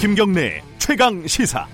[0.00, 1.66] 김경래 최강 시사.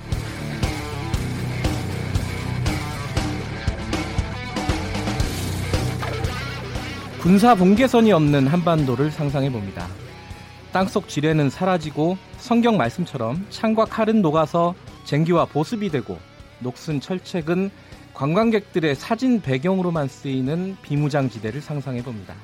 [7.20, 9.86] 군사 분계선이 없는 한반도를 상상해 봅니다.
[10.72, 16.18] 땅속 지뢰는 사라지고 성경 말씀처럼 창과 칼은 녹아서 쟁기와 보습이 되고
[16.60, 17.70] 녹슨 철책은
[18.14, 22.34] 관광객들의 사진 배경으로만 쓰이는 비무장지대를 상상해 봅니다.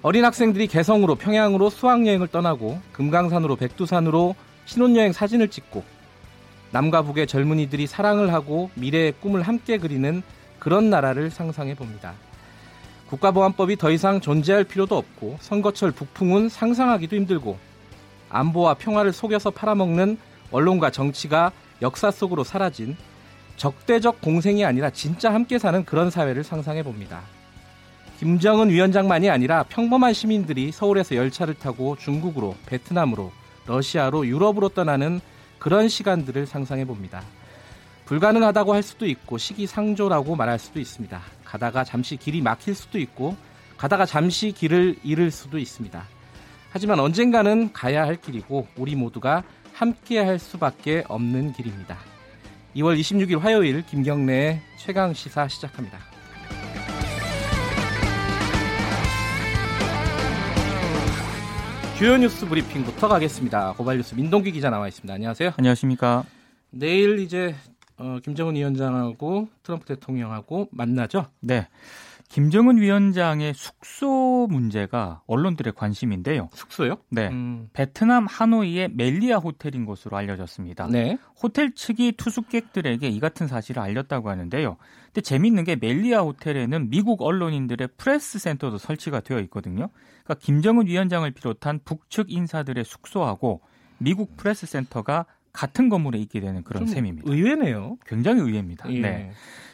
[0.00, 4.34] 어린 학생들이 개성으로 평양으로 수학여행을 떠나고 금강산으로 백두산으로
[4.68, 5.82] 신혼여행 사진을 찍고
[6.72, 10.22] 남과 북의 젊은이들이 사랑을 하고 미래의 꿈을 함께 그리는
[10.58, 12.12] 그런 나라를 상상해 봅니다.
[13.08, 17.56] 국가보안법이 더 이상 존재할 필요도 없고 선거철 북풍은 상상하기도 힘들고
[18.28, 20.18] 안보와 평화를 속여서 팔아먹는
[20.52, 22.94] 언론과 정치가 역사 속으로 사라진
[23.56, 27.22] 적대적 공생이 아니라 진짜 함께 사는 그런 사회를 상상해 봅니다.
[28.18, 33.32] 김정은 위원장만이 아니라 평범한 시민들이 서울에서 열차를 타고 중국으로, 베트남으로,
[33.68, 35.20] 러시아로, 유럽으로 떠나는
[35.58, 37.22] 그런 시간들을 상상해 봅니다.
[38.06, 41.20] 불가능하다고 할 수도 있고 시기상조라고 말할 수도 있습니다.
[41.44, 43.36] 가다가 잠시 길이 막힐 수도 있고
[43.76, 46.02] 가다가 잠시 길을 잃을 수도 있습니다.
[46.70, 51.98] 하지만 언젠가는 가야 할 길이고 우리 모두가 함께 할 수밖에 없는 길입니다.
[52.76, 56.17] 2월 26일 화요일 김경래의 최강 시사 시작합니다.
[61.98, 63.72] 주요 뉴스 브리핑부터 가겠습니다.
[63.72, 65.12] 고발뉴스 민동기 기자 나와 있습니다.
[65.12, 65.54] 안녕하세요.
[65.56, 66.22] 안녕하십니까.
[66.70, 67.56] 내일 이제
[67.96, 71.26] 어, 김정은 위원장하고 트럼프 대통령하고 만나죠?
[71.40, 71.66] 네.
[72.28, 76.50] 김정은 위원장의 숙소 문제가 언론들의 관심인데요.
[76.52, 76.98] 숙소요?
[77.10, 77.30] 네.
[77.30, 77.68] 음.
[77.72, 80.86] 베트남 하노이의 멜리아 호텔인 것으로 알려졌습니다.
[80.86, 81.18] 네.
[81.42, 84.76] 호텔 측이 투숙객들에게 이 같은 사실을 알렸다고 하는데요.
[85.18, 89.88] 근데 재밌는 게 멜리아 호텔에는 미국 언론인들의 프레스 센터도 설치가 되어 있거든요.
[90.22, 93.60] 그러니까 김정은 위원장을 비롯한 북측 인사들의 숙소하고
[93.98, 97.28] 미국 프레스 센터가 같은 건물에 있게 되는 그런 셈입니다.
[97.28, 97.96] 의외네요.
[98.06, 98.92] 굉장히 의외입니다.
[98.92, 99.00] 예.
[99.00, 99.32] 네.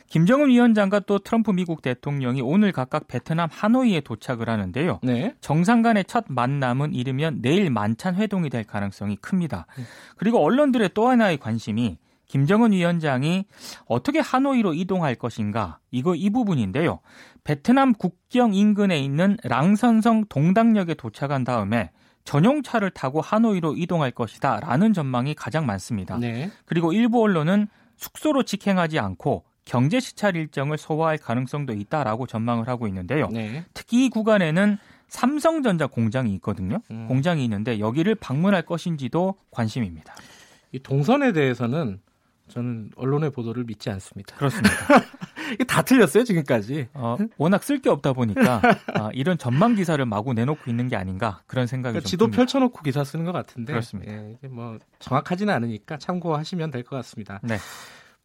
[0.08, 5.00] 김정은 위원장과 또 트럼프 미국 대통령이 오늘 각각 베트남 하노이에 도착을 하는데요.
[5.02, 5.34] 네.
[5.42, 9.66] 정상 간의 첫 만남은 이르면 내일 만찬 회동이 될 가능성이 큽니다.
[9.76, 9.84] 음.
[10.16, 11.98] 그리고 언론들의 또 하나의 관심이
[12.34, 13.44] 김정은 위원장이
[13.86, 16.98] 어떻게 하노이로 이동할 것인가 이거 이 부분인데요.
[17.44, 21.92] 베트남 국경 인근에 있는 랑선성 동당역에 도착한 다음에
[22.24, 26.18] 전용차를 타고 하노이로 이동할 것이다 라는 전망이 가장 많습니다.
[26.18, 26.50] 네.
[26.64, 27.68] 그리고 일부 언론은
[27.98, 33.28] 숙소로 직행하지 않고 경제 시찰 일정을 소화할 가능성도 있다라고 전망을 하고 있는데요.
[33.28, 33.64] 네.
[33.74, 36.80] 특히 이 구간에는 삼성전자 공장이 있거든요.
[36.90, 37.06] 음.
[37.06, 40.16] 공장이 있는데 여기를 방문할 것인지도 관심입니다.
[40.72, 42.00] 이 동선에 대해서는
[42.48, 44.36] 저는 언론의 보도를 믿지 않습니다.
[44.36, 44.70] 그렇습니다.
[45.54, 46.88] 이게 다 틀렸어요 지금까지.
[46.94, 48.60] 어, 워낙 쓸 게 없다 보니까
[48.94, 52.36] 아, 이런 전망 기사를 마구 내놓고 있는 게 아닌가 그런 생각이 그러니까 지도 듭니다.
[52.36, 53.72] 펼쳐놓고 기사 쓰는 것 같은데.
[53.72, 54.12] 그렇습니다.
[54.12, 57.40] 예, 이게 뭐 정확하지는 않으니까 참고하시면 될 것 같습니다.
[57.42, 57.56] 네.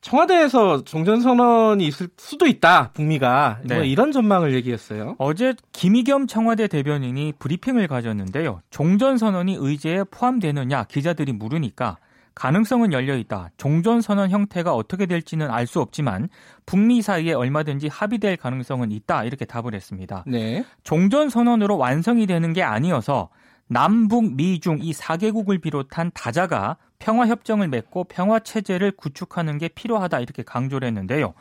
[0.02, 3.60] 청와대에서 종전선언이 있을 수도 있다, 북미가.
[3.60, 3.76] 뭐 네.
[3.76, 5.16] 뭐 이런 전망을 얘기했어요.
[5.18, 8.62] 어제 김의겸 청와대 대변인이 브리핑을 가졌는데요.
[8.70, 11.98] 종전선언이 의제에 포함되느냐 기자들이 물으니까
[12.40, 13.50] 가능성은 열려 있다.
[13.58, 16.30] 종전 선언 형태가 어떻게 될지는 알 수 없지만
[16.66, 19.26] 북미 사이에 얼마든지 합의될 가능성은 있다.
[19.26, 20.24] 이렇게 답을 했습니다.
[20.26, 20.64] 네.
[20.84, 23.30] 종전 선언으로 완성이 되는 게 아니어서
[23.68, 30.22] 남북, 미중 이 4개국을 비롯한 다자가 평화 협정을 맺고 평화 체제를 구축하는 게 필요하다.
[30.22, 31.34] 이렇게 강조를 했는데요.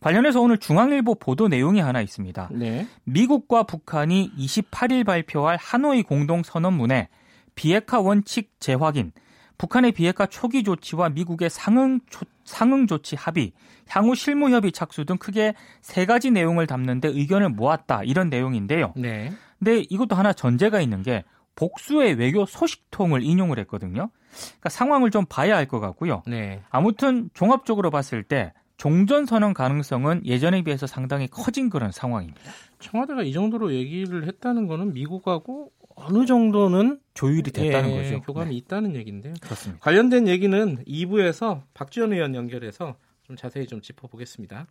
[0.00, 2.48] 관련해서 오늘 중앙일보 보도 내용이 하나 있습니다.
[2.52, 2.88] 네.
[3.04, 7.08] 미국과 북한이 28일 발표할 하노이 공동선언문에
[7.54, 9.12] 비핵화 원칙 재확인,
[9.58, 13.52] 북한의 비핵화 초기 조치와 미국의 상응 조, 상응 조치 합의,
[13.88, 18.94] 향후 실무 협의 착수 등 크게 세 가지 내용을 담는데 의견을 모았다 이런 내용인데요.
[18.96, 19.32] 네.
[19.58, 21.24] 근데 이것도 하나 전제가 있는 게
[21.56, 24.10] 복수의 외교 소식통을 인용을 했거든요.
[24.30, 26.22] 그러니까 상황을 좀 봐야 할 것 같고요.
[26.26, 26.62] 네.
[26.70, 32.40] 아무튼 종합적으로 봤을 때 종전 선언 가능성은 예전에 비해서 상당히 커진 그런 상황입니다.
[32.78, 35.72] 청와대가 이 정도로 얘기를 했다는 거는 미국하고
[36.04, 38.20] 어느 정도는 조율이 됐다는 예, 거죠.
[38.22, 38.56] 교감이 네.
[38.56, 39.34] 있다는 얘기인데요.
[39.40, 39.80] 그렇습니다.
[39.82, 42.96] 관련된 얘기는 2부에서 박지원 의원 연결해서
[43.28, 44.66] 좀 자세히 좀 짚어보겠습니다.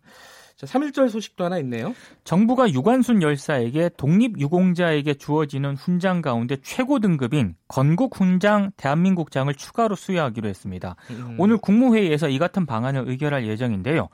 [0.56, 1.94] 자, 3.1절 소식도 하나 있네요.
[2.24, 10.96] 정부가 유관순 열사에게 독립유공자에게 주어지는 훈장 가운데 최고 등급인 건국 훈장 대한민국장을 추가로 수여하기로 했습니다.
[11.10, 11.36] 음.
[11.38, 14.08] 오늘 국무회의에서 이 같은 방안을 의결할 예정인데요.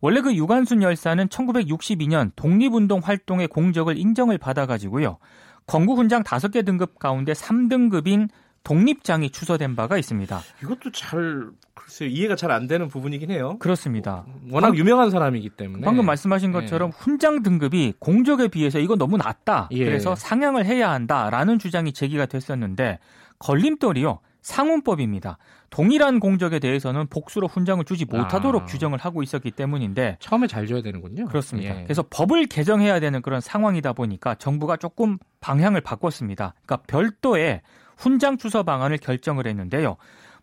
[0.00, 5.18] 원래 그 유관순 열사는 1962년 독립운동 활동의 공적을 인정을 받아가지고요.
[5.66, 8.28] 건국훈장 5개 등급 가운데 3등급인
[8.64, 10.40] 독립장이 추서된 바가 있습니다.
[10.62, 13.58] 이것도 잘 글쎄요 이해가 잘 안 되는 부분이긴 해요.
[13.58, 14.24] 그렇습니다.
[14.50, 16.60] 워낙 방, 유명한 사람이기 때문에 방금 말씀하신 네.
[16.60, 16.96] 것처럼 네.
[16.98, 19.68] 훈장 등급이 공적에 비해서 이거 너무 낮다.
[19.72, 19.84] 예.
[19.84, 22.98] 그래서 상향을 해야 한다라는 주장이 제기가 됐었는데
[23.38, 24.20] 걸림돌이요.
[24.44, 25.38] 상훈법입니다.
[25.70, 28.64] 동일한 공적에 대해서는 복수로 훈장을 주지 못하도록 아.
[28.66, 31.26] 규정을 하고 있었기 때문인데 처음에 잘 줘야 되는군요.
[31.26, 31.80] 그렇습니다.
[31.80, 31.82] 예.
[31.82, 36.54] 그래서 법을 개정해야 되는 그런 상황이다 보니까 정부가 조금 방향을 바꿨습니다.
[36.64, 37.62] 그러니까 별도의
[37.96, 39.96] 훈장 추서 방안을 결정을 했는데요.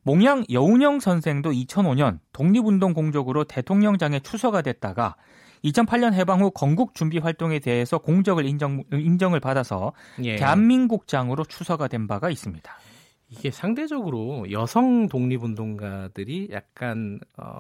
[0.03, 5.15] 몽양 여운영 선생도 2005년 독립운동 공적으로 대통령장에 추서가 됐다가
[5.63, 9.93] 2008년 해방 후 건국 준비 활동에 대해서 공적을 인정, 인정을 받아서
[10.23, 10.37] 예.
[10.37, 12.73] 대한민국장으로 추서가 된 바가 있습니다.
[13.31, 17.57] 이게 상대적으로 여성 독립운동가들이 약간 어,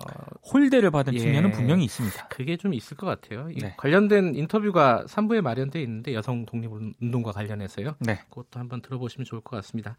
[0.53, 1.19] 홀대를 받은 예.
[1.19, 2.27] 측면은 분명히 있습니다.
[2.27, 3.49] 그게 좀 있을 것 같아요.
[3.49, 3.73] 이 네.
[3.77, 7.95] 관련된 인터뷰가 3부에 마련돼 있는데 여성 독립운동과 관련해서요.
[7.99, 8.19] 네.
[8.29, 9.95] 그것도 한번 들어보시면 좋을 것 같습니다.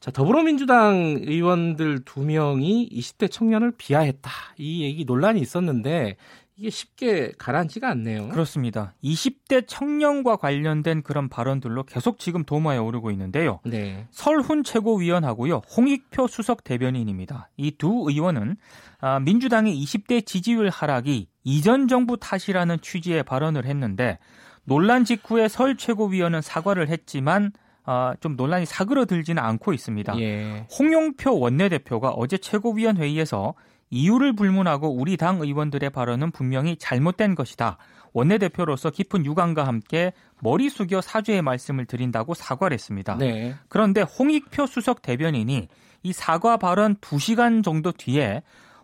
[0.00, 4.30] 자, 더불어민주당 의원들 두 명이 20대 청년을 비하했다.
[4.58, 6.16] 이 얘기 논란이 있었는데
[6.62, 8.28] 이게 쉽게 가라앉지가 않네요.
[8.28, 8.94] 그렇습니다.
[9.02, 13.58] 20대 청년과 관련된 그런 발언들로 계속 지금 도마에 오르고 있는데요.
[13.64, 14.06] 네.
[14.12, 15.62] 설훈 최고위원하고요.
[15.76, 17.50] 홍익표 수석 대변인입니다.
[17.56, 18.56] 이 두 의원은
[19.00, 24.20] 아, 민주당의 20대 지지율 하락이 이전 정부 탓이라는 취지의 발언을 했는데
[24.62, 27.50] 논란 직후에 설 최고위원은 사과를 했지만
[27.84, 30.16] 아, 좀 논란이 사그러들지는 않고 있습니다.
[30.20, 30.64] 예.
[30.78, 33.54] 홍용표 원내대표가 어제 최고위원 회의에서
[33.92, 37.76] 이유를 불문하고 우리 당 의원들의 발언은 분명히 잘못된 것이다.
[38.14, 43.16] 원내대표로서 깊은 유감과 함께 머리 숙여 사죄의 말씀을 드린다고 사과를 했습니다.
[43.18, 43.54] 네.
[43.68, 45.68] 그런데 홍익표 수석 대변인이
[46.02, 48.42] 이 사과 발언 2시간 정도 뒤에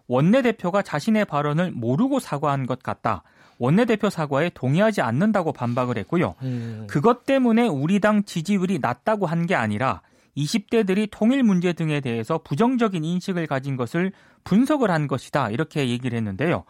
[0.08, 3.22] 원내대표가 자신의 발언을 모르고 사과한 것 같다.
[3.58, 6.34] 원내대표 사과에 동의하지 않는다고 반박을 했고요.
[6.42, 6.86] 음.
[6.88, 10.02] 그것 때문에 우리 당 지지율이 낮다고 한 게 아니라
[10.44, 14.12] 20대들이 통일 문제 등에 대해서 부정적인 인식을 가진 것을
[14.44, 15.50] 분석을 한 것이다.
[15.50, 16.64] 이렇게 얘기를 했는데요.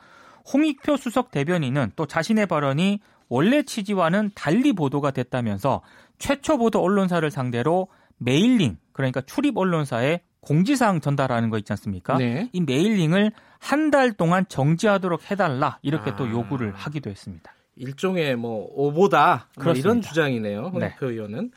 [0.52, 5.82] 홍익표 수석 대변인은 또 자신의 발언이 원래 취지와는 달리 보도가 됐다면서
[6.18, 12.16] 최초 보도 언론사를 상대로 메일링, 그러니까 출입 언론사에 공지사항 전달하는 거 있지 않습니까?
[12.16, 12.48] 네.
[12.52, 16.16] 이 메일링을 한 달 동안 정지하도록 해달라 이렇게 아.
[16.16, 17.52] 또 요구를 하기도 했습니다.
[17.76, 19.72] 일종의 뭐 오보다 뭐.
[19.72, 20.62] 이런 주장이네요.
[20.62, 20.68] 네.
[20.68, 21.50] 홍익표 의원은.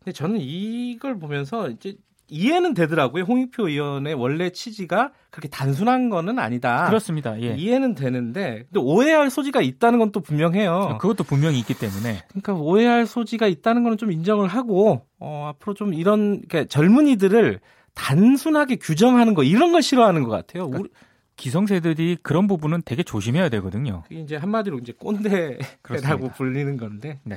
[0.00, 1.96] 근데 저는 이걸 보면서 이제
[2.32, 3.24] 이해는 되더라고요.
[3.24, 6.86] 홍익표 의원의 원래 취지가 그렇게 단순한 거는 아니다.
[6.86, 7.40] 그렇습니다.
[7.42, 7.56] 예.
[7.56, 10.98] 이해는 되는데 근데 오해할 소지가 있다는 건 또 분명해요.
[11.00, 15.92] 그것도 분명히 있기 때문에 그러니까 오해할 소지가 있다는 거는 좀 인정을 하고 어, 앞으로 좀
[15.92, 17.60] 이런 그러니까 젊은이들을
[17.94, 20.66] 단순하게 규정하는 거 이런 걸 싫어하는 것 같아요.
[20.66, 20.88] 우리,
[21.36, 24.02] 기성세들이 그런 부분은 되게 조심해야 되거든요.
[24.04, 26.28] 그게 이제 한마디로 이제 꼰대라고.
[26.36, 27.36] 불리는 건데 네.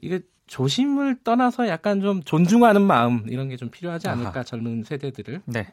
[0.00, 4.42] 이게 조심을 떠나서 약간 좀 존중하는 마음 이런 게 좀 필요하지 않을까 아하.
[4.44, 5.68] 젊은 세대들을 네.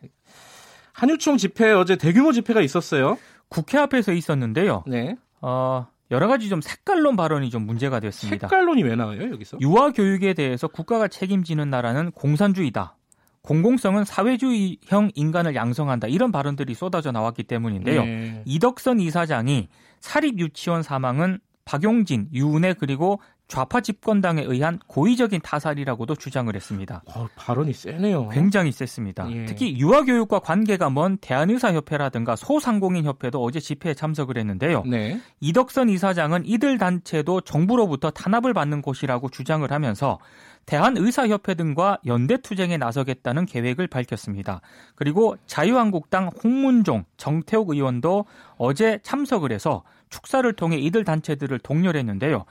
[0.94, 3.18] 한유총 집회 어제 대규모 집회가 있었어요.
[3.50, 4.84] 국회 앞에서 있었는데요.
[4.88, 5.16] 네.
[5.42, 8.48] 어, 여러 가지 좀 색깔론 발언이 좀 문제가 됐습니다.
[8.48, 9.58] 색깔론이 왜 나와요 여기서?
[9.62, 12.98] 유아 교육에 대해서 국가가 책임지는 나라는 공산주의다.
[13.42, 16.08] 공공성은 사회주의형 인간을 양성한다.
[16.08, 18.04] 이런 발언들이 쏟아져 나왔기 때문인데요.
[18.04, 18.42] 네.
[18.46, 19.68] 이덕선 이사장이
[20.00, 27.04] 사립 유치원 사망은 박용진, 유은혜 그리고 좌파 집권당에 의한 고의적인 타살이라고도 주장을 했습니다.
[27.06, 28.30] 어, 발언이 세네요.
[28.30, 29.30] 굉장히 셌습니다.
[29.32, 29.46] 예.
[29.46, 34.84] 특히 유아교육과 관계가 먼 대한의사협회라든가 소상공인협회도 어제 집회에 참석을 했는데요.
[34.86, 35.20] 네.
[35.42, 40.18] 이덕선 이사장은 이들 단체도 정부로부터 탄압을 받는 곳이라고 주장을 하면서
[40.66, 44.62] 대한의사협회 등과 연대투쟁에 나서겠다는 계획을 밝혔습니다.
[44.96, 48.26] 그리고 자유한국당 홍문종, 정태욱 의원도
[48.58, 52.46] 어제 참석을 해서 축사를 통해 이들 단체들을 독려했는데요.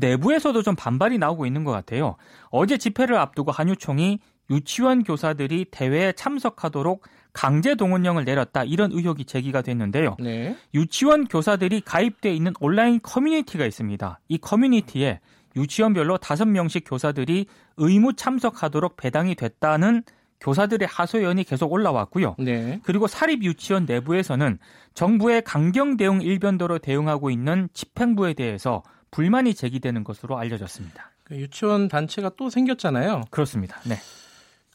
[0.00, 2.16] 내부에서도 좀 반발이 나오고 있는 것 같아요.
[2.50, 4.18] 어제 집회를 앞두고 한유총이
[4.50, 10.16] 유치원 교사들이 대회에 참석하도록 강제 동원령을 내렸다 이런 의혹이 제기가 됐는데요.
[10.20, 10.56] 네.
[10.72, 14.20] 유치원 교사들이 가입돼 있는 온라인 커뮤니티가 있습니다.
[14.28, 15.20] 이 커뮤니티에
[15.54, 17.46] 유치원별로 다섯 명씩 교사들이
[17.76, 20.02] 의무 참석하도록 배당이 됐다는
[20.40, 22.36] 교사들의 하소연이 계속 올라왔고요.
[22.38, 22.80] 네.
[22.84, 24.58] 그리고 사립 유치원 내부에서는
[24.96, 31.12] 정부의 강경 대응 일변도로 대응하고 있는 집행부에 대해서 불만이 제기되는 것으로 알려졌습니다.
[31.22, 33.24] 그 유치원 단체가 또 생겼잖아요.
[33.30, 33.78] 그렇습니다.
[33.86, 33.96] 네.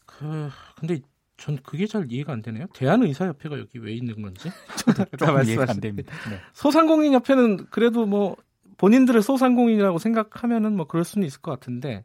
[0.06, 0.48] 그
[0.78, 1.00] 근데
[1.36, 2.66] 전 그게 잘 이해가 안 되네요.
[2.72, 4.48] 대한의사협회가 여기 왜 있는 건지.
[5.18, 6.14] 조금 이해가 안 됩니다.
[6.30, 6.38] 네.
[6.52, 8.36] 소상공인협회는 그래도 뭐
[8.78, 12.04] 본인들을 소상공인이라고 생각하면은 뭐 그럴 수는 있을 것 같은데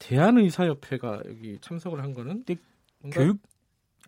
[0.00, 2.44] 대한의사협회가 여기 참석을 한 거는
[3.10, 3.38] 교육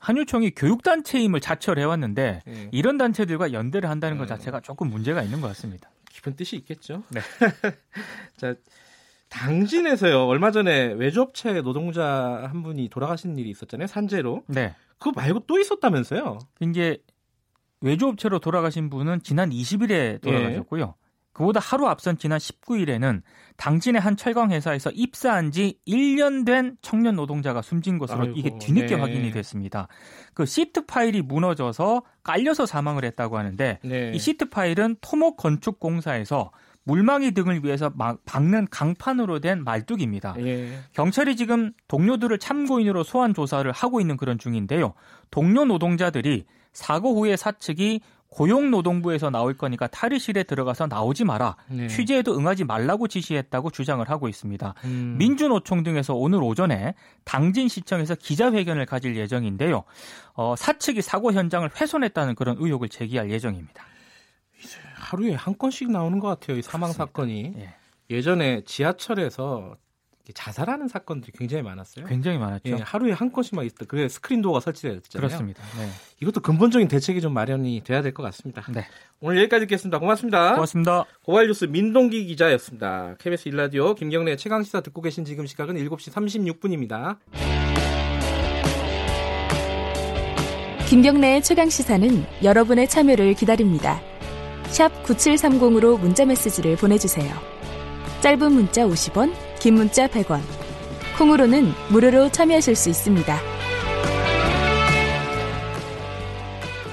[0.01, 4.29] 한유총이 교육단체임을 자처를 해왔는데 예, 이런 단체들과 연대를 한다는 것 음.
[4.29, 5.91] 자체가 조금 문제가 있는 것 같습니다.
[6.11, 7.03] 깊은 뜻이 있겠죠.
[7.11, 7.21] 네.
[8.37, 8.55] 자
[9.29, 14.43] 당진에서요 얼마 전에 외주업체 노동자 한 분이 돌아가신 일이 있었잖아요 산재로.
[14.49, 14.75] 네.
[14.99, 16.39] 그거 말고 또 있었다면서요?
[16.61, 16.99] 이제
[17.81, 20.95] 외주업체로 돌아가신 분은 지난 20일에 돌아가셨고요.
[21.33, 23.23] 그보다 하루 앞선 지난 19일에는
[23.57, 28.97] 당진의 한 철강 회사에서 입사한 지 1년 된 청년 노동자가 숨진 것으로 아이고, 이게 뒤늦게
[28.97, 29.01] 네.
[29.01, 29.89] 확인이 됐습니다.
[30.35, 34.13] 그 시트 파일이 무너져서 깔려서 사망을 했다고 하는데 네.
[34.15, 36.51] 이 시트 파일은 토목 건축 공사에서
[36.85, 40.35] 물망이 등을 위해서 막 박는 강판으로 된 말뚝입니다.
[40.41, 40.79] 예.
[40.93, 44.95] 경찰이 지금 동료들을 참고인으로 소환 조사를 하고 있는 그런 중인데요.
[45.31, 51.57] 동료 노동자들이 사고 후에 사측이 고용노동부에서 나올 거니까 탈의실에 들어가서 나오지 마라.
[51.69, 51.89] 네.
[51.89, 54.75] 취재에도 응하지 말라고 지시했다고 주장을 하고 있습니다.
[54.85, 55.17] 음.
[55.19, 56.95] 민주노총 등에서 오늘 오전에
[57.25, 59.85] 당진시청에서 기자회견을 가질 예정인데요.
[60.35, 63.85] 어, 사측이 사고 현장을 훼손했다는 그런 의혹을 제기할 예정입니다.
[64.95, 66.59] 하루에 한 건씩 나오는 것 같아요.
[66.59, 66.93] 이 사망.
[66.93, 67.55] 사건이.
[67.57, 67.75] 예.
[68.11, 69.77] 예전에 지하철에서
[70.33, 72.07] 자살하는 사건들이 굉장히 많았어요.
[72.07, 72.63] 굉장히 많았죠.
[72.67, 73.87] 예, 하루에 한 건씩만 있었다.
[73.87, 75.29] 그래 스크린 도어가 설치되었잖아요.
[75.29, 75.63] 그렇습니다.
[75.79, 75.89] 네.
[76.21, 78.63] 이것도 근본적인 대책이 좀 마련이 돼야 될 것 같습니다.
[78.73, 78.87] 네.
[79.21, 79.99] 오늘 여기까지 듣겠습니다.
[79.99, 80.55] 고맙습니다.
[80.55, 81.05] 고맙습니다.
[81.25, 83.17] 고발뉴스 민동기 기자였습니다.
[83.19, 87.17] KBS 일라디오 김경래 최강 시사 듣고 계신 지금 시각은 7시 36분입니다.
[90.89, 94.01] 김경래의 최강 시사는 여러분의 참여를 기다립니다.
[94.65, 97.33] 샵 9730으로 문자 메시지를 보내주세요.
[98.23, 100.41] 짧은 문자 50원, 긴 문자 100원.
[101.19, 103.37] 콩으로는 무료로 참여하실 수 있습니다.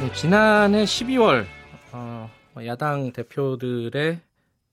[0.02, 1.46] 네, 지난해 12월
[1.94, 2.30] 어,
[2.66, 4.20] 야당 대표들의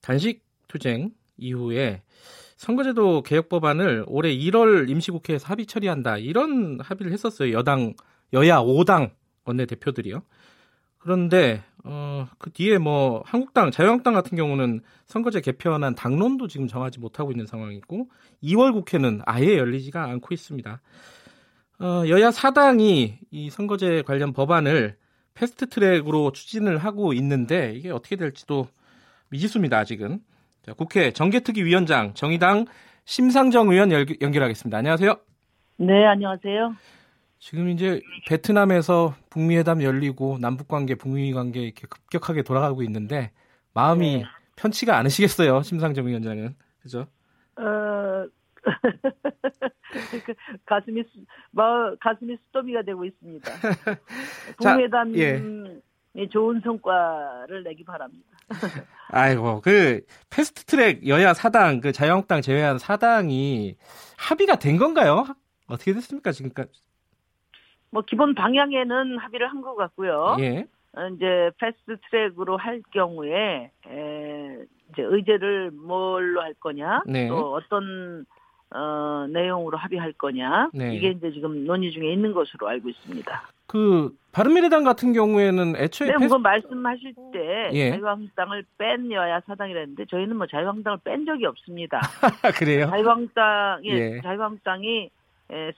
[0.00, 2.02] 단식 투쟁 이후에
[2.56, 7.94] 선거제도 개혁 법안을 올해 1월 임시국회에서 합의 처리한다 이런 합의를 했었어요 여당
[8.32, 9.12] 여야 5당
[9.44, 10.20] 원내 대표들이요.
[10.98, 17.30] 그런데 어, 그 뒤에 뭐 한국당 자유한국당 같은 경우는 선거제 개편안 당론도 지금 정하지 못하고
[17.30, 18.08] 있는 상황이고
[18.42, 20.80] 2월 국회는 아예 열리지가 않고 있습니다.
[21.80, 24.96] 어, 여야 사당이 이 선거제 관련 법안을
[25.34, 28.68] 패스트 트랙으로 추진을 하고 있는데 이게 어떻게 될지도
[29.30, 30.20] 미지수입니다, 아직은.
[30.64, 32.66] 자, 국회 정개특위 위원장 정의당
[33.04, 34.78] 심상정 의원 열- 연결하겠습니다.
[34.78, 35.16] 안녕하세요.
[35.78, 36.74] 네, 안녕하세요.
[37.44, 43.32] 지금 이제 베트남에서 북미 회담 열리고 남북 관계, 북미 관계 이렇게 급격하게 돌아가고 있는데
[43.74, 44.24] 마음이 네.
[44.56, 46.56] 편치가 않으시겠어요, 심상정 위원장은.
[46.80, 47.06] 그죠?
[47.56, 48.26] 어,
[50.24, 50.32] 그
[50.64, 53.52] 가슴이, 수- 마, 가슴이 수더미가 되고 있습니다.
[54.62, 55.42] 자, 북회담 예.
[56.14, 58.24] 이 좋은 성과를 내기 바랍니다.
[59.08, 63.76] 아이고, 그 패스트 트랙 여야 사당, 그 자유한국당 제외한 사당이
[64.16, 65.26] 합의가 된 건가요?
[65.66, 66.84] 어떻게 됐습니까, 지금까지?
[67.94, 70.36] 뭐 기본 방향에는 합의를 한 것 같고요.
[70.40, 70.66] 예.
[70.96, 74.58] 어, 이제 패스트 트랙으로 할 경우에 에,
[74.92, 77.28] 이제 의제를 뭘로 할 거냐, 네.
[77.28, 78.26] 또 어떤
[78.70, 80.94] 어, 내용으로 합의할 거냐, 네.
[80.94, 83.42] 이게 이제 지금 논의 중에 있는 것으로 알고 있습니다.
[83.66, 86.24] 그 바른미래당 같은 경우에는 애초에 네, 패스...
[86.28, 87.90] 그거 말씀하실 때 예.
[87.92, 92.00] 자유한국당을 뺀 여야 사당이라는데 저희는 뭐 자유한국당을 뺀 적이 없습니다.
[92.58, 92.88] 그래요?
[92.90, 94.20] 자유한국당, 예, 예.
[94.22, 95.10] 자유한국당이 에,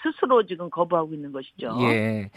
[0.02, 1.76] 스스로 지금 거부하고 있는 것이죠.
[1.80, 1.86] 예.
[1.86, 2.30] 네.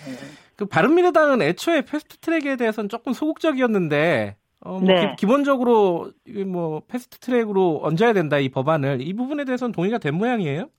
[0.56, 5.16] 그 바른미래당은 애초에 패스트 트랙에 대해서는 조금 소극적이었는데 어, 뭐 네.
[5.18, 10.70] 기, 본적으로뭐 패스트 트랙으로 얹어야 된다 이 법안을 이 부분에 대해서는 동의가 된 모양이에요?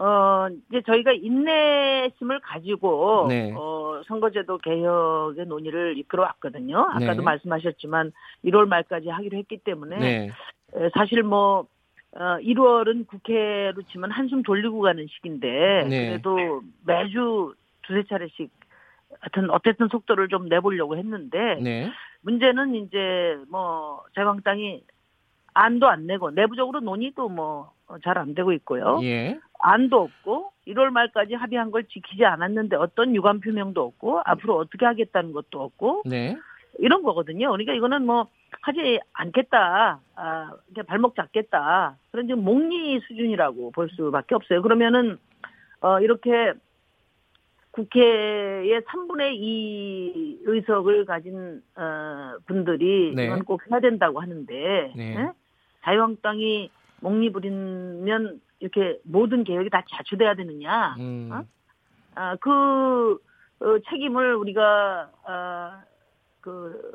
[0.00, 3.52] 어, 이제 저희가 인내심을 가지고, 네.
[3.54, 6.78] 어, 선거제도 개혁의 논의를 이끌어 왔거든요.
[6.78, 7.22] 아까도 네.
[7.22, 8.10] 말씀하셨지만,
[8.46, 10.30] 1월 말까지 하기로 했기 때문에, 네.
[10.74, 11.66] 에, 사실 뭐,
[12.12, 16.08] 어, 1월은 국회로 치면 한숨 돌리고 가는 시기인데, 네.
[16.08, 18.50] 그래도 매주 두세 차례씩,
[19.20, 21.90] 하여튼, 어쨌든 속도를 좀 내보려고 했는데, 네.
[22.22, 24.82] 문제는 이제 뭐, 자유한국당이
[25.54, 27.72] 안도 안 내고, 내부적으로 논의도 뭐,
[28.04, 29.00] 잘 안 되고 있고요.
[29.02, 29.38] 예.
[29.58, 35.32] 안도 없고 1월 말까지 합의한 걸 지키지 않았는데 어떤 유감 표명도 없고 앞으로 어떻게 하겠다는
[35.32, 36.36] 것도 없고 네.
[36.80, 37.50] 이런 거거든요.
[37.50, 38.28] 그러니까 이거는 뭐
[38.62, 41.96] 하지 않겠다, 아, 그냥 발목 잡겠다.
[42.10, 44.62] 그런 지금 목리 수준이라고 볼 수밖에 없어요.
[44.62, 45.18] 그러면은
[45.80, 46.52] 어 이렇게
[47.70, 53.26] 국회의 3분의 2 의석을 가진 어 분들이 네.
[53.26, 55.16] 이건 꼭 해야 된다고 하는데 네.
[55.16, 55.30] 예?
[55.84, 56.70] 자유한국당이
[57.00, 60.96] 목리 부리면 이렇게 모든 개혁이 다 자초돼야 되느냐?
[60.98, 61.30] 음.
[61.32, 61.44] 어?
[62.14, 63.18] 아, 그
[63.60, 65.82] 어, 책임을 우리가 아,
[66.40, 66.92] 그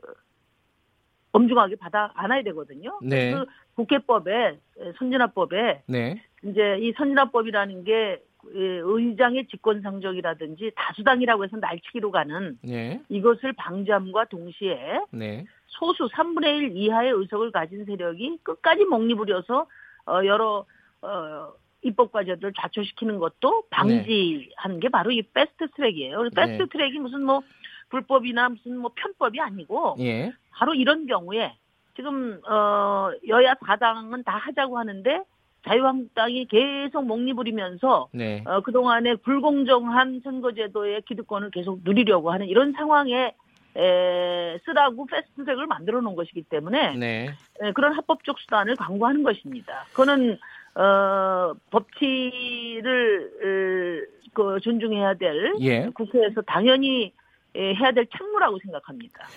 [1.31, 2.97] 엄중하게 받아 안아야 되거든요.
[3.01, 3.33] 네.
[3.33, 4.57] 그 국회법에
[4.97, 6.23] 선진화법에 네.
[6.43, 8.21] 이제 이 선진화법이라는 게
[8.53, 13.01] 예, 의장의 직권상정이라든지 다수당이라고 해서 날치기로 가는 네.
[13.09, 15.45] 이것을 방지함과 동시에 네.
[15.67, 19.65] 소수 3분의 1 이하의 의석을 가진 세력이 끝까지 몽니 부려서
[20.07, 20.65] 어, 여러
[21.01, 26.29] 어, 입법 과제들을 좌초시키는 것도 방지하는 게 바로 이 패스트 트랙이에요.
[26.35, 26.65] 패스트 네.
[26.71, 27.41] 트랙이 무슨 뭐
[27.89, 30.31] 불법이나 무슨 뭐 편법이 아니고 예.
[30.51, 31.55] 바로 이런 경우에
[31.95, 35.21] 지금 어 여야 4당은 다 하자고 하는데
[35.67, 38.43] 자유한국당이 계속 목리부리면서 네.
[38.45, 43.33] 어, 그동안의 불공정한 선거제도의 기득권을 계속 누리려고 하는 이런 상황에
[43.77, 47.29] 에, 쓰라고 패스트트랙을 만들어 놓은 것이기 때문에 네.
[47.61, 49.85] 에, 그런 합법적 수단을 강구하는 것입니다.
[49.91, 50.37] 그거는
[50.75, 55.89] 어, 법치를 에, 그 존중해야 될 예.
[55.93, 57.11] 국회에서 당연히 에,
[57.55, 59.27] 해야 될 책무라고 생각합니다.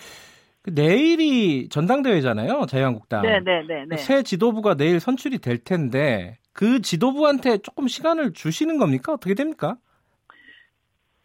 [0.61, 2.65] 그 내일이 전당대회잖아요.
[2.67, 3.21] 자유한국당.
[3.21, 3.97] 네, 네, 네, 네.
[3.97, 9.13] 새 지도부가 내일 선출이 될 텐데 그 지도부한테 조금 시간을 주시는 겁니까?
[9.13, 9.77] 어떻게 됩니까?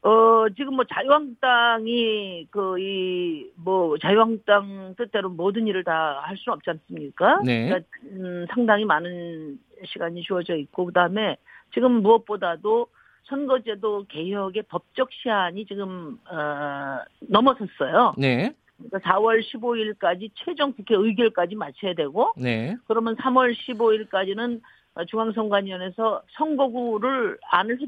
[0.02, 6.70] 어, 지금 뭐 자유한국당이 그, 이, 뭐, 자유한국당 뜻대로 모든 일을 다 할 수는 없지
[6.70, 7.40] 않습니까?
[7.42, 7.68] 네.
[7.68, 11.36] 그러니까, 음, 상당히 많은 시간이 주어져 있고, 그 다음에
[11.72, 12.86] 지금 무엇보다도
[13.24, 18.14] 선거제도 개혁의 법적 시한이 지금, 어, 넘어섰어요.
[18.18, 18.54] 네.
[18.76, 22.76] 그러니까 4월 15일까지 최종 국회 의결까지 마쳐야 되고, 네.
[22.86, 24.60] 그러면 3월 15일까지는
[25.08, 27.78] 중앙선관위원회에서 선거구를 안을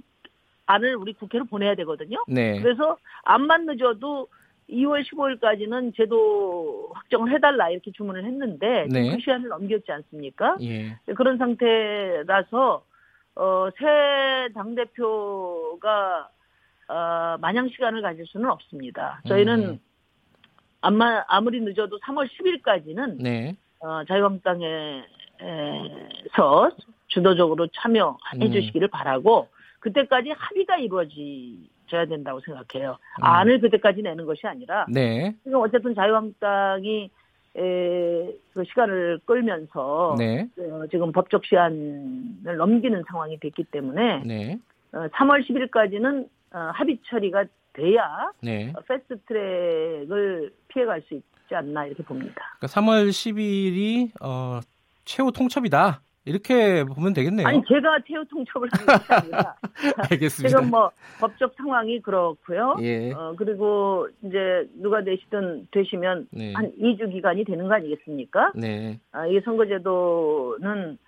[0.67, 2.19] 안을 우리 국회로 보내야 되거든요.
[2.27, 2.61] 네.
[2.61, 4.27] 그래서 안만 늦어도
[4.69, 9.15] 2월 15일까지는 제도 확정을 해달라 이렇게 주문을 했는데 네.
[9.15, 10.57] 그 시한을 넘겼지 않습니까?
[10.63, 10.99] 예.
[11.15, 12.83] 그런 상태라서
[13.37, 16.29] 어, 새 당대표가
[16.89, 19.21] 어, 마냥 시간을 가질 수는 없습니다.
[19.29, 19.81] 저희는 음.
[20.81, 23.57] 아마 아무리 늦어도 3월 10일까지는 네.
[23.81, 25.05] 어, 자유한국당에서
[27.09, 28.53] 주도적으로 참여해 음.
[28.53, 29.49] 주시기를 바라고
[29.81, 32.93] 그때까지 합의가 이루어져야 된다고 생각해요.
[33.19, 33.25] 음.
[33.25, 35.35] 안을 그때까지 내는 것이 아니라 네.
[35.45, 37.11] 지금 어쨌든 자유한국당이 에,
[37.57, 40.49] 그 시간을 끌면서 네.
[40.59, 44.59] 어, 지금 법적 시한을 넘기는 상황이 됐기 때문에 네.
[44.93, 48.73] 어, 3월 10일까지는 어, 합의 처리가 돼야 네.
[48.77, 52.57] 어, 패스트 트랙을 피해갈 수 있지 않나 이렇게 봅니다.
[52.59, 54.61] 그러니까 3월 10일이 어,
[55.05, 56.01] 최후 통첩이다.
[56.27, 57.47] 이렇게 보면 되겠네요.
[57.47, 59.55] 아니 제가 태우 통첩을 하는 것이 아니라
[60.11, 60.49] 알겠습니다.
[60.49, 62.77] 지금 뭐 법적 상황이 그렇고요.
[62.83, 63.13] 예.
[63.13, 66.53] 어 그리고 이제 누가 되시든 되시면 네.
[66.53, 68.53] 한 2주 기간이 되는 거 아니겠습니까?
[68.57, 68.99] 네.
[69.13, 70.99] 아, 이 선거제도는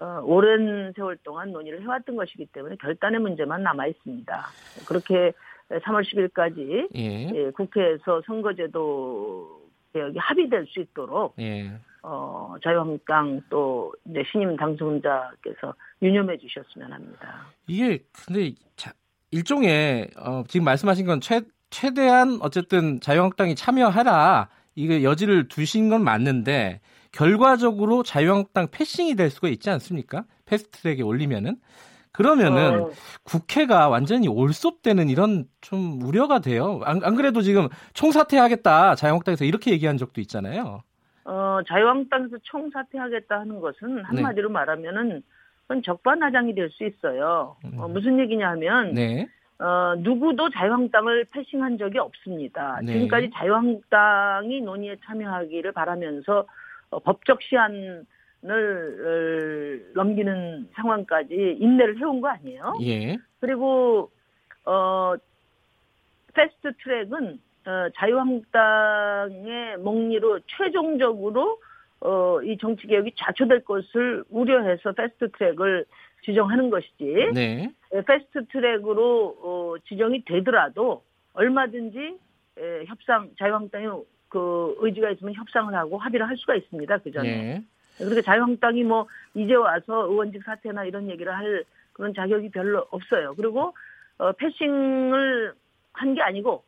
[0.00, 4.46] 어, 오랜 세월 동안 논의를 해왔던 것이기 때문에 결단의 문제만 남아 있습니다.
[4.88, 5.32] 그렇게
[5.68, 7.30] 3월 10일까지 예.
[7.34, 9.60] 예, 국회에서 선거제도
[9.92, 11.72] 개혁이 합의될 수 있도록 예.
[12.02, 17.46] 어, 자유한국당 또 이제 신임 당선자께서 유념해 주셨으면 합니다.
[17.66, 18.92] 이게 근데 자,
[19.30, 26.80] 일종의 어, 지금 말씀하신 건 최, 최대한 어쨌든 자유한국당이 참여하라 이게 여지를 두신 건 맞는데
[27.12, 30.24] 결과적으로 자유한국당 패싱이 될 수가 있지 않습니까?
[30.46, 31.56] 패스트트랙에 올리면은
[32.10, 32.90] 그러면은 어,
[33.22, 36.80] 국회가 완전히 올쏙되는 이런 좀 우려가 돼요.
[36.84, 40.82] 안, 안 그래도 지금 총사퇴하겠다 자유한국당에서 이렇게 얘기한 적도 있잖아요.
[41.24, 45.22] 어, 자유한국당에서 총사퇴하겠다 하는 것은 한마디로 말하면은
[45.62, 47.56] 그건 적반하장이 될 수 있어요.
[47.76, 47.92] 어, 음.
[47.92, 52.80] 무슨 얘기냐 하면 네, 어, 누구도 자유한국당을 패싱한 적이 없습니다.
[52.82, 52.94] 네.
[52.94, 56.46] 지금까지 자유한국당이 논의에 참여하기를 바라면서
[56.90, 58.04] 어, 법적 시한을
[58.44, 62.74] 어, 넘기는 상황까지 인내를 해온 거 아니에요?
[62.82, 64.10] 예, 그리고
[64.64, 65.14] 어
[66.34, 71.60] 패스트 트랙은 어, 자유한국당의 몽니로 최종적으로
[72.00, 75.84] 어, 이 정치 개혁이 좌초될 것을 우려해서 패스트 트랙을
[76.24, 77.30] 지정하는 것이지.
[77.34, 81.02] 네, 에, 패스트 트랙으로 어, 지정이 되더라도
[81.34, 82.18] 얼마든지
[82.58, 83.86] 에, 협상 자유한국당이
[84.28, 87.28] 그 의지가 있으면 협상을 하고 합의를 할 수가 있습니다 그 전에.
[87.28, 87.62] 예,
[87.98, 93.34] 그러니까 자유한국당이 뭐 이제 와서 의원직 사퇴나 이런 얘기를 할 그런 자격이 별로 없어요.
[93.36, 93.74] 그리고
[94.18, 95.54] 어, 패싱을
[95.92, 96.64] 한 게 아니고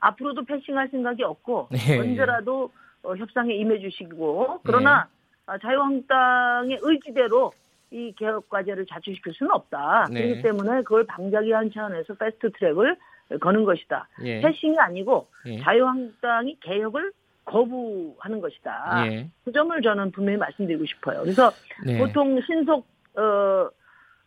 [0.00, 1.98] 앞으로도 패싱할 생각이 없고 네.
[1.98, 2.70] 언제라도
[3.02, 5.08] 어, 협상에 임해주시고 그러나
[5.46, 7.52] 아, 자유한국당의 의지대로
[7.90, 10.08] 이 개혁 과제를 자초시킬 수는 없다.
[10.10, 10.22] 네.
[10.22, 12.96] 그렇기 때문에 그걸 방자기 한 차원에서 패스트 트랙을
[13.40, 14.08] 거는 것이다.
[14.24, 17.12] 예, 패싱이 아니고 예, 자유한국당이 개혁을
[17.44, 19.06] 거부하는 것이다.
[19.06, 21.22] 예, 그 점을 저는 분명히 말씀드리고 싶어요.
[21.22, 21.52] 그래서
[21.84, 23.70] 네, 보통 신속 어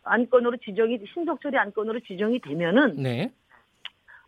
[0.03, 3.31] 안건으로 지정이 신속 처리 안건으로 지정이 되면은 네,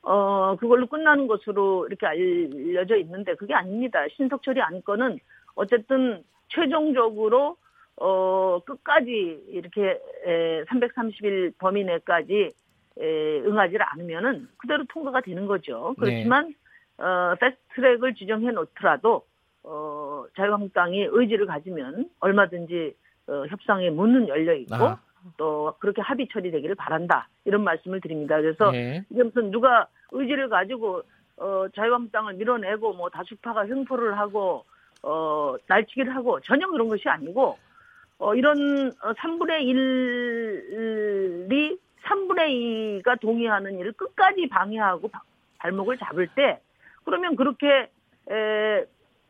[0.03, 3.99] 어 그걸로 끝나는 것으로 이렇게 알려져 있는데 그게 아닙니다.
[4.15, 5.19] 신속 처리 안건은
[5.55, 7.57] 어쨌든 최종적으로
[7.97, 12.49] 어 끝까지 이렇게 에, 330일 범위 내까지
[12.99, 15.93] 에, 응하지를 않으면은 그대로 통과가 되는 거죠.
[15.99, 16.53] 그렇지만
[16.97, 19.25] 어 패스트트랙을 지정해 놓더라도
[19.63, 22.95] 어 자유한국당이 의지를 가지면 얼마든지
[23.27, 24.99] 어, 협상의 문은 열려 있고 아,
[25.38, 28.38] 또 그렇게 합의 처리되기를 바란다 이런 말씀을 드립니다.
[28.38, 31.03] 그래서 예, 이게 무슨 누가 의지를 가지고
[31.38, 34.65] 어 자유한국당을 밀어내고 뭐 다수파가 횡포를 하고
[35.03, 37.57] 어, 날치기를 하고 전혀 그런 것이 아니고
[38.19, 39.63] 어, 이런 3분의
[41.49, 45.10] 1이 3분의 2가 동의하는 일을 끝까지 방해하고
[45.57, 46.60] 발목을 잡을 때
[47.03, 47.89] 그러면 그렇게
[48.29, 48.86] 에,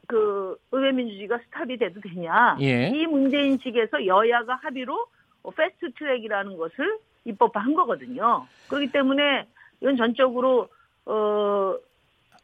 [0.08, 2.58] 그 의회 민주주의가 스탑이 돼도 되냐?
[2.60, 2.90] 예.
[2.90, 5.06] 이 문제 인식에서 여야가 합의로
[5.50, 8.46] 패스트 트랙이라는 것을 입법화한 거거든요.
[8.68, 9.48] 그렇기 때문에
[9.82, 10.68] 이건 전적으로
[11.06, 11.76] 어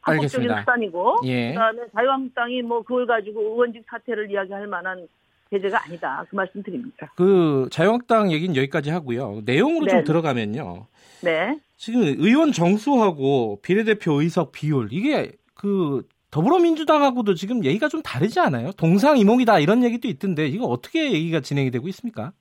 [0.02, 0.50] 합법적인.
[0.60, 1.50] 수단이고 예.
[1.50, 5.08] 그다음에 자유한국당이 뭐 그걸 가지고 의원직 사퇴를 이야기할 만한
[5.50, 6.26] 제재가 아니다.
[6.30, 7.12] 그 말씀 드립니다.
[7.16, 9.42] 그 자유한국당 얘기는 여기까지 하고요.
[9.46, 10.04] 내용으로 좀 네.
[10.04, 10.88] 들어가면요.
[11.22, 11.60] 네.
[11.78, 18.72] 지금 의원 정수하고 비례대표 의석 비율 이게 그 더불어민주당하고도 지금 얘기가 좀 다르지 않아요?
[18.74, 22.34] 동상이몽이다 이런 얘기도 있던데 이거 어떻게 얘기가 진행이 되고 있습니까?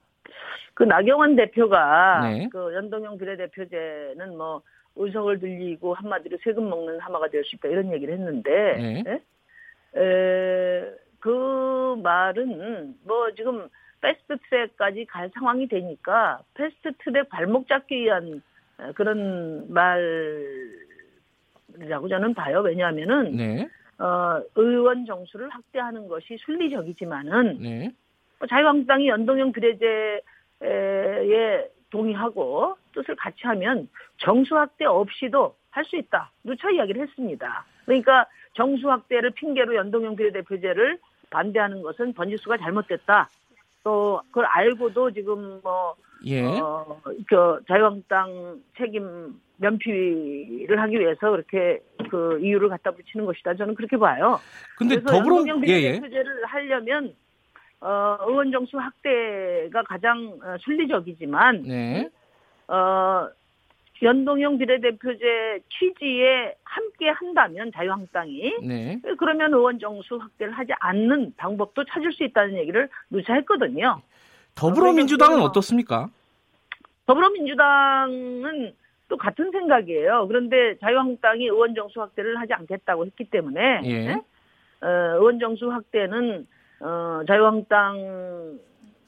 [0.76, 2.50] 그 나경원 대표가 네.
[2.52, 4.60] 그 연동형 비례대표제는 뭐
[4.96, 9.02] 의석을 늘리고 한마디로 세금 먹는 하마가 될 수 있다 이런 얘기를 했는데 네.
[9.06, 9.22] 예?
[9.98, 10.84] 에,
[11.18, 13.66] 그 말은 뭐 지금
[14.02, 18.42] 패스트 트랙까지 갈 상황이 되니까 패스트 트랙 발목 잡기 위한
[18.78, 19.96] 에, 그런 말이라고
[22.10, 22.60] 저는 봐요.
[22.60, 23.66] 왜냐하면은 네.
[23.98, 27.94] 어, 의원 정수를 확대하는 것이 순리적이지만은 네.
[28.38, 30.20] 뭐 자유한국당이 연동형 비례제
[30.62, 33.88] 에 동의하고 뜻을 같이 하면
[34.18, 36.30] 정수 확대 없이도 할 수 있다.
[36.42, 37.64] 누차 이야기를 했습니다.
[37.84, 43.28] 그러니까 정수 확대를 핑계로 연동형 비례대표제를 반대하는 것은 번지수가 잘못됐다.
[43.84, 46.42] 또 그걸 알고도 지금 뭐 예.
[46.44, 53.54] 어, 그 자유한국당 책임 면피를 하기 위해서 그렇게 그 이유를 갖다 붙이는 것이다.
[53.54, 54.40] 저는 그렇게 봐요.
[54.78, 55.92] 근데 그래서 더불어 연동형 예, 예.
[55.92, 57.14] 비례대표제를 하려면
[57.80, 62.08] 어, 의원 정수 확대가 가장 어, 순리적이지만 네.
[62.68, 63.28] 어,
[64.02, 69.00] 연동형 비례대표제 취지에 함께 한다면 자유한국당이 네.
[69.18, 74.00] 그러면 의원 정수 확대를 하지 않는 방법도 찾을 수 있다는 얘기를 누차 했거든요.
[74.54, 76.08] 더불어민주당은 어떻습니까?
[77.06, 78.74] 더불어민주당은
[79.08, 80.26] 또 같은 생각이에요.
[80.26, 84.12] 그런데 자유한국당이 의원 정수 확대를 하지 않겠다고 했기 때문에 예.
[84.80, 86.46] 어, 의원 정수 확대는
[86.80, 88.58] 어, 자유한국당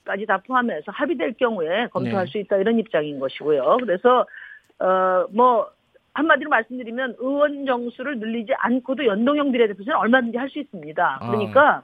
[0.04, 2.30] 까지 다 포함해서 합의될 경우에 검토할 네.
[2.30, 3.76] 수 있다 이런 입장인 것이고요.
[3.80, 4.26] 그래서
[4.78, 5.70] 어, 뭐
[6.14, 11.18] 한마디로 말씀드리면 의원 정수를 늘리지 않고도 연동형 비례대표제는 얼마든지 할 수 있습니다.
[11.20, 11.82] 그러니까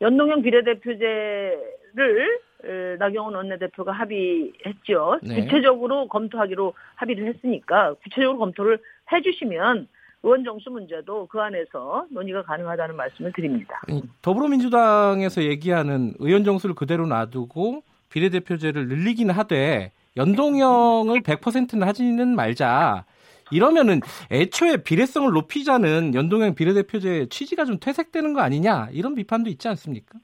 [0.00, 5.20] 연동형 비례대표제를 에, 나경원 원내대표가 합의했죠.
[5.22, 5.42] 네.
[5.44, 8.78] 구체적으로 검토하기로 합의를 했으니까 구체적으로 검토를
[9.12, 9.88] 해주시면
[10.22, 13.80] 의원 정수 문제도 그 안에서 논의가 가능하다는 말씀을 드립니다.
[13.88, 23.04] 아니, 더불어민주당에서 얘기하는 의원 정수를 그대로 놔두고 비례대표제를 늘리기는 하되 연동형을 100%는 하지는 말자.
[23.52, 30.18] 이러면은 애초에 비례성을 높이자는 연동형 비례대표제 취지가 좀 퇴색되는 거 아니냐 이런 비판도 있지 않습니까?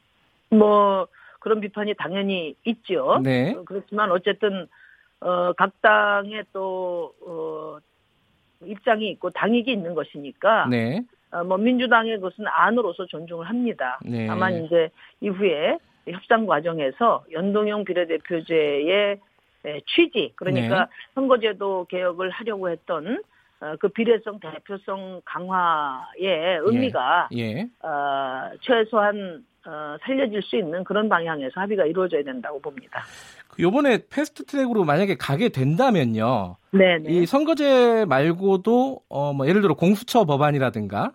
[0.51, 1.09] 뭐
[1.41, 3.21] 그런 비판이 당연히 있죠.
[3.23, 3.53] 네.
[3.53, 4.69] 어, 그렇지만 어쨌든
[5.21, 7.79] 어, 각 당의 또 어,
[8.65, 11.03] 입장이 있고 당익이 있는 것이니까 네.
[11.31, 13.99] 어, 뭐 민주당의 것은 안으로서 존중을 합니다.
[14.05, 14.27] 네.
[14.27, 14.91] 다만 이제
[15.21, 19.19] 이후에 협상 과정에서 연동형 비례대표제의
[19.65, 20.91] 에, 취지 그러니까 네.
[21.15, 23.19] 선거제도 개혁을 하려고 했던 어,
[23.81, 27.63] 그 비례성 대표성 강화의 의미가 예.
[27.83, 33.03] 어, 최소한 어, 살려질 수 있는 그런 방향에서 합의가 이루어져야 된다고 봅니다.
[33.49, 36.57] 그 요번에 패스트트랙으로 만약에 가게 된다면요.
[36.73, 37.11] 네, 네.
[37.11, 41.13] 이 선거제 말고도 어 뭐 예를 들어 공수처 법안이라든가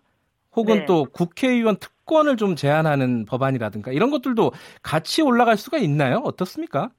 [0.56, 0.86] 혹은 네.
[0.86, 4.52] 또 국회의원 특권을 좀 제한하는 법안이라든가 이런 것들도
[4.82, 6.18] 같이 올라갈 수가 있나요?
[6.26, 6.90] 어떻습니까?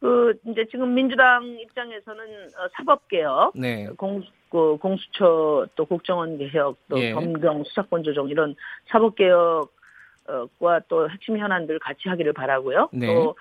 [0.00, 3.86] 그 이제 지금 민주당 입장에서는 어, 사법개혁, 네.
[3.98, 7.12] 공, 그 공수처 또 국정원 개혁, 또 예.
[7.12, 8.56] 검경 수사권 조정 이런
[8.88, 12.88] 사법 개혁과 또 핵심 현안들 같이 하기를 바라고요.
[12.92, 13.06] 네.
[13.06, 13.36] 또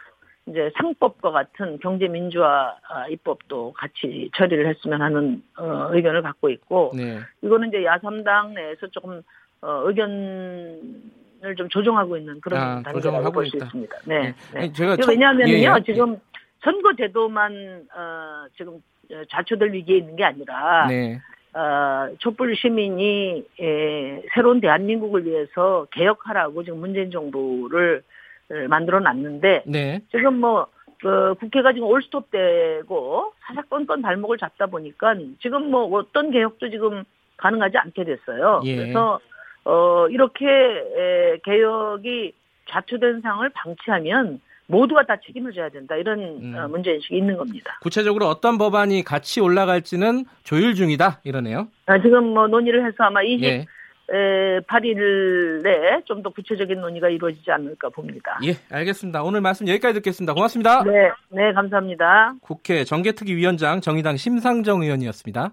[0.46, 6.92] 이제 상법과 같은 경제 민주화 아, 입법도 같이 처리를 했으면 하는 어, 의견을 갖고 있고
[6.96, 7.20] 네.
[7.42, 9.22] 이거는 이제 야삼당 내에서 조금
[9.62, 13.58] 어, 의견을 좀 조정하고 있는 그런 아, 단계라고 볼 수.
[13.58, 13.98] 있습니다.
[14.06, 14.34] 네.
[14.54, 14.62] 네.
[14.62, 14.74] 네.
[14.74, 15.84] 제가 왜냐하면요 예, 예.
[15.86, 16.20] 지금
[16.64, 18.82] 선거 제도만 어, 지금
[19.30, 21.20] 좌초될 위기에 있는 게 아니라 네.
[21.54, 28.04] 어, 촛불 시민이 에, 새로운 대한민국을 위해서 개혁하라고 지금 문재인 정부를
[28.52, 30.02] 어, 만들어 놨는데 네.
[30.12, 30.68] 지금 뭐
[31.02, 37.04] 그 국회가 지금 올스톱되고 사사건건 발목을 잡다 보니까 지금 뭐 어떤 개혁도 지금
[37.38, 38.62] 가능하지 않게 됐어요.
[38.66, 38.76] 예.
[38.76, 39.20] 그래서
[39.64, 42.34] 어 이렇게 에, 개혁이
[42.70, 46.56] 좌초된 상황을 방치하면 모두가 다 책임을 져야 된다 이런 음.
[46.56, 47.78] 어, 문제인식이 있는 겁니다.
[47.82, 51.68] 구체적으로 어떤 법안이 같이 올라갈지는 조율 중이다 이러네요.
[51.88, 53.66] 아, 지금 뭐 논의를 해서 아마 20 예.
[54.12, 58.40] 에, 8일에 좀 더 구체적인 논의가 이루어지지 않을까 봅니다.
[58.44, 59.24] 예, 알겠습니다.
[59.24, 60.34] 오늘 말씀 여기까지 듣겠습니다.
[60.34, 60.84] 고맙습니다.
[60.84, 62.34] 네, 네, 감사합니다.
[62.42, 65.52] 국회 정개특위 위원장 정의당 심상정 의원이었습니다.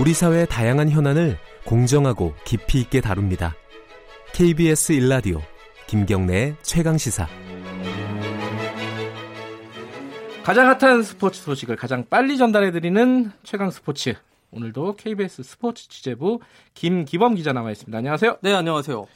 [0.00, 1.36] 우리 사회의 다양한 현안을
[1.68, 3.54] 공정하고 깊이 있게 다룹니다.
[4.32, 5.42] KBS 일라디오
[5.86, 7.28] 김경래의 최강 시사.
[10.42, 14.14] 가장 핫한 스포츠 소식을 가장 빨리 전달해 드리는 최강 스포츠.
[14.50, 16.40] 오늘도 KBS 스포츠 취재부
[16.72, 17.98] 김기범 기자 나와 있습니다.
[17.98, 18.38] 안녕하세요.
[18.40, 19.06] 네, 안녕하세요.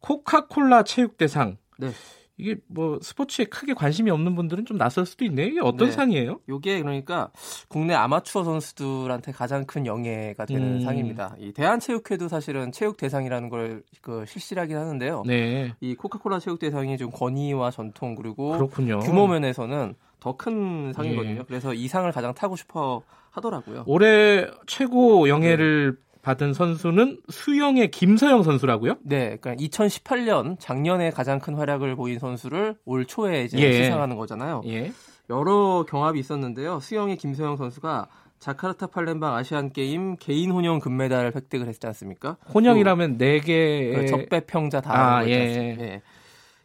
[0.00, 1.58] 코카콜라 체육 대상.
[1.78, 1.92] 네.
[2.38, 5.46] 이게 뭐 스포츠에 크게 관심이 없는 분들은 좀 낯설 수도 있네요.
[5.46, 5.92] 이게 어떤 네.
[5.92, 6.40] 상이에요?
[6.48, 7.30] 요게 그러니까
[7.68, 10.80] 국내 아마추어 선수들한테 가장 큰 영예가 되는 음.
[10.80, 11.34] 상입니다.
[11.38, 15.24] 이 대한체육회도 사실은 체육 대상이라는 걸 그 실시하긴 하는데요.
[15.26, 15.74] 네.
[15.80, 19.00] 이 코카콜라 체육 대상이 좀 권위와 전통 그리고 그렇군요.
[19.00, 21.40] 규모 면에서는 더 큰 상이거든요.
[21.40, 21.44] 예.
[21.46, 23.84] 그래서 이 상을 가장 타고 싶어 하더라고요.
[23.86, 28.96] 올해 최고 영예를 받은 선수는 수영의 김서영 선수라고요?
[29.02, 33.84] 네, 그러니까 2018년 작년에 가장 큰 활약을 보인 선수를 올 초에 이제 예.
[33.84, 34.62] 시상하는 거잖아요.
[34.66, 34.92] 예.
[35.30, 36.80] 여러 경합이 있었는데요.
[36.80, 42.36] 수영의 김서영 선수가 자카르타 팔렘방 아시안 게임 개인 혼영 금메달을 획득을 했지 않습니까?
[42.54, 43.92] 혼영이라면 네 개.
[43.94, 45.30] 그 적배 평자 다 아, 예.
[45.30, 46.02] 예.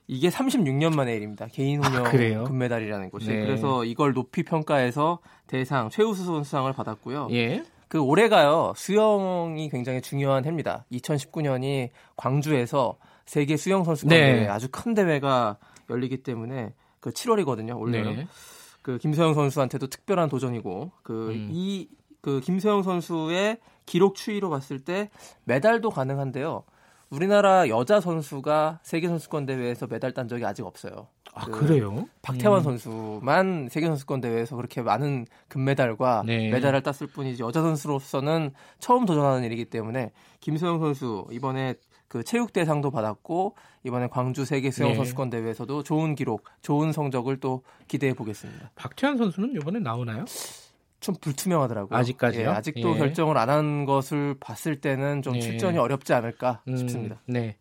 [0.07, 1.47] 이게 36년 만의 일입니다.
[1.47, 2.43] 개인 혼영 아?
[2.43, 3.29] 금메달이라는 것이.
[3.29, 3.45] 네.
[3.45, 7.29] 그래서 이걸 높이 평가해서 대상 최우수 선수상을 받았고요.
[7.31, 7.63] 예.
[7.93, 10.83] 그 올해가요 수영이 굉장히 중요한 해입니다.
[10.93, 14.33] 2019년이 광주에서 세계 수영 선수권 네.
[14.33, 15.57] 대회 아주 큰 대회가
[15.91, 17.79] 열리기 때문에 그 7월이거든요.
[17.79, 18.27] 올해는 네.
[18.81, 21.49] 그 김서영 선수한테도 특별한 도전이고 그 음.
[21.51, 25.11] 이그 김서영 선수의 기록 추이로 봤을 때
[25.43, 26.63] 메달도 가능한데요.
[27.11, 31.09] 우리나라 여자 선수가 세계 선수권 대회에서 메달 딴 적이 아직 없어요.
[31.35, 32.07] 아, 그 그래요?
[32.21, 32.63] 박태환 음.
[32.63, 36.49] 선수만 세계 선수권 대회에서 그렇게 많은 금메달과 네.
[36.51, 41.75] 메달을 땄을 뿐이지 여자 선수로서는 처음 도전하는 일이기 때문에 김소영 선수 이번에
[42.07, 44.95] 그 체육 대상도 받았고 이번에 광주 세계 수영 네.
[44.95, 48.69] 선수권 대회에서도 좋은 기록, 좋은 성적을 또 기대해 보겠습니다.
[48.75, 50.25] 박태환 선수는 이번에 나오나요?
[50.99, 51.97] 좀 불투명하더라고요.
[51.99, 52.43] 아직까지요?
[52.43, 52.97] 예, 아직도 예.
[52.99, 55.41] 결정을 안 한 것을 봤을 때는 좀 예.
[55.41, 57.19] 출전이 어렵지 않을까 음, 싶습니다.
[57.25, 57.57] 네.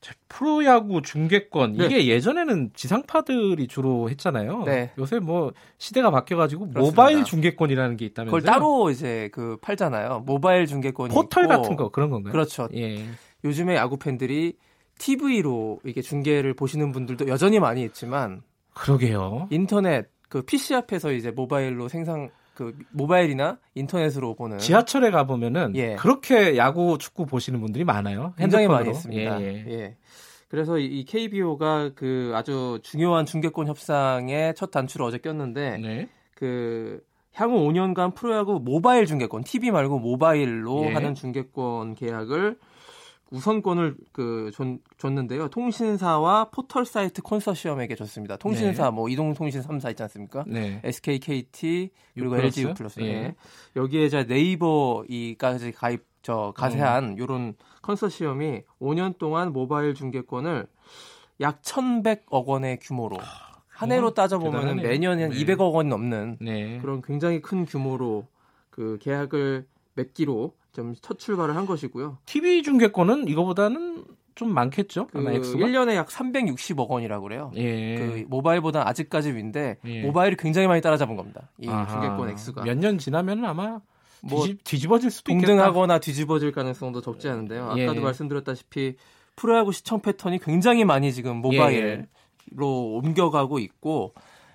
[0.00, 1.86] 자, 프로야구 중계권 네.
[1.86, 4.62] 이게 예전에는 지상파들이 주로 했잖아요.
[4.64, 4.92] 네.
[4.98, 6.80] 요새 뭐 시대가 바뀌어가지고 그렇습니다.
[6.80, 8.40] 모바일 중계권이라는 게 있다면서요?
[8.40, 10.22] 그걸 따로 이제 그 팔잖아요.
[10.24, 11.54] 모바일 중계권이 포털 있고.
[11.54, 12.32] 같은 거 그런 건가요?
[12.32, 12.68] 그렇죠.
[12.74, 13.04] 예.
[13.44, 14.56] 요즘에 야구 팬들이
[14.98, 18.42] TV로 이게 중계를 보시는 분들도 여전히 많이 있지만
[18.74, 19.48] 그러게요.
[19.50, 25.94] 인터넷 그 PC 앞에서 이제 모바일로 생산 그 모바일이나 인터넷으로 보는 지하철에 가 보면은 예.
[25.94, 28.34] 그렇게 야구 축구 보시는 분들이 많아요.
[28.36, 28.84] 굉장히 핸드폰으로.
[28.84, 29.40] 많이 있습니다.
[29.42, 29.96] 예, 예, 예.
[30.48, 36.08] 그래서 이 KBO가 그 아주 중요한 중계권 협상에 첫 단추를 어제 꼈는데 네.
[36.34, 37.00] 그
[37.32, 40.94] 향후 5년간 프로야구 모바일 중계권, TV 말고 모바일로 예.
[40.94, 42.58] 하는 중계권 계약을
[43.30, 45.48] 우선권을 그 줬, 줬는데요.
[45.48, 48.36] 통신사와 포털 사이트 컨소시엄에게 줬습니다.
[48.36, 48.90] 통신사 네.
[48.90, 50.44] 뭐 이동통신 3사 있지 않습니까?
[50.46, 50.80] 네.
[50.84, 52.36] SK, KT 그리고?
[52.36, 52.74] LG U+.
[53.00, 53.04] 예.
[53.04, 53.34] 예.
[53.76, 57.18] 여기에 이제 네이버 이까지 가입 저 가세한 음.
[57.18, 60.66] 요런 컨소시엄이 5년 동안 모바일 중계권을
[61.40, 63.18] 약 1,100억 원의 규모로
[63.68, 64.88] 한 해로 따져보면 아, 대단하네요.
[64.88, 65.36] 매년 한 네.
[65.36, 66.78] 200억 원이 넘는 네.
[66.80, 68.26] 그런 굉장히 큰 규모로
[68.70, 72.18] 그 계약을 맺기로 좀 첫 출발을 한 것이고요.
[72.26, 74.04] TV 중계권은 이거보다는
[74.34, 75.08] 좀 많겠죠?
[75.08, 75.58] 그 아마 액수가?
[75.66, 77.50] 1년에 약 360억 원이라고 그래요.
[77.56, 77.96] 예.
[77.96, 80.02] 그 모바일보다 아직까지 위인데 예.
[80.02, 81.50] 모바일이 굉장히 많이 따라잡은 겁니다.
[81.58, 81.86] 이 아하.
[81.90, 82.62] 중계권 액수가.
[82.62, 83.80] 몇 년 지나면 아마
[84.20, 85.32] 뭐 뒤집, 뒤집어질 수도.
[85.32, 87.64] 동등하거나 뒤집어질 가능성도 적지 않은데요.
[87.64, 88.00] 아까도 예.
[88.00, 88.96] 말씀드렸다시피
[89.34, 92.04] 프로야구 시청 패턴이 굉장히 많이 지금 예.
[92.06, 94.14] 모바일로 옮겨가고 있고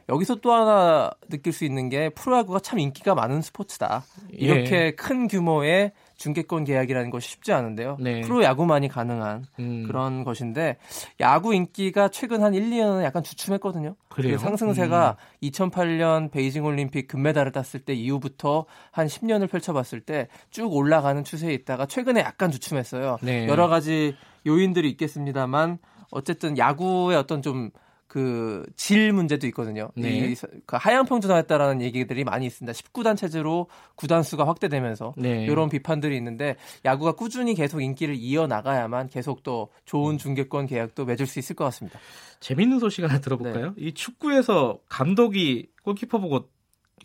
[0.10, 4.04] 여기서 또 하나 느낄 수 있는 게 프로야구가 참 인기가 많은 스포츠다.
[4.32, 4.92] 이렇게 예.
[4.92, 5.92] 큰 규모의
[6.24, 7.98] 중계권 계약이라는 것이 쉽지 않은데요.
[8.00, 8.22] 네.
[8.22, 9.84] 프로 야구만이 가능한 음.
[9.86, 10.78] 그런 것인데
[11.20, 13.96] 야구 인기가 최근 한 1, 2년은 약간 주춤했거든요.
[14.08, 14.34] 그래요?
[14.34, 14.38] 음.
[14.38, 21.22] 그 상승세가 2008년 베이징 올림픽 금메달을 땄을 때 이후부터 한 10년을 펼쳐봤을 때 쭉 올라가는
[21.24, 23.18] 추세에 있다가 최근에 약간 주춤했어요.
[23.22, 23.48] 네.
[23.48, 25.78] 여러 가지 요인들이 있겠습니다만
[26.12, 27.72] 어쨌든 야구의 어떤 좀
[28.14, 29.90] 그 질 문제도 있거든요.
[29.96, 30.10] 네.
[30.30, 32.72] 이 서- 그 하향 평준화했다라는 얘기들이 많이 있습니다.
[32.72, 35.46] 19단 체제로 구단 수가 확대되면서 네.
[35.46, 41.26] 이런 비판들이 있는데 야구가 꾸준히 계속 인기를 이어 나가야만 계속 또 좋은 중계권 계약도 맺을
[41.26, 41.98] 수 있을 것 같습니다.
[42.40, 43.68] 재밌는 소식 하나 들어볼까요?
[43.70, 43.74] 네.
[43.78, 46.50] 이 축구에서 감독이 골키퍼 보고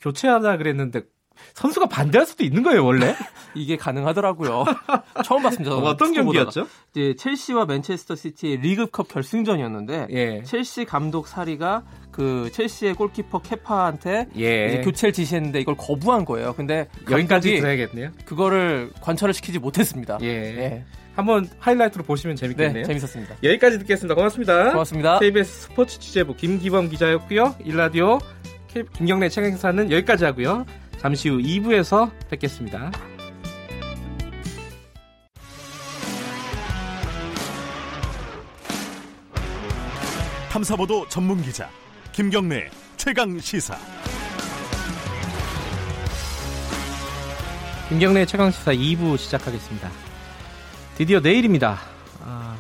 [0.03, 1.03] 교체하자 그랬는데
[1.55, 3.15] 선수가 반대할 수도 있는 거예요, 원래?
[3.55, 4.65] 이게 가능하더라고요.
[5.25, 5.75] 처음 봤습니다.
[5.77, 6.13] 어떤.
[6.13, 6.67] 경기였죠?
[6.93, 10.43] 이제 첼시와 맨체스터 시티의 리그컵 결승전이었는데 예.
[10.43, 14.81] 첼시 감독 사리가 그 첼시의 골키퍼 케파한테 예.
[14.83, 16.55] 교체를 지시했는데 이걸 거부한 거예요.
[16.55, 18.11] 근데 여기까지 들어야겠네요.
[18.25, 20.19] 그거를 관찰을 시키지 못했습니다.
[20.23, 20.27] 예.
[20.27, 20.85] 예.
[21.15, 22.85] 한번 하이라이트로 보시면 네, 재밌겠네요.
[22.85, 23.37] 재밌었습니다.
[23.43, 24.15] 여기까지 듣겠습니다.
[24.15, 24.71] 고맙습니다.
[24.71, 25.19] 고맙습니다.
[25.19, 27.57] KBS 스포츠 취재부 김기범 기자였고요.
[27.65, 28.21] 일라디오
[28.95, 30.65] 김경래 최강사는 여기까지 하고요.
[30.99, 32.91] 잠시 후 2부에서 뵙겠습니다.
[40.51, 41.71] 탐사보도 전문 기자
[42.11, 43.77] 김경래 최강 시사.
[47.89, 49.89] 김경래 최강 시사 2부 시작하겠습니다.
[50.97, 51.79] 드디어 내일입니다.
[52.23, 52.59] 아,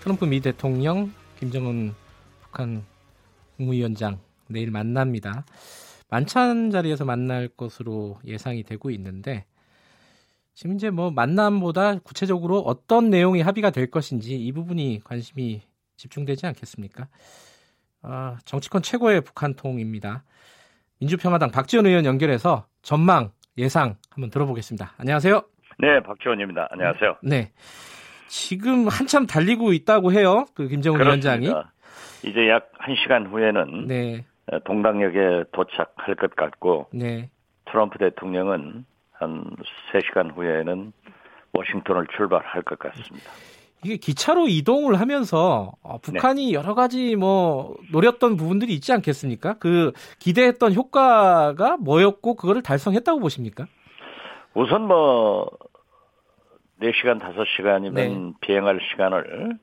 [0.00, 1.94] 트럼프 미 대통령, 김정은
[2.42, 2.84] 북한
[3.56, 5.44] 국무위원장 내일 만납니다.
[6.08, 9.44] 만찬 자리에서 만날 것으로 예상이 되고 있는데
[10.54, 15.62] 지금 이제 뭐 만남보다 구체적으로 어떤 내용이 합의가 될 것인지 이 부분이 관심이
[15.96, 17.08] 집중되지 않겠습니까?
[18.02, 20.24] 아, 정치권 최고의 북한통입니다.
[21.00, 24.94] 민주평화당 박지원 의원 연결해서 전망 예상 한번 들어보겠습니다.
[24.96, 25.42] 안녕하세요.
[25.78, 26.68] 네, 박지원입니다.
[26.70, 27.16] 안녕하세요.
[27.22, 27.52] 네.
[28.28, 30.46] 지금 한참 달리고 있다고 해요.
[30.54, 31.48] 그 김정은 위원장이.
[31.48, 31.72] 그렇습니다.
[32.22, 34.24] 이제 약 1시간 후에는 네.
[34.52, 37.30] 어, 동당역에 도착할 것 같고 네.
[37.66, 39.44] 트럼프 대통령은 한
[39.92, 40.92] 3시간 후에는
[41.52, 43.30] 워싱턴을 출발할 것 같습니다.
[43.84, 49.54] 이게 기차로 이동을 하면서 어, 북한이 여러 가지 뭐 노렸던 부분들이 있지 않겠습니까?
[49.58, 53.66] 그 기대했던 효과가 뭐였고 그거를 달성했다고 보십니까?
[54.54, 55.50] 우선 뭐
[56.80, 58.32] 4시간, 5시간이면 네.
[58.40, 59.58] 비행할 시간을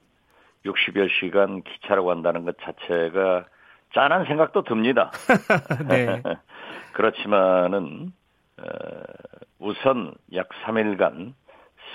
[0.66, 3.46] 60여 시간 기차로 간다는 것 자체가
[3.94, 5.12] 짠한 생각도 듭니다.
[5.88, 6.22] 네.
[6.94, 8.12] 그렇지만은
[8.58, 8.64] 어,
[9.60, 11.34] 우선 약 3일간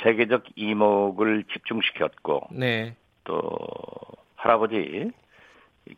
[0.03, 2.97] 세계적 이목을 집중시켰고 네.
[3.25, 3.51] 또
[4.37, 5.11] 할아버지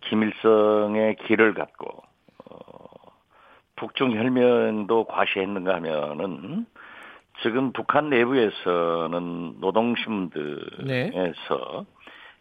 [0.00, 2.02] 김일성의 길을 갖고
[2.46, 2.56] 어,
[3.76, 6.66] 북중 혈면도 과시했는가 하면은
[7.42, 11.86] 지금 북한 내부에서는 노동신문들에서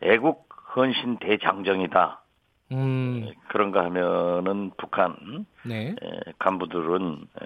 [0.01, 2.21] 애국 헌신 대장정이다
[2.71, 3.31] 음.
[3.47, 5.95] 그런가 하면은 북한 네.
[6.01, 7.45] 에, 간부들은 에,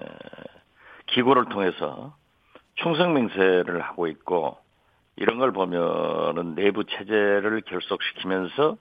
[1.06, 2.14] 기고를 통해서
[2.76, 4.58] 충성 맹세를 하고 있고
[5.16, 8.76] 이런 걸 보면은 내부 체제를 결속시키면서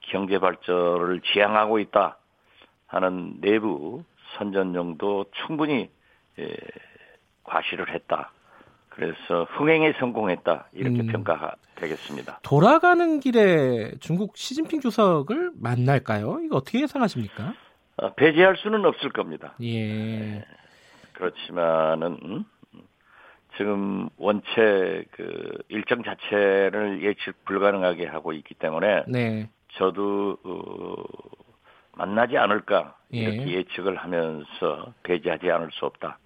[0.00, 2.18] 경제 발전을 지향하고 있다
[2.86, 4.04] 하는 내부
[4.36, 5.90] 선전용도 충분히
[6.38, 6.56] 에,
[7.44, 8.32] 과시를 했다.
[9.00, 11.06] 그래서 흥행에 성공했다 이렇게 음.
[11.06, 12.40] 평가되겠습니다.
[12.42, 16.40] 돌아가는 길에 중국 시진핑 주석을 만날까요?
[16.44, 17.54] 이거 어떻게 예상하십니까?
[17.96, 19.54] 어, 배제할 수는 없을 겁니다.
[19.62, 20.44] 예.
[21.14, 22.44] 그렇지만은
[23.56, 29.48] 지금 원체 그 일정 자체를 예측 불가능하게 하고 있기 때문에 네.
[29.78, 30.94] 저도 어,
[31.92, 33.54] 만나지 않을까 이렇게 예.
[33.60, 36.18] 예측을 하면서 배제하지 않을 수 없다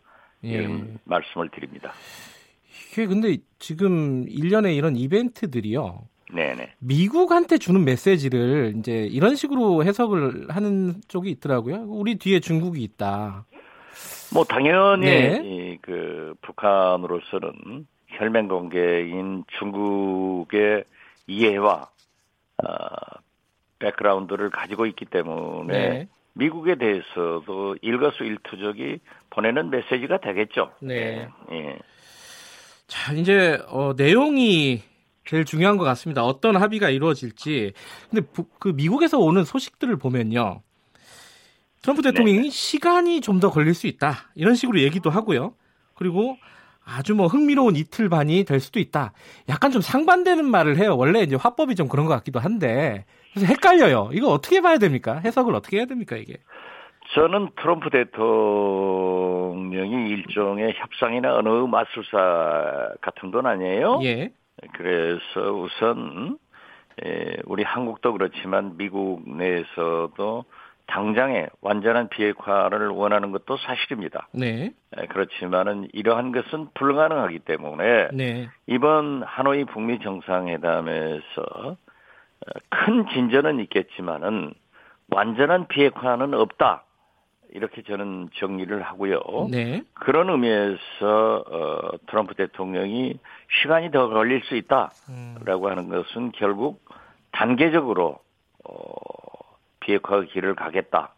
[0.43, 0.49] 예.
[0.49, 1.93] 이런 말씀을 드립니다.
[2.93, 6.03] 이게 근데 지금 일련의 이런 이벤트들이요.
[6.35, 6.73] 네네.
[6.79, 11.85] 미국한테 주는 메시지를 이제 이런 식으로 해석을 하는 쪽이 있더라고요.
[11.87, 13.47] 우리 뒤에 중국이 있다.
[14.33, 15.43] 뭐 당연히 네.
[15.45, 20.85] 이, 그 북한으로서는 혈맹 관계인 중국의
[21.27, 21.89] 이해와
[22.63, 22.69] 어,
[23.79, 26.09] 백그라운드를 가지고 있기 때문에 네.
[26.35, 28.99] 미국에 대해서도 일거수일투족이
[29.31, 30.73] 보내는 메시지가 되겠죠.
[30.81, 31.29] 네.
[31.53, 31.79] 예.
[32.87, 34.83] 자, 이제 어, 내용이
[35.27, 36.25] 제일 중요한 것 같습니다.
[36.25, 37.73] 어떤 합의가 이루어질지.
[38.11, 40.61] 근데 부- 그 미국에서 오는 소식들을 보면요.
[41.83, 44.31] 트럼프 대통령이 시간이 좀 더 걸릴 수 있다.
[44.35, 45.55] 이런 식으로 얘기도 하고요.
[45.94, 46.37] 그리고
[46.85, 49.12] 아주 뭐 흥미로운 이틀 반이 될 수도 있다.
[49.49, 50.97] 약간 좀 상반되는 말을 해요.
[50.97, 53.07] 원래 이제 화법이 좀 그런 것 같기도 한데.
[53.33, 54.11] 그래서 헷갈려요.
[54.12, 55.20] 이거 어떻게 봐야 됩니까?
[55.25, 56.37] 해석을 어떻게 해야 됩니까, 이게?
[57.14, 58.11] 저는 트럼프 대통령이
[60.11, 64.00] 일종의 협상이나 어느 마술사 같은 건 아니에요.
[64.03, 64.33] 예.
[64.72, 66.38] 그래서 우선
[67.05, 70.44] 에, 우리 한국도 그렇지만 미국 내에서도
[70.87, 74.29] 당장에 완전한 비핵화를 원하는 것도 사실입니다.
[74.33, 74.73] 네.
[74.96, 78.48] 에, 그렇지만은 이러한 것은 불가능하기 때문에 네.
[78.67, 81.77] 이번 하노이 북미 정상회담에서 어,
[82.71, 84.52] 큰 진전은 있겠지만은
[85.10, 86.83] 완전한 비핵화는 없다.
[87.55, 89.21] 이렇게 저는 정리를 하고요.
[89.50, 89.83] 네.
[89.94, 93.19] 그런 의미에서 어, 트럼프 대통령이
[93.63, 95.71] 시간이 더 걸릴 수 있다라고 음.
[95.71, 96.85] 하는 것은 결국
[97.31, 98.19] 단계적으로
[98.65, 98.75] 어,
[99.81, 101.15] 비핵화 길을 가겠다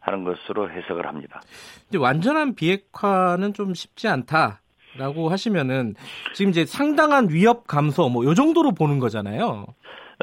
[0.00, 1.40] 하는 것으로 해석을 합니다.
[1.88, 5.94] 이제 완전한 비핵화는 좀 쉽지 않다라고 하시면은
[6.34, 9.66] 지금 이제 상당한 위협 감소 뭐 요 정도로 보는 거잖아요.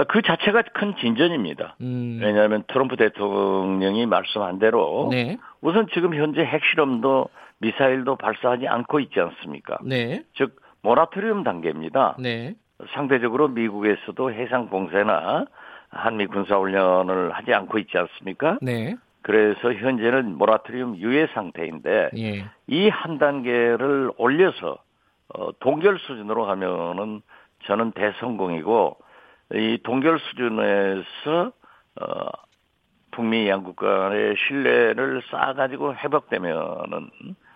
[0.10, 1.76] 그 자체가 큰 진전입니다.
[1.82, 7.30] 음, 왜냐하면 트럼프 대통령이 말씀한 대로 네, 우선 지금 현재 핵실험도
[7.60, 9.78] 미사일도 발사하지 않고 있지 않습니까?
[9.84, 12.18] 네, 즉 모라토리움 단계입니다.
[12.20, 12.56] 네,
[12.94, 15.46] 상대적으로 미국에서도 해상 봉쇄나
[15.90, 18.60] 한미 군사 훈련을 하지 않고 있지 않습니까?
[18.62, 24.78] 네, 그래서 현재는 모라토리움 유예 상태인데 예, 이한 단계를 올려서
[25.34, 27.22] 어, 동결 수준으로 하면은
[27.66, 28.98] 저는 대성공이고
[29.54, 31.52] 이 동결 수준에서
[32.00, 32.30] 어,
[33.18, 37.10] 북미 양국 간의 신뢰를 쌓아가지고 회복되면은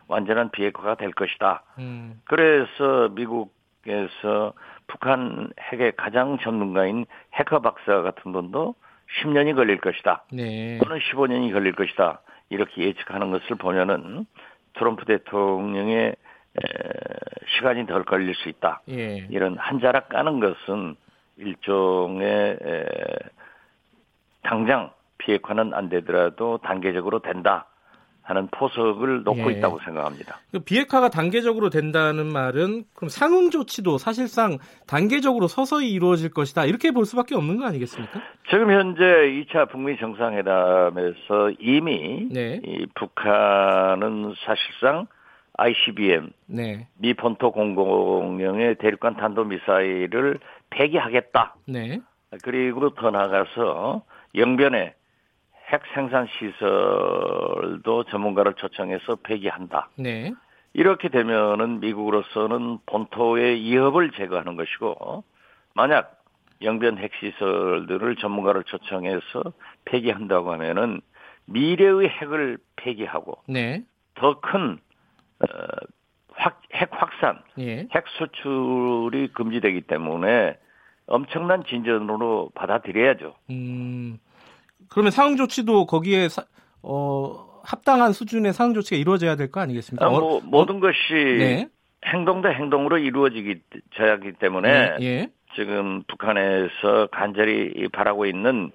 [0.08, 1.62] 완전한 비핵화가 될 것이다.
[1.78, 4.54] 음, 그래서 미국에서
[4.88, 7.06] 북한 핵의 가장 전문가인
[7.36, 8.74] 해커 박사 같은 분도
[9.22, 10.24] 10년이 걸릴 것이다.
[10.34, 12.22] 네, 또는 15년이 걸릴 것이다.
[12.50, 14.26] 이렇게 예측하는 것을 보면은
[14.74, 16.62] 트럼프 대통령의 에,
[17.56, 18.82] 시간이 덜 걸릴 수 있다.
[18.90, 20.96] 예, 이런 한 자락 까는 것은
[21.38, 22.86] 일종의 에,
[24.42, 24.92] 당장
[25.22, 27.68] 비핵화는 안 되더라도 단계적으로 된다
[28.24, 29.58] 하는 포석을 놓고 예.
[29.58, 30.38] 있다고 생각합니다.
[30.52, 34.58] 그 비핵화가 단계적으로 된다는 말은 그럼 상응 조치도 사실상
[34.88, 38.22] 단계적으로 서서히 이루어질 것이다 이렇게 볼 수밖에 없는 거 아니겠습니까?
[38.50, 45.08] 지금 현재 2차 북미 정상회담에서 이미 네, 이 북한은 사실상
[45.58, 51.56] ICBM 네, 미 본토 공공령의 대륙간 탄도 미사일을 폐기하겠다.
[51.68, 52.00] 네,
[52.44, 54.04] 그리고 더 나아가서
[54.36, 54.94] 영변에
[55.72, 59.90] 핵 생산 시설도 전문가를 초청해서 폐기한다.
[59.96, 60.34] 네,
[60.74, 65.24] 이렇게 되면은 미국으로서는 본토의 위협을 제거하는 것이고
[65.74, 66.22] 만약
[66.62, 69.54] 영변 핵 시설들을 전문가를 초청해서
[69.86, 71.02] 폐기한다고 하면은
[71.46, 73.84] 미래의 핵을 폐기하고 네,
[74.16, 74.80] 더큰
[75.40, 75.46] 어,
[76.34, 80.58] 확, 핵 확산, 예, 핵 수출이 금지되기 때문에
[81.08, 83.36] 엄청난 진전으로 받아들여야죠.
[83.50, 84.20] 음,
[84.92, 86.44] 그러면 상응 조치도 거기에 사-
[86.84, 90.06] 어, 합당한 수준의 상응 조치가 이루어져야 될 거 아니겠습니까?
[90.06, 91.68] 아, 뭐, 어, 모든 것이 네,
[92.06, 93.62] 행동 대 행동으로 이루어지기
[93.96, 98.72] 져야 하기 때문에 네, 예, 지금 북한에서 간절히 바라고 있는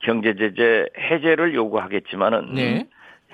[0.00, 2.86] 경제 제재 해제를 요구하겠지만은 네,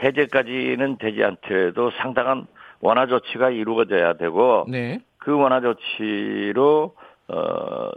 [0.02, 2.46] 해제까지는 되지 않더라도 상당한
[2.80, 6.96] 완화 조치가 이루어져야 되고 네, 그 완화 조치로
[7.28, 7.90] 어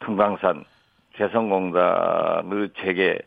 [0.00, 0.64] 금강산
[1.14, 3.18] 개성공단의 재개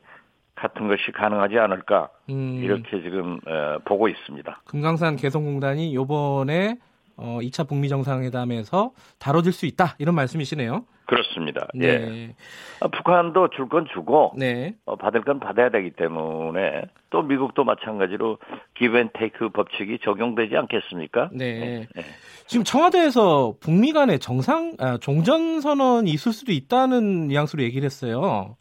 [0.56, 4.62] 같은 것이 가능하지 않을까 음, 이렇게 지금 어, 보고 있습니다.
[4.66, 6.78] 금강산 개성공단이 요번에
[7.18, 10.86] 어, 2차 북미 정상회담에서 다뤄질 수 있다 이런 말씀이시네요.
[11.08, 11.68] 그렇습니다.
[11.78, 12.00] 예.
[12.00, 12.36] 네,
[12.82, 16.82] 아, 북한도 줄 건 주고 네, 어, 받을 건 받아야 되기 때문에
[17.12, 18.40] 또 미국도 마찬가지로
[18.76, 21.30] 기브앤테이크 법칙이 적용되지 않겠습니까?
[21.32, 21.88] 네.
[21.96, 22.04] 네.
[22.48, 28.56] 지금 청와대에서 북미 간의 정상 아, 종전 선언이 있을 수도 있다는 뉘앙스로 얘기를 했어요.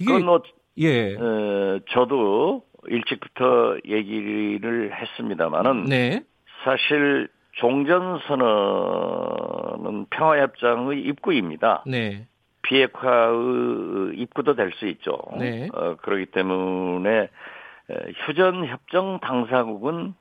[0.00, 0.42] 이게 뭐
[0.78, 6.22] 예, 어, 저도 일찍부터 얘기를 했습니다마는 네,
[6.64, 11.82] 사실 종전선언은 평화협정의 입구입니다.
[11.86, 12.26] 네,
[12.62, 15.16] 비핵화의 입구도 될 수 있죠.
[15.38, 15.68] 네.
[15.72, 17.28] 어, 그렇기 때문에 에,
[18.26, 20.14] 휴전협정 당사국은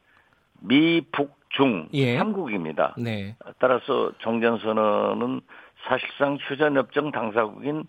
[0.62, 2.18] 미, 북, 중 예.
[2.18, 2.94] 3국입니다.
[2.98, 5.42] 네, 따라서 종전선언은
[5.88, 7.84] 사실상 휴전협정 당사국인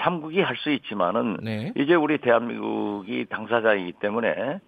[0.00, 4.58] 3국이 할 수 있지만은 네, 이제 우리 대한민국이 당사자이기 때문에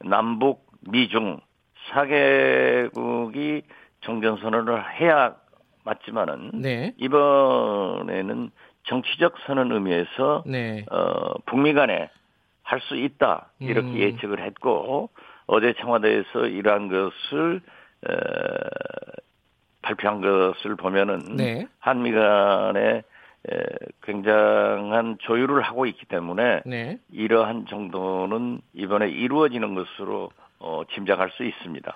[0.00, 1.40] 남북, 미중
[1.90, 3.62] 4개국이
[4.02, 5.34] 정전선언을 해야
[5.84, 8.50] 맞지만은 네, 이번에는
[8.84, 12.10] 정치적 선언 의미에서 네, 어, 북미 간에
[12.62, 13.96] 할 수 있다 이렇게 음.
[13.96, 15.08] 예측을 했고
[15.46, 17.62] 어제 청와대에서 이러한 것을
[18.06, 18.12] 에,
[19.80, 23.02] 발표한 것을 보면은 네, 한미 간에 에,
[24.02, 26.98] 굉장한 조율을 하고 있기 때문에 네.
[27.10, 30.30] 이러한 정도는 이번에 이루어지는 것으로
[30.60, 31.94] 어, 짐작할 수 있습니다.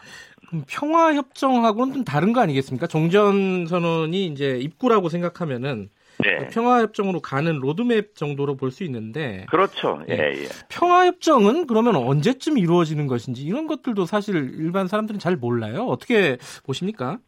[0.49, 2.87] 그럼 평화 협정하고는 좀 다른 거 아니겠습니까?
[2.87, 5.89] 종전 선언이 이제 입구라고 생각하면은
[6.23, 6.47] 네.
[6.53, 10.03] 평화 협정으로 가는 로드맵 정도로 볼 수 있는데 그렇죠.
[10.09, 10.23] 예, 네.
[10.45, 10.49] 예.
[10.69, 15.87] 평화 협정은 그러면 언제쯤 이루어지는 것인지 이런 것들도 사실 일반 사람들은 잘 몰라요.
[15.87, 17.19] 어떻게 보십니까?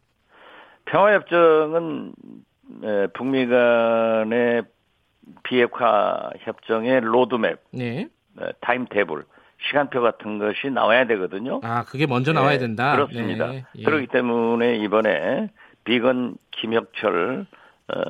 [0.85, 2.13] 평화 협정은
[2.83, 4.63] 에, 북미 간의
[5.43, 8.07] 비핵화 협정의 로드맵, 네.
[8.39, 9.23] 에, 타임테이블,
[9.67, 11.61] 시간표 같은 것이 나와야 되거든요.
[11.63, 12.95] 아, 그게 먼저 나와야 예, 된다.
[12.95, 13.47] 그렇습니다.
[13.47, 13.83] 네, 예.
[13.83, 15.49] 그렇기 때문에 이번에
[15.85, 17.45] 비건 김혁철
[17.87, 18.01] 어,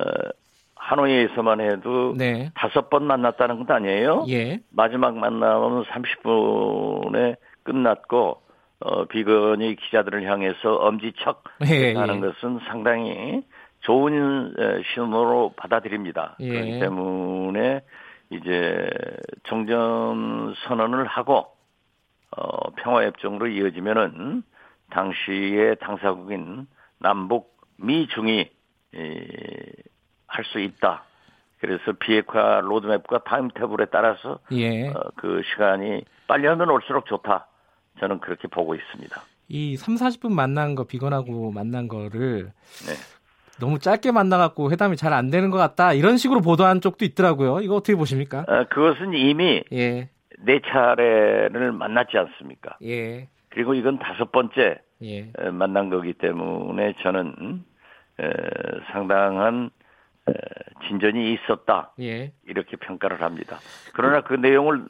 [0.74, 2.50] 하노이에서만 해도 네.
[2.54, 4.24] 다섯 번 만났다는 것 아니에요?
[4.28, 4.60] 예.
[4.70, 8.40] 마지막 만남은 30분에 끝났고
[8.80, 12.20] 어, 비건이 기자들을 향해서 엄지척 예, 하는 예.
[12.20, 13.42] 것은 상당히
[13.86, 16.36] 좋은 에, 신호로 받아들입니다.
[16.40, 16.48] 예.
[16.48, 17.82] 그렇기 때문에
[18.30, 18.90] 이제
[19.44, 21.46] 종전 선언을 하고
[22.36, 24.42] 어, 평화협정으로 이어지면은
[24.90, 26.66] 당시의 당사국인
[26.98, 28.50] 남북 미중이
[30.26, 31.04] 할 수 있다.
[31.60, 34.88] 그래서 비핵화 로드맵과 타임테이블에 따라서 예.
[34.88, 37.46] 어, 그 시간이 빨리 하면 올수록 좋다.
[38.00, 39.22] 저는 그렇게 보고 있습니다.
[39.48, 42.52] 이 3, 40분 만난 거 비건하고 만난 거를
[42.86, 42.92] 네.
[43.60, 47.60] 너무 짧게 만나갖고 회담이 잘 안 되는 것 같다 이런 식으로 보도한 쪽도 있더라고요.
[47.60, 48.44] 이거 어떻게 보십니까?
[48.48, 52.76] 어, 그것은 이미 예, 네 차례를 만났지 않습니까?
[52.82, 55.18] 예, 그리고 이건 다섯 번째 예.
[55.38, 57.64] 에, 만난 거기 때문에 저는
[58.20, 58.24] 에,
[58.92, 59.70] 상당한
[60.28, 60.32] 에,
[60.88, 62.32] 진전이 있었다 예.
[62.46, 63.58] 이렇게 평가를 합니다.
[63.94, 64.84] 그러나 그 내용을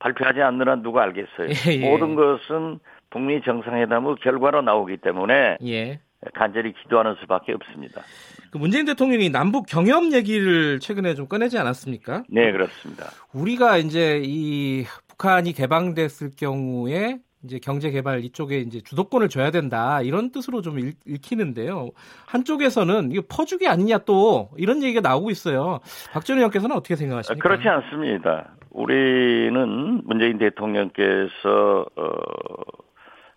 [0.00, 1.48] 발표하지 않는 한 누가 알겠어요.
[1.70, 1.90] 예, 예.
[1.90, 2.80] 모든 것은
[3.10, 6.00] 북미 정상회담의 결과로 나오기 때문에 예.
[6.34, 8.02] 간절히 기도하는 수밖에 없습니다.
[8.50, 12.24] 그 문재인 대통령이 남북 경협 얘기를 최근에 좀 꺼내지 않았습니까?
[12.28, 13.06] 네, 그렇습니다.
[13.32, 20.32] 우리가 이제 이 북한이 개방됐을 경우에 이제 경제 개발 이쪽에 이제 주도권을 줘야 된다 이런
[20.32, 21.90] 뜻으로 좀 읽, 읽히는데요.
[22.26, 25.80] 한쪽에서는 이거 퍼주기 아니냐 또 이런 얘기가 나오고 있어요.
[26.12, 27.46] 박준희 의원께서는 어떻게 생각하십니까?
[27.46, 28.54] 그렇지 않습니다.
[28.70, 32.08] 우리는 문재인 대통령께서 어,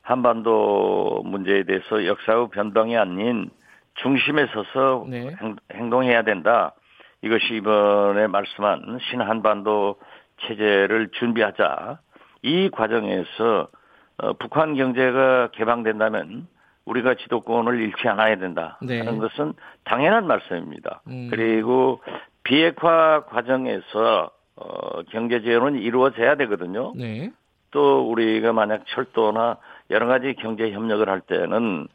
[0.07, 3.49] 한반도 문제에 대해서 역사의 변방이 아닌
[3.95, 5.35] 중심에 서서 네.
[5.73, 6.73] 행, 동해야 된다.
[7.21, 9.97] 이것이 이번에 말씀한 신한반도
[10.43, 11.99] 체제를 준비하자.
[12.41, 13.67] 이 과정에서
[14.19, 16.47] 어, 북한 경제가 개방된다면
[16.85, 18.99] 우리가 지도권을 잃지 않아야 된다 네.
[18.99, 21.01] 하는 것은 당연한 말씀입니다.
[21.07, 21.27] 음.
[21.29, 22.01] 그리고
[22.43, 26.93] 비핵화 과정에서 어, 경제 지원은 이루어져야 되거든요.
[26.95, 27.33] 네.
[27.71, 29.57] 또 우리가 만약 철도나
[29.89, 31.87] 여러 가지 경제 협력을 할 때는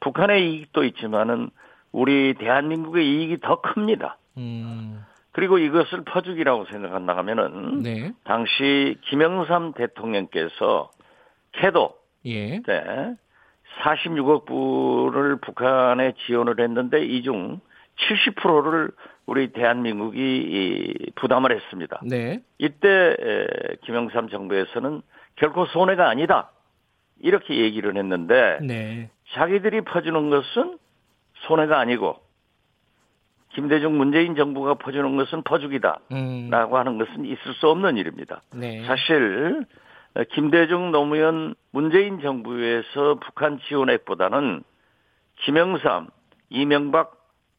[0.00, 1.50] 북한의 이익도 있지만은
[1.92, 4.16] 우리 대한민국의 이익이 더 큽니다.
[4.38, 5.04] 음.
[5.32, 8.12] 그리고 이것을 퍼주기라고 생각한다 하면은 네.
[8.24, 10.90] 당시 김영삼 대통령께서
[11.52, 11.94] 캐도
[12.26, 12.60] 예.
[12.62, 13.14] 때
[13.82, 17.60] 46억 불을 북한에 지원을 했는데 이 중
[18.08, 18.90] 70%를
[19.26, 22.00] 우리 대한민국이 이 부담을 했습니다.
[22.02, 22.40] 네.
[22.58, 23.46] 이때 에,
[23.82, 25.02] 김영삼 정부에서는
[25.36, 26.50] 결코 손해가 아니다.
[27.20, 29.10] 이렇게 얘기를 했는데 네.
[29.32, 30.78] 자기들이 퍼주는 것은
[31.46, 32.20] 손해가 아니고
[33.50, 36.00] 김대중 문재인 정부가 퍼주는 것은 퍼주기다.
[36.12, 36.48] 음.
[36.50, 38.42] 라고 하는 것은 있을 수 없는 일입니다.
[38.54, 38.84] 네.
[38.84, 39.64] 사실
[40.14, 44.62] 어, 김대중 노무현 문재인 정부에서 북한 지원액보다는
[45.44, 46.08] 김영삼,
[46.50, 47.16] 이명박,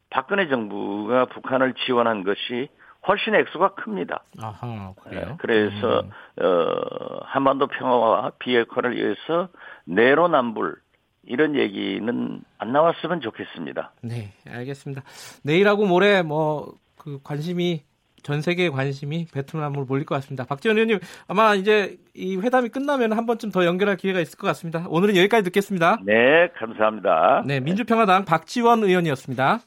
[0.09, 2.67] 박근혜 정부가 북한을 지원한 것이
[3.07, 4.23] 훨씬 액수가 큽니다.
[4.41, 5.25] 아하, 그래요?
[5.25, 6.43] 네, 그래서 음.
[6.43, 9.49] 어, 한반도 평화와 비핵화를 위해서
[9.85, 10.75] 내로남불
[11.23, 13.93] 이런 얘기는 안 나왔으면 좋겠습니다.
[14.03, 15.03] 네, 알겠습니다.
[15.43, 17.81] 내일하고 모레 뭐 그 관심이
[18.21, 20.45] 전 세계의 관심이 베트남으로 몰릴 것 같습니다.
[20.45, 24.85] 박지원 의원님 아마 이제 이 회담이 끝나면 한 번쯤 더 연결할 기회가 있을 것 같습니다.
[24.87, 25.97] 오늘은 여기까지 듣겠습니다.
[26.05, 27.43] 네, 감사합니다.
[27.47, 29.61] 네, 민주평화당 박지원 의원이었습니다.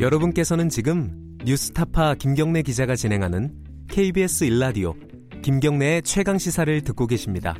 [0.00, 1.10] 여러분께서는 지금
[1.44, 3.54] 뉴스타파 김경래 기자가 진행하는
[3.90, 4.94] KBS 일라디오
[5.42, 7.54] 김경래의 최강 시사를 듣고 계십니다.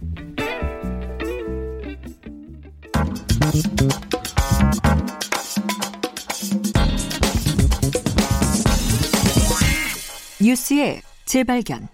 [10.40, 11.88] 뉴스의 재발견.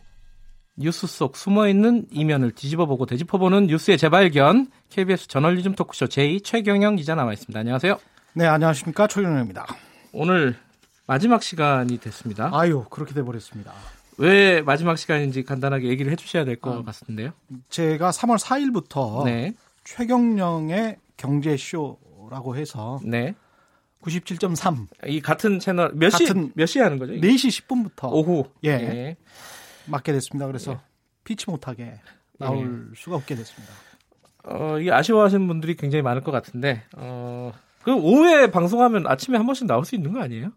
[0.76, 7.32] 뉴스 속 숨어있는 이면을 뒤집어보고 되짚어보는 뉴스의 재발견 KBS 저널리즘 토크쇼 제2 최경영 기자 나와
[7.32, 7.58] 있습니다.
[7.58, 7.98] 안녕하세요.
[8.34, 9.08] 네, 안녕하십니까.
[9.08, 9.66] 최경영입니다.
[10.12, 10.56] 오늘
[11.06, 12.50] 마지막 시간이 됐습니다.
[12.52, 13.72] 아유, 그렇게 돼버렸습니다.
[14.18, 17.32] 왜 마지막 시간인지 간단하게 얘기를 해주셔야 될것 아, 같은데요.
[17.68, 19.54] 제가 3월 4일부터 네,
[19.84, 23.34] 최경영의 경제쇼라고 해서 네.
[24.02, 27.12] 97.3, 이 같은 채널 몇 시 몇 시에 하는 거죠?
[27.12, 27.26] 이게?
[27.28, 28.44] 4시 10분부터 오후.
[28.64, 28.70] 예.
[28.70, 29.16] 예.
[29.86, 30.46] 맡게 됐습니다.
[30.46, 30.80] 그래서
[31.24, 32.00] 피치 못하게
[32.38, 32.94] 나올 예.
[32.96, 33.72] 수가 없게 됐습니다.
[34.44, 37.52] 어, 이게 아쉬워하시는 분들이 굉장히 많을 것 같은데, 어,
[37.86, 40.50] 그 오후에 방송하면 아침에 한 번씩 나올 수 있는 거 아니에요?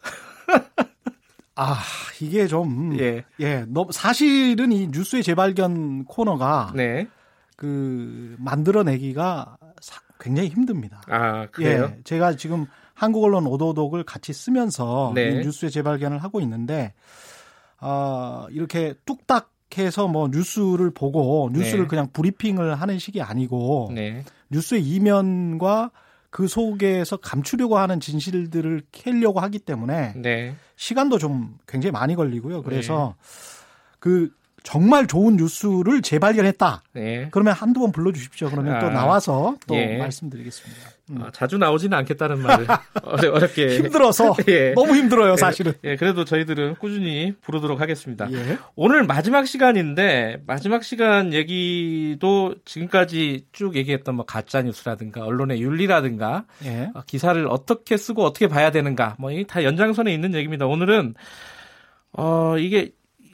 [1.56, 1.76] 아,
[2.22, 3.22] 이게 좀, 예.
[3.38, 7.06] 예, 너, 사실은 이 뉴스의 재발견 코너가 네.
[7.54, 11.02] 그, 만들어내기가 사- 굉장히 힘듭니다.
[11.08, 11.92] 아, 그래요?
[11.94, 15.32] 예, 제가 지금 한국 언론 오도독을 같이 쓰면서 네.
[15.32, 16.94] 이 뉴스의 재발견을 하고 있는데
[17.78, 21.88] 아 이렇게 뚝딱 해서 뭐 뉴스를 보고 뉴스를 네.
[21.88, 24.24] 그냥 브리핑을 하는 식이 아니고 네.
[24.50, 25.90] 뉴스의 이면과
[26.34, 30.56] 그 속에서 감추려고 하는 진실들을 캐려고 하기 때문에 네.
[30.74, 32.64] 시간도 좀 굉장히 많이 걸리고요.
[32.64, 33.98] 그래서 네.
[34.00, 34.30] 그
[34.64, 36.82] 정말 좋은 뉴스를 재발견했다.
[36.94, 37.28] 네.
[37.30, 38.50] 그러면 한두 번 불러주십시오.
[38.50, 39.96] 그러면 또 아, 나와서 또 예.
[39.96, 40.90] 말씀드리겠습니다.
[41.10, 41.22] 음.
[41.22, 42.66] 아, 자주 나오지는 않겠다는 말을
[43.04, 44.72] 어렵게 힘들어서 예.
[44.72, 45.74] 너무 힘들어요, 사실은.
[45.84, 48.26] 예, 그래도 저희들은 꾸준히 부르도록 하겠습니다.
[48.32, 48.58] 예.
[48.74, 56.90] 오늘 마지막 시간인데 마지막 시간 얘기도 지금까지 쭉 얘기했던 뭐 가짜 뉴스라든가 언론의 윤리라든가 예.
[56.94, 60.66] 어, 기사를 어떻게 쓰고 어떻게 봐야 되는가 뭐이다 연장선에 있는 얘기입니다.
[60.66, 61.14] 오늘은
[62.12, 62.92] 어 이게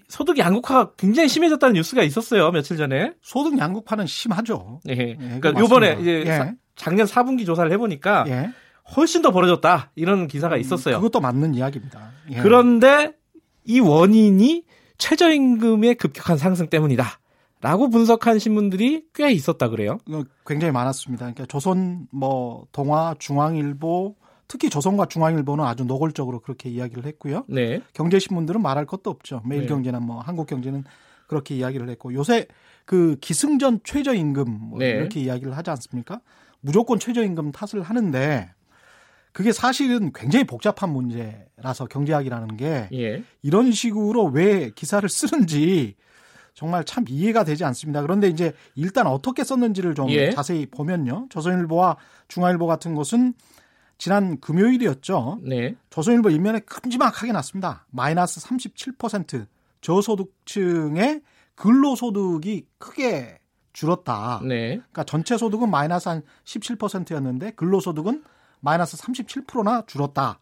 [0.09, 3.13] 소득 양극화가 굉장히 심해졌다는 뉴스가 있었어요 며칠 전에.
[3.23, 4.81] 소득 양극화는 심하죠.
[4.89, 4.93] 예.
[4.93, 5.99] 예, 그러니까 요번에.
[6.01, 6.53] 이제 예.
[6.81, 8.51] 사- 작년 4분기 조사를 해보니까 예.
[8.97, 10.97] 훨씬 더 벌어졌다 이런 기사가 있었어요.
[10.97, 12.11] 그것도 맞는 이야기입니다.
[12.33, 12.37] 예.
[12.41, 13.13] 그런데
[13.65, 14.65] 이 원인이
[14.99, 17.05] 최저임금의 급격한 상승 때문이다.
[17.63, 19.99] 라고 분석한 신문들이 꽤 있었다 그래요.
[20.11, 21.27] 어, 굉장히 많았습니다.
[21.27, 24.17] 그러니까 조선 뭐 동아 중앙일보
[24.49, 27.45] 특히 조선과 중앙일보는 아주 노골적으로 그렇게 이야기를 했고요.
[27.49, 27.83] 네.
[27.93, 29.43] 경제신문들은 말할 것도 없죠.
[29.45, 30.85] 매일경제나 뭐 한국경제는
[31.29, 32.47] 그렇게 이야기를 했고 요새
[32.87, 34.89] 그 기승전 최저임금 뭐 네.
[34.93, 36.21] 이렇게 이야기를 하지 않습니까?
[36.61, 38.51] 무조건 최저임금 탓을 하는데
[39.33, 43.23] 그게 사실은 굉장히 복잡한 문제라서 경제학이라는 게 예.
[43.43, 45.95] 이런 식으로 왜 기사를 쓰는지
[46.55, 48.03] 정말 참 이해가 되지 않습니다.
[48.03, 50.31] 그런데 이제 일단 어떻게 썼는지를 좀 예.
[50.31, 51.27] 자세히 보면요.
[51.31, 51.97] 조선일보와
[52.29, 53.35] 중앙일보 같은 곳은
[53.99, 55.41] 지난 금요일이었죠.
[55.43, 55.77] 네.
[55.91, 57.87] 조선일보 일면에 큼지막하게 났습니다.
[57.91, 59.47] 마이너스 37%
[59.81, 61.21] 저소득층의
[61.55, 63.40] 근로소득이 크게
[63.73, 64.41] 줄었다.
[64.45, 64.77] 네.
[64.77, 68.25] 그러니까 전체 소득은 마이너스 한 17%였는데 근로소득은
[68.61, 70.41] 마이너스 37%나 줄었다.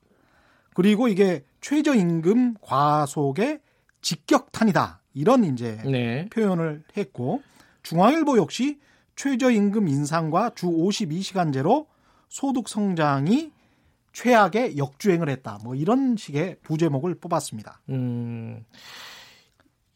[0.74, 3.60] 그리고 이게 최저임금 과속의
[4.00, 5.02] 직격탄이다.
[5.14, 6.28] 이런 이제 네.
[6.30, 7.42] 표현을 했고
[7.82, 8.78] 중앙일보 역시
[9.16, 11.86] 최저임금 인상과 주 52시간제로
[12.28, 13.52] 소득 성장이
[14.12, 15.58] 최악의 역주행을 했다.
[15.62, 17.80] 뭐 이런 식의 부제목을 뽑았습니다.
[17.88, 18.64] 음.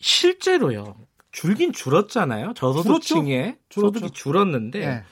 [0.00, 0.96] 실제로요.
[1.32, 2.52] 줄긴 줄었잖아요.
[2.54, 3.98] 저소득층의 줄었죠.
[3.98, 5.02] 소득이 줄었는데 예.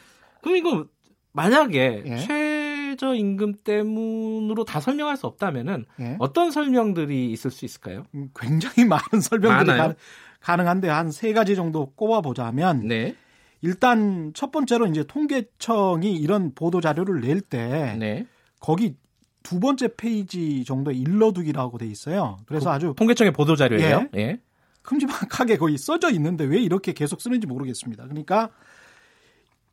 [0.43, 0.87] 그럼 이거
[1.33, 2.16] 만약에 예.
[2.18, 6.16] 최저 임금 때문으로 다 설명할 수 없다면은 예.
[6.18, 8.05] 어떤 설명들이 있을 수 있을까요?
[8.14, 9.95] 음, 굉장히 많은 설명들이 많아요?
[10.41, 13.14] 가, 능한데 한 세 가지 정도 꼽아 보자면 네.
[13.62, 18.27] 일단 첫 번째로 이제 통계청이 이런 보도 자료를 낼때 네.
[18.61, 18.97] 거기
[19.43, 22.39] 두 번째 페이지 정도에 일러두기라고 돼 있어요.
[22.47, 24.09] 그래서 아주 통계청의 보도 자료예요.
[24.16, 24.39] 예.
[24.83, 28.05] 큼지막하게 거의 써져 있는데 왜 이렇게 계속 쓰는지 모르겠습니다.
[28.05, 28.51] 그러니까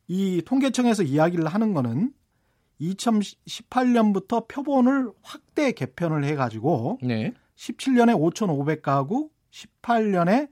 [0.08, 2.14] 이 통계청에서 이야기를 하는 거는
[2.82, 7.34] 2018년부터 표본을 확대 개편을 해가지고 네.
[7.56, 10.50] 17년에 5,500가구, 18년에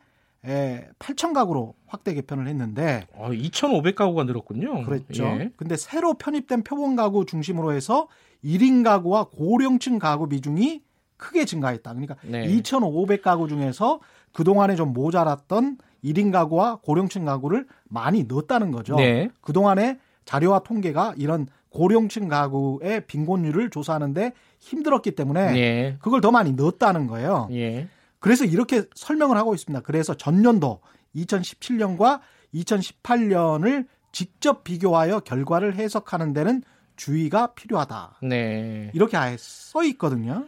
[0.99, 4.83] 8,000가구로 확대 개편을 했는데 어, 2,500가구가 늘었군요.
[4.83, 5.25] 그랬죠.
[5.25, 5.51] 예.
[5.57, 8.07] 근데 새로 편입된 표본 가구 중심으로 해서
[8.43, 10.83] 1인 가구와 고령층 가구 비중이
[11.25, 11.91] 크게 증가했다.
[11.91, 12.47] 그러니까 네.
[12.47, 13.99] 2,500가구 중에서
[14.31, 18.95] 그동안에 좀 모자랐던 1인 가구와 고령층 가구를 많이 넣었다는 거죠.
[18.95, 19.29] 네.
[19.41, 25.97] 그동안에 자료와 통계가 이런 고령층 가구의 빈곤율을 조사하는데 힘들었기 때문에 예.
[25.99, 27.49] 그걸 더 많이 넣었다는 거예요.
[27.51, 27.87] 예.
[28.19, 29.81] 그래서 이렇게 설명을 하고 있습니다.
[29.83, 30.79] 그래서 전년도
[31.15, 32.21] 2017년과
[32.53, 36.63] 2018년을 직접 비교하여 결과를 해석하는 데는
[36.95, 38.19] 주의가 필요하다.
[38.23, 38.91] 네.
[38.93, 40.45] 이렇게 아예 써 있거든요.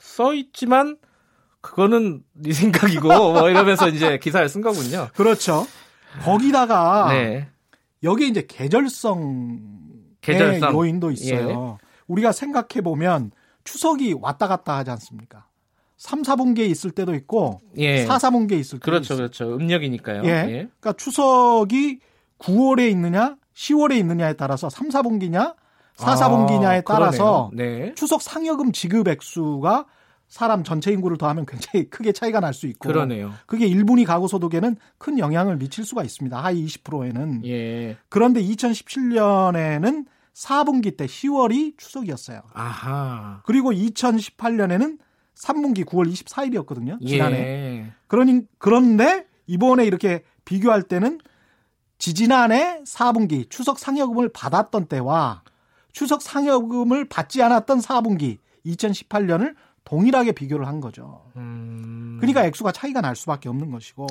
[0.00, 0.96] 써 있지만
[1.60, 5.08] 그거는 네 생각이고 뭐 이러면서 이제 기사를 쓴 거군요.
[5.14, 5.66] 그렇죠.
[6.24, 7.48] 거기다가 네.
[8.02, 9.60] 여기 이제 계절성
[10.22, 10.74] 계절성.
[10.74, 11.78] 요인도 있어요.
[12.08, 13.30] 우리가 생각해 보면
[13.64, 15.46] 추석이 왔다 갔다 하지 않습니까?
[15.98, 18.06] 3, 4분기에 있을 때도 있고 예.
[18.06, 19.16] 4, 4분기에 있을 때도 그렇죠, 있어요.
[19.18, 19.54] 그렇죠.
[19.54, 20.22] 음력이니까요.
[20.24, 20.28] 예.
[20.28, 20.52] 예.
[20.80, 22.00] 그러니까 추석이
[22.38, 25.54] 9월에 있느냐, 10월에 있느냐에 따라서 3, 4분기냐,
[26.00, 27.50] 4, 4분기냐에 아, 따라서.
[27.54, 27.94] 네.
[27.94, 29.86] 추석 상여금 지급 액수가
[30.28, 33.32] 사람 전체 인구를 더하면 굉장히 크게 차이가 날 수 있고 그러네요.
[33.46, 36.40] 그게 1분위 가구 소득에는 큰 영향을 미칠 수가 있습니다.
[36.42, 37.44] 하위 20%에는.
[37.46, 37.96] 예.
[38.08, 42.42] 그런데 2017년에는 4분기 때 10월이 추석이었어요.
[42.54, 43.42] 아하.
[43.44, 44.98] 그리고 2018년에는
[45.36, 47.04] 3분기 9월 24일이었거든요.
[47.04, 47.38] 지난해.
[47.38, 47.92] 예.
[48.06, 51.18] 그러니 그런데 이번에 이렇게 비교할 때는
[51.98, 55.42] 지지난해 4분기 추석 상여금을 받았던 때와
[55.92, 61.24] 추석 상여금을 받지 않았던 4분기 2018년을 동일하게 비교를 한 거죠.
[61.36, 62.18] 음.
[62.20, 64.06] 그러니까 액수가 차이가 날 수밖에 없는 것이고.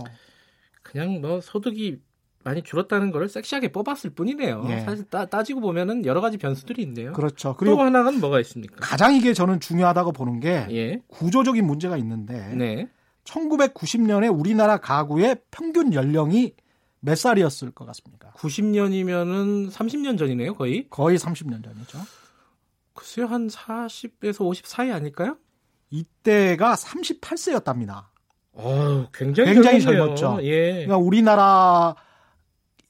[0.83, 1.99] 그냥 뭐 소득이
[2.43, 4.65] 많이 줄었다는 걸 섹시하게 뽑았을 뿐이네요.
[4.69, 4.79] 예.
[4.81, 7.13] 사실 따, 따지고 보면은 여러 가지 변수들이 있네요.
[7.13, 7.49] 그렇죠.
[7.49, 8.77] 또 그리고 하나는 뭐가 있습니까?
[8.79, 11.01] 가장 이게 저는 중요하다고 보는 게 예.
[11.07, 12.89] 구조적인 문제가 있는데 네.
[13.25, 16.53] 1990년에 우리나라 가구의 평균 연령이
[17.01, 18.31] 몇 살이었을 것 같습니까?
[18.31, 20.87] 90년이면은 30년 전이네요, 거의.
[20.89, 21.99] 거의 30년 전이죠.
[22.93, 25.37] 글쎄요, 한 40에서 50 사이 아닐까요?
[25.89, 28.05] 이때가 38세였답니다.
[28.53, 29.81] 어, 굉장히, 굉장히.
[29.81, 30.39] 젊었죠.
[30.43, 30.71] 예.
[30.71, 31.95] 그러니까 우리나라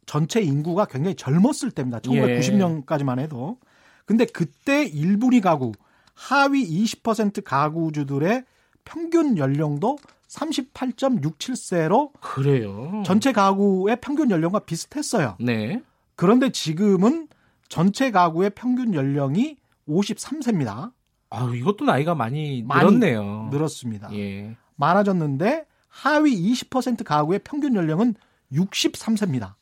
[0.05, 1.99] 전체 인구가 굉장히 젊었을 때입니다.
[1.99, 3.59] 1990년까지만 해도.
[4.05, 5.71] 근데 그때 1분위 가구,
[6.15, 8.43] 하위 20% 가구주들의
[8.83, 9.99] 평균 연령도
[10.29, 13.03] 38.67세로 그래요.
[13.05, 15.35] 전체 가구의 평균 연령과 비슷했어요.
[15.39, 15.81] 네.
[16.15, 17.27] 그런데 지금은
[17.67, 19.57] 전체 가구의 평균 연령이
[19.87, 20.91] 53세입니다.
[21.31, 23.49] 아, 이것도 나이가 많이 많이 늘었네요.
[23.51, 24.13] 늘었습니다.
[24.13, 24.55] 예.
[24.75, 28.15] 많아졌는데 하위 20% 가구의 평균 연령은
[28.51, 29.55] 63세입니다.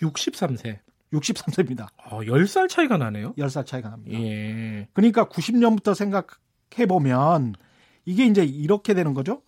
[0.00, 0.78] 63세.
[1.12, 1.88] 63세입니다.
[2.04, 3.34] 어, 10살 차이가 나네요.
[3.34, 4.18] 10살 차이가 납니다.
[4.18, 4.88] 예.
[4.92, 7.54] 그러니까 90년부터 생각해 보면
[8.04, 9.42] 이게 이제 이렇게 되는 거죠.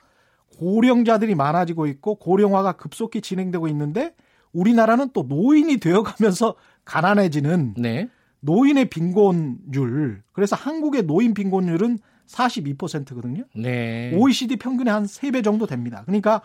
[0.60, 4.14] 고령자들이 많아지고 있고 고령화가 급속히 진행되고 있는데
[4.52, 6.54] 우리나라는 또 노인이 되어가면서
[6.84, 8.10] 가난해지는 네.
[8.40, 10.22] 노인의 빈곤율.
[10.32, 13.44] 그래서 한국의 노인 빈곤율은 42%거든요.
[13.56, 14.14] 네.
[14.14, 16.02] OECD 평균의 한 3배 정도 됩니다.
[16.04, 16.42] 그러니까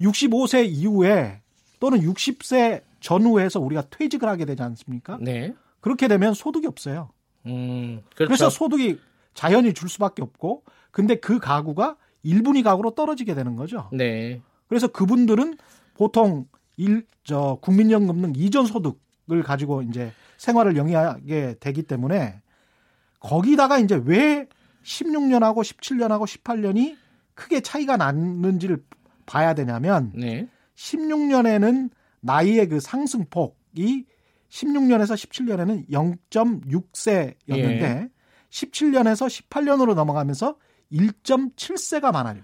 [0.00, 1.42] 65세 이후에
[1.78, 5.18] 또는 60세 전후에서 우리가 퇴직을 하게 되지 않습니까?
[5.20, 5.52] 네.
[5.80, 7.10] 그렇게 되면 소득이 없어요.
[7.44, 8.00] 음.
[8.14, 8.28] 그렇죠.
[8.28, 8.98] 그래서 소득이
[9.34, 13.88] 자연히 줄 수밖에 없고 근데 그 가구가 1분위 가구로 떨어지게 되는 거죠.
[13.92, 14.40] 네.
[14.68, 15.56] 그래서 그분들은
[15.94, 16.46] 보통
[16.76, 22.40] 일, 저, 국민연금 등 이전 소득을 가지고 이제 생활을 영위하게 되기 때문에
[23.20, 24.46] 거기다가 이제 왜
[24.84, 26.96] 16년하고 17년하고 18년이
[27.34, 28.82] 크게 차이가 났는지를
[29.26, 30.48] 봐야 되냐면 네.
[30.76, 31.90] 16년에는
[32.20, 34.06] 나이의 그 상승폭이
[34.48, 38.08] 16년에서 17년에는 0.6세였는데 예.
[38.50, 40.56] 17년에서 18년으로 넘어가면서
[40.92, 42.42] 1.7세가 많아요.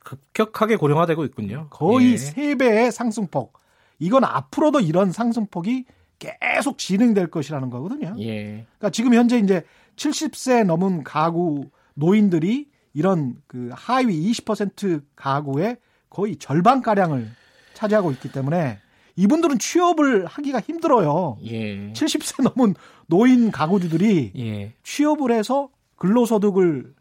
[0.00, 1.68] 급격하게 고령화되고 있군요.
[1.70, 2.16] 거의 예.
[2.16, 3.58] 세 3배의 상승폭.
[3.98, 5.84] 이건 앞으로도 이런 상승폭이
[6.18, 8.14] 계속 진행될 것이라는 거거든요.
[8.20, 8.66] 예.
[8.78, 9.64] 그러니까 지금 현재 이제
[9.96, 15.78] 70세 넘은 가구 노인들이 이런 그 하위 20% 가구의
[16.10, 17.30] 거의 절반 가량을
[17.74, 18.78] 차지하고 있기 때문에
[19.16, 21.38] 이분들은 취업을 하기가 힘들어요.
[21.44, 21.92] 예.
[21.92, 22.74] 70세 넘은
[23.06, 24.74] 노인 가구주들이 예.
[24.82, 26.94] 취업을 해서 근로소득을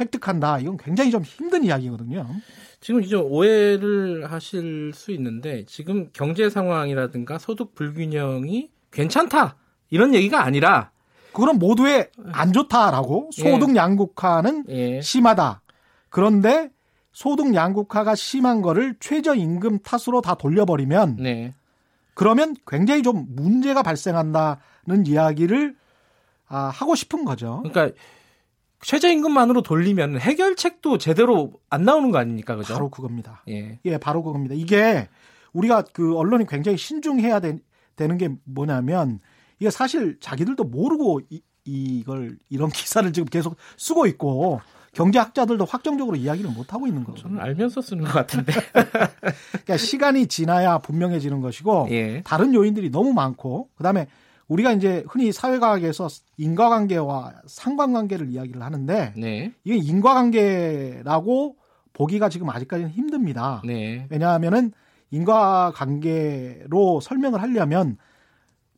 [0.00, 0.58] 획득한다.
[0.58, 2.26] 이건 굉장히 좀 힘든 이야기거든요.
[2.80, 9.56] 지금 이제 오해를 하실 수 있는데 지금 경제 상황이라든가 소득 불균형이 괜찮다
[9.90, 10.90] 이런 얘기가 아니라
[11.32, 15.00] 그건 모두에 안 좋다라고 소득 양극화는 예.
[15.00, 15.62] 심하다.
[16.08, 16.70] 그런데
[17.12, 21.54] 소득 양극화가 심한 거를 최저임금 탓으로 다 돌려버리면 네.
[22.14, 25.74] 그러면 굉장히 좀 문제가 발생한다는 이야기를
[26.48, 27.62] 아, 하고 싶은 거죠.
[27.64, 27.96] 그러니까
[28.84, 32.74] 최저임금만으로 돌리면 해결책도 제대로 안 나오는 거 아닙니까, 그죠?
[32.74, 33.42] 바로 그겁니다.
[33.48, 33.78] 예.
[33.84, 34.54] 예, 바로 그겁니다.
[34.54, 35.08] 이게
[35.52, 37.58] 우리가 그 언론이 굉장히 신중해야 되,
[37.96, 39.20] 되는 게 뭐냐면
[39.58, 44.60] 이게 사실 자기들도 모르고 이, 이걸 이런 기사를 지금 계속 쓰고 있고
[44.92, 47.22] 경제학자들도 확정적으로 이야기를 못 하고 있는 거죠.
[47.22, 48.52] 저는 알면서 쓰는 것 같은데.
[49.50, 52.22] 그러니까 시간이 지나야 분명해지는 것이고 예.
[52.22, 54.06] 다른 요인들이 너무 많고 그다음에
[54.48, 59.52] 우리가 이제 흔히 사회과학에서 인과관계와 상관관계를 이야기를 하는데 네.
[59.64, 61.56] 이게 인과관계라고
[61.92, 63.62] 보기가 지금 아직까지는 힘듭니다.
[63.64, 64.06] 네.
[64.10, 64.72] 왜냐하면은
[65.10, 67.96] 인과관계로 설명을 하려면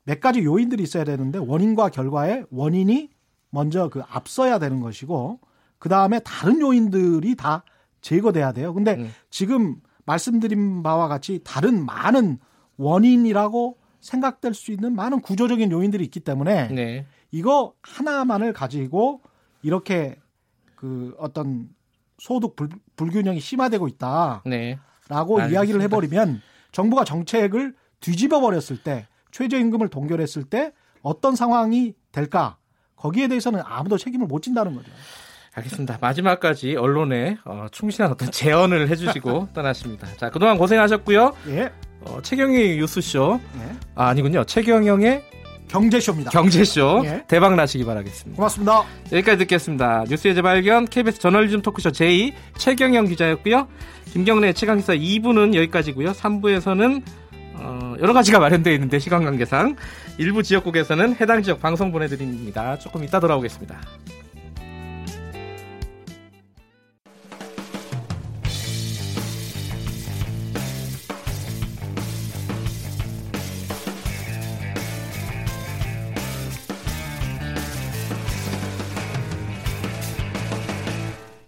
[0.05, 3.11] 몇 가지 요인들이 있어야 되는데 원인과 결과의 원인이
[3.51, 5.41] 먼저 그 앞서야 되는 것이고
[5.79, 7.65] 그 다음에 다른 요인들이 다
[8.03, 8.73] 제거돼야 돼요.
[8.73, 9.11] 근데 음.
[9.31, 12.39] 지금 말씀드린 바와 같이 다른 많은
[12.77, 17.07] 원인이라고 생각될 수 있는 많은 구조적인 요인들이 있기 때문에 네.
[17.31, 19.21] 이거 하나만을 가지고
[19.63, 20.17] 이렇게
[20.77, 21.69] 그 어떤
[22.19, 24.79] 소득 불, 불균형이 심화되고 있다라고 네.
[25.51, 25.83] 이야기를.
[25.83, 26.41] 해버리면
[26.73, 32.57] 정부가 정책을 뒤집어 버렸을 때 최저임금을 동결했을 때 어떤 상황이 될까
[32.97, 34.91] 거기에 대해서는 아무도 책임을 못 진다는 거죠.
[35.57, 35.99] 알겠습니다.
[36.01, 40.07] 마지막까지 언론에 어, 충실한 어떤 제언을 해주시고 떠나십니다.
[40.19, 41.35] 자, 그동안 고생하셨고요.
[41.49, 41.71] 예,
[42.03, 43.41] 어, 최경영의 뉴스쇼.
[43.61, 43.77] 예.
[43.95, 44.45] 아, 아니군요.
[44.45, 45.23] 최경영의
[45.69, 46.31] 경제쇼입니다.
[46.31, 47.03] 경제쇼.
[47.07, 47.25] 예.
[47.27, 48.37] 대박 나시기 바라겠습니다.
[48.37, 48.85] 고맙습니다.
[49.13, 50.05] 여기까지 듣겠습니다.
[50.09, 53.67] 뉴스의 재발견 KBS 저널리즘 토크쇼 제2 최경영 기자였고요.
[54.13, 56.13] 김경래 최강기사 2부는 여기까지고요.
[56.13, 57.03] 3부에서는
[57.55, 59.77] 어, 여러 가지가 마련되어 있는데 시간 관계상
[60.19, 62.79] 일부 지역국에서는 해당 지역 방송 보내드립니다.
[62.79, 63.81] 조금 이따 돌아오겠습니다.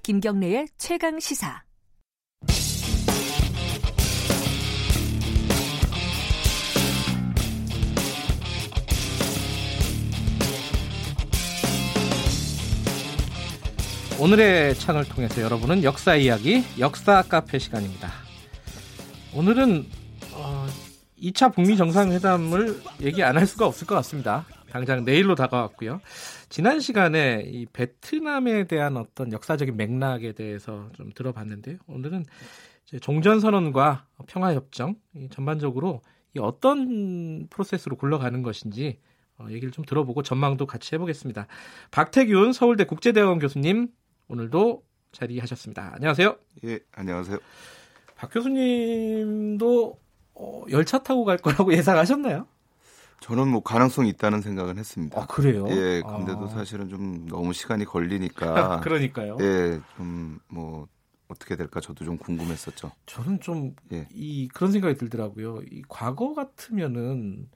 [0.09, 1.65] 김경래의 최강 시사.
[14.19, 18.11] 오늘의 창을 통해서 여러분은 역사 이야기, 역사 카페 시간입니다.
[19.35, 19.85] 오늘은
[20.33, 20.67] 어,
[21.23, 24.47] 2차 북미 정상회담을 얘기 안 할 수가 없을 것 같습니다.
[24.73, 26.01] 당장 내일로 다가왔고요.
[26.49, 31.79] 지난 시간에 이 베트남에 대한 어떤 역사적인 맥락에 대해서 좀 들어봤는데요.
[31.87, 32.25] 오늘은
[33.01, 34.97] 종전 선언과 평화 협정
[35.31, 36.01] 전반적으로
[36.35, 38.99] 이 어떤 프로세스로 굴러가는 것인지
[39.39, 41.47] 어, 얘기를 좀 들어보고 전망도 같이 해보겠습니다.
[41.91, 43.89] 박태균 서울대 국제대학원 교수님
[44.29, 44.83] 오늘도
[45.13, 45.93] 자리하셨습니다.
[45.95, 46.37] 안녕하세요.
[46.65, 47.39] 예, 안녕하세요.
[48.17, 49.99] 박 교수님도
[50.35, 52.47] 어, 열차 타고 갈 거라고 예상하셨나요?
[53.21, 55.21] 저는 뭐 가능성이 있다는 생각은 했습니다.
[55.21, 55.67] 아, 그래요?
[55.69, 56.49] 예, 근데도 아.
[56.49, 58.81] 사실은 좀 너무 시간이 걸리니까.
[58.81, 59.37] 그러니까요.
[59.41, 60.89] 예, 좀 뭐
[61.29, 62.91] 어떻게 될까 저도 좀 궁금했었죠.
[63.07, 64.07] 저는 좀이 예.
[64.53, 65.61] 그런 생각이 들더라고요.
[65.71, 67.49] 이 과거 같으면은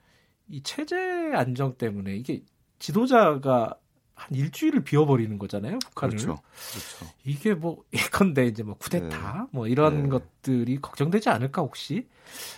[0.47, 0.95] 이 체제
[1.33, 2.43] 안정 때문에 이게
[2.79, 3.75] 지도자가
[4.15, 6.17] 한 일주일을 비워버리는 거잖아요, 북한을.
[6.17, 6.39] 그렇죠.
[6.71, 7.13] 그렇죠.
[7.25, 9.47] 이게 뭐 예컨대 이제 뭐 쿠데타 네.
[9.51, 10.09] 뭐 이런 네.
[10.09, 12.07] 것들이 걱정되지 않을까 혹시?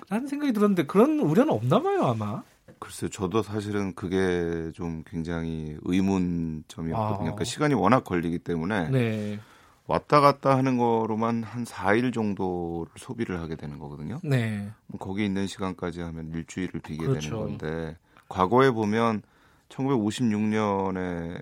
[0.09, 2.43] 라는 생각이 들었는데 그런 우려는 없나 봐요 아마.
[2.85, 6.95] 글쎄요, 저도 사실은 그게 좀 굉장히 의문점이었거든요.
[6.95, 7.17] 아.
[7.17, 9.39] 그러니까 시간이 워낙 걸리기 때문에 네.
[9.87, 14.19] 왔다 갔다 하는 거로만 한 4일 정도를 소비를 하게 되는 거거든요.
[14.23, 14.69] 네.
[14.85, 17.29] 뭐 거기 있는 시간까지 하면 일주일을 비게 그렇죠.
[17.29, 17.97] 되는 건데
[18.29, 19.23] 과거에 보면
[19.69, 21.39] 1956년에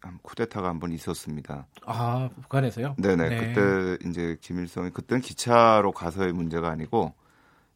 [0.00, 1.66] 한 쿠데타가 한 번 있었습니다.
[1.86, 2.96] 아 북한에서요?
[2.98, 3.28] 네네.
[3.30, 3.38] 네.
[3.54, 7.14] 그때 이제 김일성이 그때는 기차로 가서의 문제가 아니고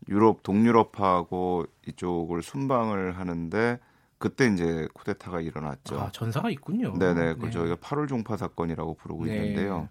[0.08, 3.78] 유럽 동유럽하고 이쪽을 순방을 하는데
[4.18, 6.00] 그때 이제 쿠데타가 일어났죠.
[6.00, 6.96] 아 전사가 있군요.
[6.98, 7.34] 네네.
[7.34, 9.34] 그 저희가 8월 종파 사건이라고 부르고 네.
[9.36, 9.88] 있는데요.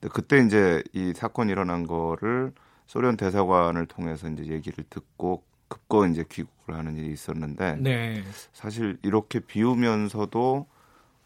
[0.00, 2.52] 근데 그때 이제 이 사건 이 일어난 거를
[2.86, 8.22] 소련 대사관을 통해서 이제 얘기를 듣고 급거 이제 귀국을 하는 일이 있었는데 네.
[8.52, 10.66] 사실 이렇게 비우면서도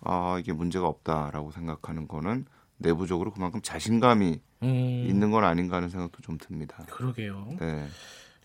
[0.03, 6.23] 아 이게 문제가 없다라고 생각하는 거는 내부적으로 그만큼 자신감이 음, 있는 건 아닌가 하는 생각도
[6.23, 6.85] 좀 듭니다.
[6.91, 7.57] 그러게요.
[7.59, 7.87] 네.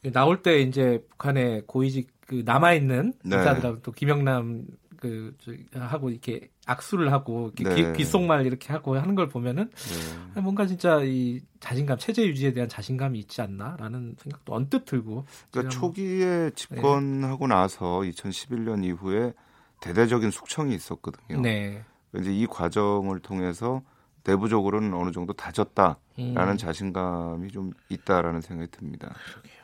[0.10, 3.38] 나올 때 이제 북한의 고위직 그 남아 있는 네.
[3.38, 4.66] 인사들하고 또 김영남
[4.97, 5.36] 그
[5.74, 7.91] 하고 이렇게 악수를 하고 이렇게 네.
[7.91, 9.70] 귀- 귓속말 이렇게 하고 하는 걸 보면은
[10.36, 10.41] 네.
[10.41, 15.64] 뭔가 진짜 이 자신감 체제 유지에 대한 자신감이 있지 않나라는 생각도 언뜻 들고 그러니까 제가
[15.64, 19.34] 뭐- 초기에 집권하고 나서 2011년 이후에
[19.82, 21.41] 대대적인 숙청이 있었거든요.
[21.41, 21.84] 네.
[22.18, 23.82] 이제 이 과정을 통해서
[24.24, 26.58] 내부적으로는 어느 정도 다졌다라는 음.
[26.58, 29.08] 자신감이 좀 있다라는 생각이 듭니다.
[29.08, 29.61] 자, 뭐요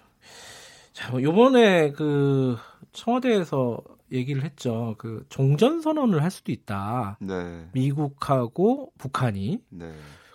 [1.34, 2.58] 번에 그
[2.94, 3.82] 청와대에서
[4.12, 4.96] 얘기를 했죠.
[4.98, 7.18] 그 종전 선언을 할 수도 있다.
[7.20, 7.68] 네.
[7.74, 9.60] 미국하고 북한이.
[9.70, 9.92] 네.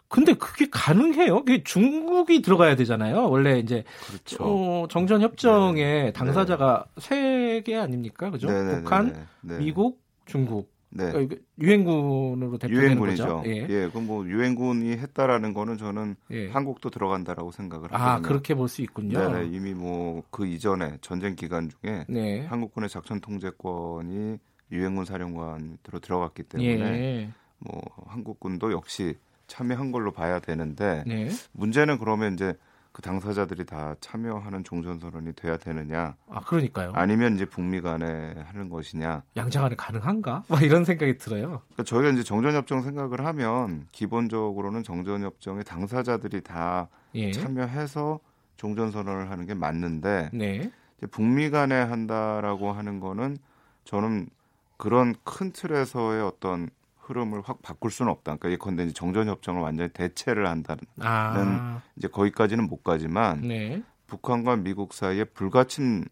[0.08, 1.36] 근데 그게 가능해요?
[1.44, 3.30] 그게 중국이 들어가야 되잖아요.
[3.30, 4.44] 원래 이제 그렇죠.
[4.44, 8.30] 어, 정전 협정의 당사자가 세 개 아닙니까?
[8.30, 8.46] 그죠?
[8.48, 9.58] 네, 네, 북한, 네, 네.
[9.58, 10.70] 미국, 중국.
[10.94, 11.10] 네.
[11.10, 12.98] 그러니까 유엔군으로 대표되는.
[12.98, 13.42] 거죠.
[13.46, 13.88] 예, 예.
[13.88, 16.48] 그럼 뭐 유엔군이 했다라는 거는 저는 예.
[16.50, 18.28] 한국도 들어간다라고 생각을 아, 하거든요.
[18.28, 19.32] 그렇게 볼 수 있군요.
[19.32, 22.44] 네, 이미 뭐 그 이전에 전쟁 기간 중에 네.
[22.46, 24.38] 한국군의 작전 통제권이
[24.70, 27.30] 유엔군 사령관으로 들어갔기 때문에 예.
[27.58, 29.14] 뭐 한국군도 역시
[29.46, 31.28] 참여한 걸로 봐야 되는데 네.
[31.52, 32.54] 문제는 그러면 이제
[32.92, 36.92] 그 당사자들이 다 참여하는 종전 선언이 돼야 되느냐 아, 그러니까요.
[36.94, 40.44] 아니면 이제 북미 간에 하는 것이냐 양자간에 가능한가?
[40.46, 41.62] 막 이런 생각이 들어요.
[41.68, 47.32] 그러니까 저희가 이제 정전협정 생각을 하면 기본적으로는 정전협정의 당사자들이 다 예.
[47.32, 48.20] 참여해서
[48.56, 50.70] 종전 선언을 하는 게 맞는데 네.
[50.98, 53.38] 이제 북미 간에 한다라고 하는 거는
[53.84, 54.28] 저는
[54.76, 56.68] 그런 큰 틀에서의 어떤
[57.12, 58.36] 흐름을 확 바꿀 수는 없다.
[58.36, 61.82] 그러니까 예컨대 이제 정전협정을 완전히 대체를 한다는 아.
[61.96, 63.82] 이제 거기까지는 못 가지만 네.
[64.06, 66.04] 북한과 미국 사이에 불가침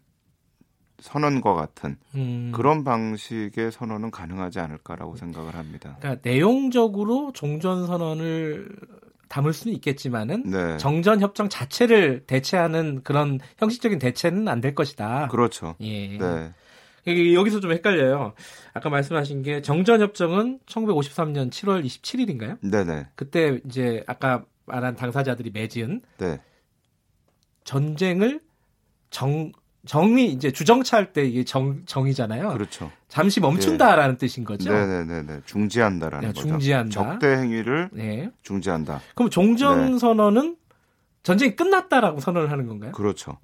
[0.99, 2.51] 선언과 같은 음.
[2.53, 5.97] 그런 방식의 선언은 가능하지 않을까라고 생각을 합니다.
[5.99, 8.69] 그러니까 내용적으로 종전 선언을
[9.27, 10.77] 담을 수는 있겠지만은 네.
[10.77, 15.29] 정전 협정 자체를 대체하는 그런 형식적인 대체는 안 될 것이다.
[15.29, 15.75] 그렇죠.
[15.79, 16.17] 예.
[16.17, 16.51] 네.
[17.07, 18.33] 여기서 좀 헷갈려요.
[18.73, 22.57] 아까 말씀하신 게 정전 협정은 1953년 7월 27일인가요?
[22.61, 23.07] 네네.
[23.15, 26.39] 그때 이제 아까 말한 당사자들이 맺은 네.
[27.63, 28.41] 전쟁을
[29.09, 29.51] 정
[29.85, 32.49] 정이 이제 주정차할 때 이게 정 정이잖아요.
[32.49, 32.91] 그렇죠.
[33.07, 34.71] 잠시 멈춘다라는 뜻인 거죠.
[34.71, 35.41] 네네네네.
[35.45, 36.47] 중지한다라는 네, 거죠.
[36.47, 36.91] 중지한다.
[36.91, 38.29] 적대 행위를 네.
[38.43, 39.01] 중지한다.
[39.15, 39.97] 그럼 종전 네.
[39.97, 40.57] 선언은
[41.23, 42.91] 전쟁이 끝났다라고 선언을 하는 건가요?
[42.91, 43.39] 그렇죠.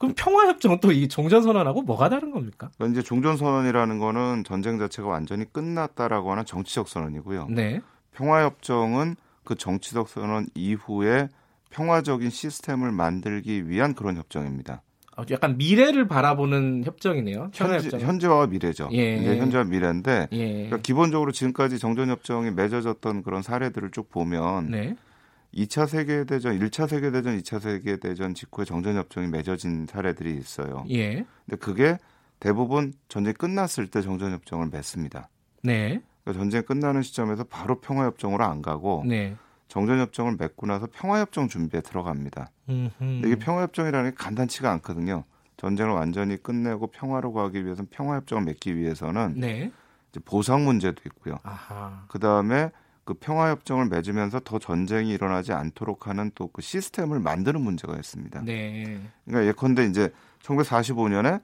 [0.00, 2.70] 그럼 평화 협정은 또이 종전 선언하고 뭐가 다른 겁니까?
[2.90, 7.48] 이제 종전 선언이라는 거는 전쟁 자체가 완전히 끝났다라고 하는 정치적 선언이고요.
[7.50, 7.82] 네.
[8.10, 11.28] 평화 협정은 그 정치적 선언 이후에
[11.68, 14.80] 평화적인 시스템을 만들기 위한 그런 협정입니다.
[15.18, 17.50] 어, 약간 미래를 바라보는 협정이네요.
[17.52, 18.88] 현재, 현재 와 미래죠.
[18.92, 19.16] 예.
[19.16, 20.52] 이제 현재와 미래인데 예.
[20.52, 24.96] 그러니까 기본적으로 지금까지 정전협정이 맺어졌던 그런 사례들을 쭉 보면 네.
[25.54, 30.84] 2차 세계대전, 1차 세계대전, 2차 세계대전 직후에 정전협정이 맺어진 사례들이 있어요.
[30.90, 31.24] 예.
[31.46, 31.98] 근데 그게
[32.38, 35.28] 대부분 전쟁이 끝났을 때 정전협정을 맺습니다.
[35.62, 36.00] 네.
[36.22, 39.36] 그러니까 전쟁 끝나는 시점에서 바로 평화협정으로 안 가고 네.
[39.68, 42.50] 정전협정을 맺고 나서 평화협정 준비에 들어갑니다.
[43.24, 45.24] 이게 평화협정이라는 게 간단치가 않거든요.
[45.58, 49.70] 전쟁을 완전히 끝내고 평화로 가기 위해서는 평화협정을 맺기 위해서는 네.
[50.10, 51.38] 이제 보상 문제도 있고요.
[52.08, 52.70] 그 다음에
[53.04, 58.42] 그 평화 협정을 맺으면서 더 전쟁이 일어나지 않도록 하는 또 그 시스템을 만드는 문제가 있습니다.
[58.42, 59.00] 네.
[59.24, 61.40] 그러니까 예컨대 이제 1945년에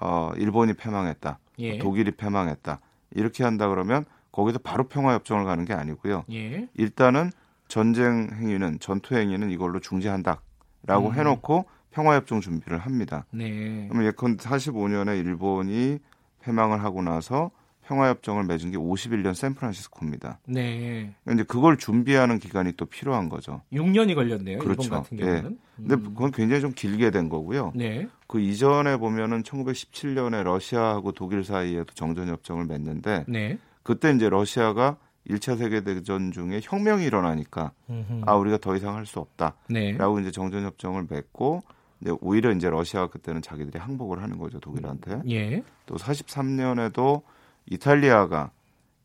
[0.00, 1.38] 어, 일본이 패망했다.
[1.60, 1.78] 예.
[1.78, 2.80] 독일이 패망했다.
[3.12, 6.24] 이렇게 한다 그러면 거기서 바로 평화 협정을 가는 게 아니고요.
[6.32, 6.68] 예.
[6.74, 7.30] 일단은
[7.68, 11.14] 전쟁 행위는 전투 행위는 이걸로 중지한다라고 음.
[11.14, 13.24] 해놓고 평화 협정 준비를 합니다.
[13.30, 13.86] 네.
[13.88, 15.98] 그러면 예컨대 45년에 일본이
[16.40, 17.50] 패망을 하고 나서
[17.88, 20.40] 평화협정을 맺은 게 51년 샌프란시스코입니다.
[20.46, 21.14] 네.
[21.24, 23.62] 그러니까 이제 그걸 준비하는 기간이 또 필요한 거죠.
[23.72, 24.58] 6년이 걸렸네요.
[24.58, 24.82] 그렇죠.
[24.82, 25.24] 일본 같은 예.
[25.24, 25.58] 경우는.
[25.76, 26.02] 근데 음.
[26.14, 27.72] 그건 굉장히 좀 길게 된 거고요.
[27.74, 28.06] 네.
[28.26, 33.58] 그 이전에 보면은 1917년에 러시아하고 독일 사이에도 정전협정을 맺는데 네.
[33.82, 34.98] 그때 이제 러시아가
[35.30, 38.22] 1차 세계대전 중에 혁명이 일어나니까 음흠.
[38.26, 39.96] 아 우리가 더 이상 할 수 없다라고 네.
[40.20, 41.62] 이제 정전협정을 맺고
[42.02, 45.22] 이제 오히려 이제 러시아가 그때는 자기들이 항복을 하는 거죠 독일한테.
[45.30, 45.62] 예.
[45.86, 47.22] 또 43년에도
[47.70, 48.50] 이탈리아가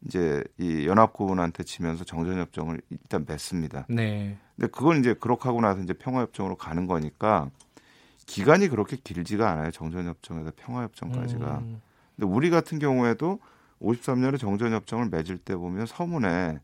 [0.05, 3.85] 이제 이 연합국은한테 치면서 정전협정을 일단 맺습니다.
[3.89, 4.37] 네.
[4.55, 7.49] 근데 그건 이제 그렇게 하고 나서 이제 평화협정으로 가는 거니까
[8.25, 9.71] 기간이 그렇게 길지가 않아요.
[9.71, 11.57] 정전협정에서 평화협정까지가.
[11.59, 11.81] 음.
[12.15, 13.39] 근데 우리 같은 경우에도
[13.81, 16.59] 53년에 정전협정을 맺을 때 보면 서문에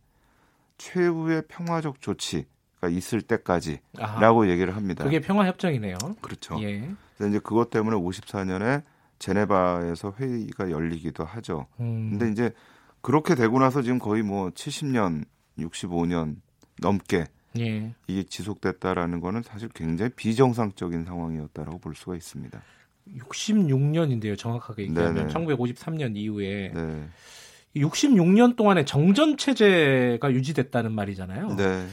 [0.78, 5.04] 최후의 평화적 조치가 있을 때까지라고 얘기를 합니다.
[5.04, 5.98] 그게 평화 협정이네요.
[6.22, 6.62] 그렇죠.
[6.62, 6.90] 예.
[7.18, 8.84] 그래서 이제 그것 때문에 54년에
[9.20, 11.68] 제네바에서 회의가 열리기도 하죠.
[11.80, 12.12] 음.
[12.12, 12.54] 근데 이제
[13.02, 15.26] 그렇게 되고 나서 지금 거의 뭐 70년,
[15.58, 16.38] 65년
[16.82, 17.26] 넘게
[17.58, 17.94] 예.
[18.08, 22.62] 이게 지속됐다라는 거는 사실 굉장히 비정상적인 상황이었다라고 볼 수가 있습니다.
[23.18, 24.38] 66년인데요.
[24.38, 25.34] 정확하게 얘기하면 네네.
[25.34, 27.08] 1953년 이후에 네.
[27.76, 31.56] 66년 동안에 정전 체제가 유지됐다는 말이잖아요.
[31.56, 31.88] 네.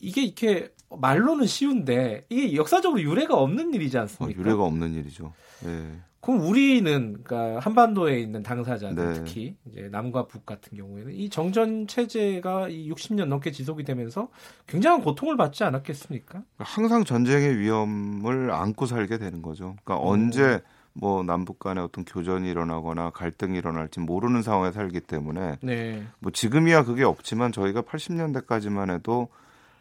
[0.00, 4.38] 이게 이렇게 말로는 쉬운데 이게 역사적으로 유례가 없는 일이지 어, 않습니까?
[4.40, 5.32] 유례가 없는 일이죠.
[5.64, 6.00] 네.
[6.24, 9.12] 그럼 우리는 그러니까 한반도에 있는 당사자들 네.
[9.12, 14.28] 특히 이제 남과 북 같은 경우에는 이 정전 체제가 이 60년 넘게 지속이 되면서
[14.66, 16.42] 굉장한 고통을 받지 않았겠습니까?
[16.58, 19.76] 항상 전쟁의 위험을 안고 살게 되는 거죠.
[19.84, 20.12] 그러니까 음.
[20.12, 20.62] 언제
[20.94, 26.04] 뭐 남북 간에 어떤 교전이 일어나거나 갈등이 일어날지 모르는 상황에 살기 때문에 네.
[26.20, 29.28] 뭐 지금이야 그게 없지만 저희가 80년대까지만 해도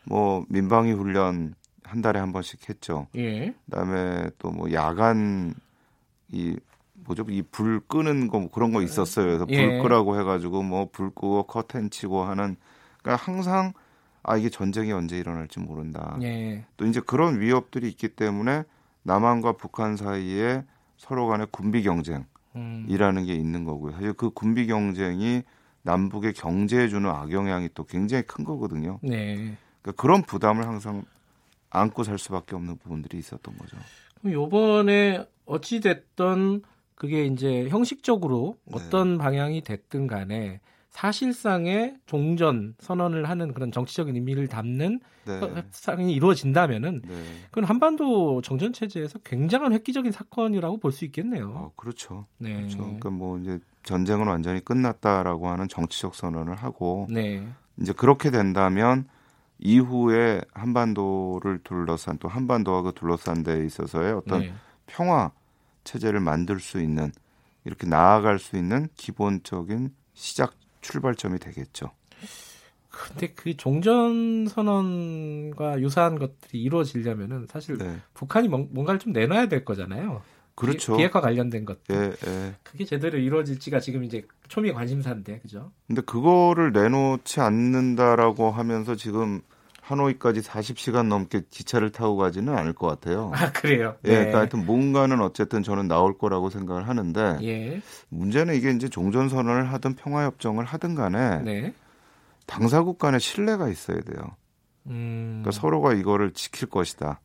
[0.03, 3.07] 뭐 민방위 훈련 한 달에 한 번씩 했죠.
[3.15, 3.53] 예.
[3.65, 5.53] 그다음에 또 뭐 야간
[6.33, 6.57] 이
[7.05, 9.25] 뭐죠 이 불 끄는 거 뭐 그런 거 있었어요.
[9.25, 9.81] 그래서 불 예.
[9.81, 12.55] 끄라고 해가지고 뭐 불 끄고 커튼 치고 하는
[13.01, 13.73] 그러니까 항상
[14.23, 16.17] 아 이게 전쟁이 언제 일어날지 모른다.
[16.21, 16.63] 예.
[16.77, 18.63] 또 이제 그런 위협들이 있기 때문에
[19.03, 20.63] 남한과 북한 사이에
[20.97, 22.25] 서로 간의 군비 경쟁이라는
[22.55, 23.25] 음.
[23.25, 23.91] 게 있는 거고요.
[23.93, 25.43] 사실 그 군비 경쟁이
[25.81, 28.99] 남북의 경제에 주는 악영향이 또 굉장히 큰 거거든요.
[29.03, 29.57] 네.
[29.81, 31.03] 그러니까 그런 부담을 항상
[31.71, 33.75] 안고 살 수밖에 없는 부분들이 있었던 거죠.
[34.25, 36.61] 요번에 어찌 됐던
[36.95, 38.75] 그게 이제 형식적으로 네.
[38.77, 45.39] 어떤 방향이 됐든 간에 사실상의 종전 선언을 하는 그런 정치적인 의미를 담는 네.
[45.39, 47.15] 협상이 이루어진다면은 네.
[47.49, 51.49] 그건 한반도 정전 체제에서 굉장한 획기적인 사건이라고 볼 수 있겠네요.
[51.49, 52.27] 어, 그렇죠.
[52.37, 52.55] 네.
[52.57, 52.77] 그렇죠.
[52.77, 57.45] 그러니까 뭐 이제 전쟁은 완전히 끝났다라고 하는 정치적 선언을 하고 네.
[57.81, 59.07] 이제 그렇게 된다면
[59.65, 64.53] 이후에 한반도를 둘러싼 또 한반도와 그 둘러싼 데 있어서의 어떤 네.
[64.87, 65.31] 평화
[65.85, 67.11] 체제를 만들 수 있는
[67.63, 71.91] 이렇게 나아갈 수 있는 기본적인 시작 출발점이 되겠죠.
[72.89, 77.97] 근데 그 종전 선언과 유사한 것들이 이루어지려면은 사실 네.
[78.13, 80.21] 북한이 뭔- 뭔가를 좀 내놔야 될 거잖아요.
[80.55, 80.91] 그렇죠.
[80.93, 81.95] 비- 비핵화 관련된 것들.
[81.95, 82.55] 예, 예.
[82.61, 85.71] 그게 제대로 이루어질지가 지금 이제 초미의 관심사인데, 그죠?
[85.87, 89.41] 근데 그거를 내놓지 않는다라고 하면서 지금
[89.83, 93.31] 하노이까지 40시간 넘게 기차를 타고 가지는 않을 것 같아요.
[93.35, 93.95] 아, 그래요?
[94.05, 97.81] 예, 그러니까 하여튼 뭔가는 어쨌든 저는 나올 거라고 생각을 하는데 예.
[98.09, 101.73] 문제는 이게 이제 종전 선언을 하든 평화 협정을 하든 간에 네.
[102.45, 104.35] 당사국 간의 신뢰가 있어야 돼요.
[104.87, 105.41] 음.
[105.43, 107.19] 그러니까 서로가 이거를 지킬 것이다.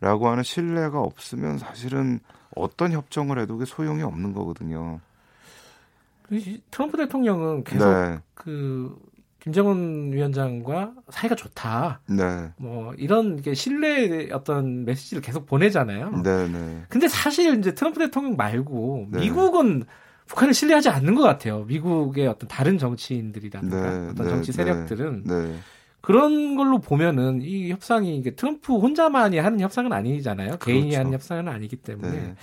[0.00, 2.20] 라고 하는 신뢰가 없으면 사실은
[2.56, 5.00] 어떤 협정을 해도 그게 소용이 없는 거거든요.
[6.30, 8.18] 이 트럼프 대통령은 계속 네.
[8.34, 8.96] 그
[9.40, 12.00] 김정은 위원장과 사이가 좋다.
[12.08, 12.50] 네.
[12.58, 16.22] 뭐 이런 게 신뢰의 어떤 메시지를 계속 보내잖아요.
[16.22, 16.82] 네, 네.
[16.88, 19.20] 근데 사실 이제 트럼프 대통령 말고 네.
[19.20, 19.84] 미국은
[20.26, 21.64] 북한을 신뢰하지 않는 것 같아요.
[21.64, 25.54] 미국의 어떤 다른 정치인들이라든가 네, 어떤 네, 정치 네, 세력들은 네.
[26.00, 30.58] 그런 걸로 보면은 이 협상이 이게 트럼프 혼자만이 하는 협상은 아니잖아요.
[30.58, 30.98] 개인이 그렇죠.
[30.98, 32.34] 하는 협상은 아니기 때문에 네.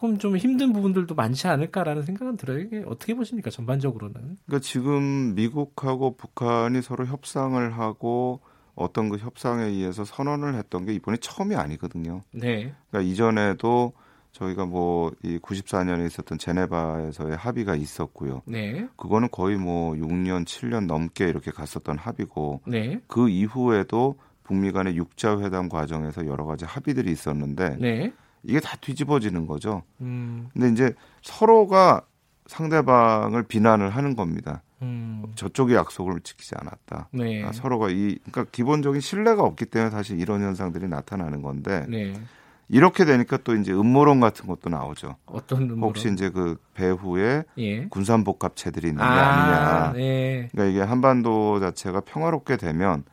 [0.00, 2.60] 조금 좀 힘든 부분들도 많지 않을까라는 생각은 들어요.
[2.60, 3.50] 이게 어떻게 보십니까?
[3.50, 4.38] 전반적으로는.
[4.46, 8.40] 그러니까 지금 미국하고 북한이 서로 협상을 하고
[8.74, 12.22] 어떤 그 협상에 의해서 선언을 했던 게 이번이 처음이 아니거든요.
[12.32, 12.72] 네.
[12.88, 13.92] 그러니까 이전에도
[14.32, 18.40] 저희가 뭐 이 94년에 있었던 제네바에서의 합의가 있었고요.
[18.46, 18.88] 네.
[18.96, 23.00] 그거는 거의 뭐 6년, 7년 넘게 이렇게 갔었던 합의고 네.
[23.06, 28.12] 그 이후에도 북미 간의 육자 회담 과정에서 여러 가지 합의들이 있었는데 네.
[28.42, 29.82] 이게 다 뒤집어지는 거죠.
[30.00, 30.48] 음.
[30.52, 32.02] 근데 이제 서로가
[32.46, 34.62] 상대방을 비난을 하는 겁니다.
[34.82, 35.24] 음.
[35.34, 37.08] 저쪽이 약속을 지키지 않았다.
[37.12, 37.44] 네.
[37.44, 42.14] 아, 서로가 이 그러니까 기본적인 신뢰가 없기 때문에 사실 이런 현상들이 나타나는 건데 네.
[42.68, 45.16] 이렇게 되니까 또 이제 음모론 같은 것도 나오죠.
[45.26, 45.82] 어떤 음모론?
[45.82, 47.86] 혹시 이제 그 배후에 예.
[47.88, 49.92] 군산복합체들이 있는 게 아, 아니냐.
[49.94, 50.48] 네.
[50.52, 53.04] 그러니까 이게 한반도 자체가 평화롭게 되면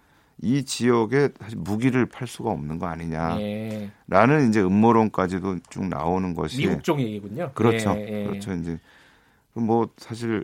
[0.41, 4.47] 이 지역에 사실 무기를 팔 수가 없는 거 아니냐라는 예.
[4.47, 7.51] 이제 음모론까지도 쭉 나오는 것이 미국 쪽 얘기군요.
[7.53, 7.95] 그렇죠.
[7.97, 8.23] 예, 예.
[8.25, 8.53] 그렇죠.
[8.53, 8.79] 이제
[9.53, 10.43] 뭐 사실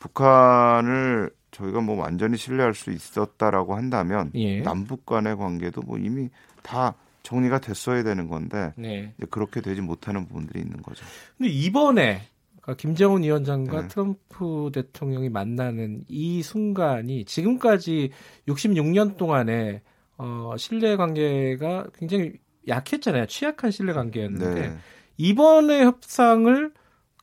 [0.00, 4.62] 북한을 저희가 뭐 완전히 신뢰할 수 있었다라고 한다면 예.
[4.62, 6.28] 남북 간의 관계도 뭐 이미
[6.62, 9.12] 다 정리가 됐어야 되는 건데 네.
[9.30, 11.04] 그렇게 되지 못하는 부분들이 있는 거죠.
[11.38, 12.22] 근데 이번에
[12.62, 13.88] 그러니까 김정은 위원장과 네.
[13.88, 18.10] 트럼프 대통령이 만나는 이 순간이 지금까지
[18.48, 19.82] 66년 동안에
[20.16, 22.34] 어, 신뢰 관계가 굉장히
[22.68, 23.26] 약했잖아요.
[23.26, 24.76] 취약한 신뢰 관계였는데 네.
[25.16, 26.72] 이번에 협상을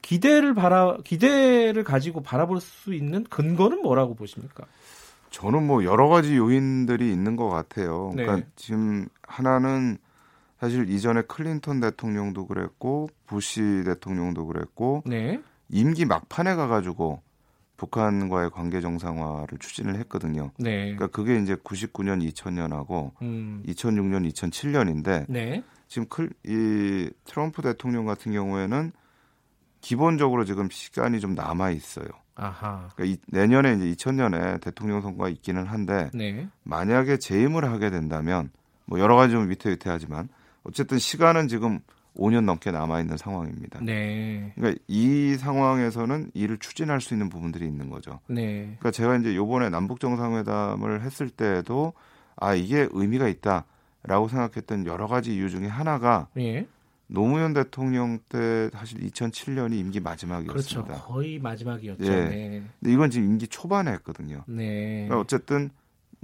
[0.02, 4.66] 기대를 바라 기대를 가지고 바라볼 수 있는 근거는 뭐라고 보십니까?
[5.30, 8.12] 저는 뭐 여러 가지 요인들이 있는 것 같아요.
[8.16, 8.26] 네.
[8.26, 9.98] 그러니까 지금 하나는
[10.60, 15.42] 사실 이전에 클린턴 대통령도 그랬고 부시 대통령도 그랬고 네.
[15.70, 17.22] 임기 막판에 가가지고
[17.78, 20.52] 북한과의 관계 정상화를 추진을 했거든요.
[20.58, 20.96] 네.
[20.96, 23.64] 그러니까 그게 이제 99년, 2000년하고 음.
[23.68, 25.64] 2006년, 2007년인데 네.
[25.88, 28.92] 지금 클, 이 트럼프 대통령 같은 경우에는
[29.80, 32.08] 기본적으로 지금 시간이 좀 남아 있어요.
[32.36, 32.90] 아하.
[32.96, 36.50] 그러니까 이, 내년에 이제 2000년에 대통령 선거가 있기는 한데 네.
[36.64, 38.52] 만약에 재임을 하게 된다면
[38.86, 40.28] 뭐 여러 가지 좀 위태위태하지만
[40.70, 41.80] 어쨌든 시간은 지금
[42.16, 43.80] 5년 넘게 남아 있는 상황입니다.
[43.82, 44.52] 네.
[44.56, 48.20] 그러니까 이 상황에서는 이를 추진할 수 있는 부분들이 있는 거죠.
[48.28, 48.64] 네.
[48.80, 51.94] 그러니까 제가 이제 요번에 남북 정상회담을 했을 때도
[52.36, 56.68] 아 이게 의미가 있다라고 생각했던 여러 가지 이유 중에 하나가 예.
[57.08, 60.04] 노무현 대통령 때 사실 2007년이 임기 그렇죠.
[60.04, 60.94] 마지막이었습니다.
[61.02, 62.06] 거의 마지막이었죠.
[62.06, 62.26] 예.
[62.26, 62.64] 네.
[62.80, 64.44] 근데 이건 지금 임기 초반에 했거든요.
[64.48, 65.06] 네.
[65.08, 65.70] 그러니까 어쨌든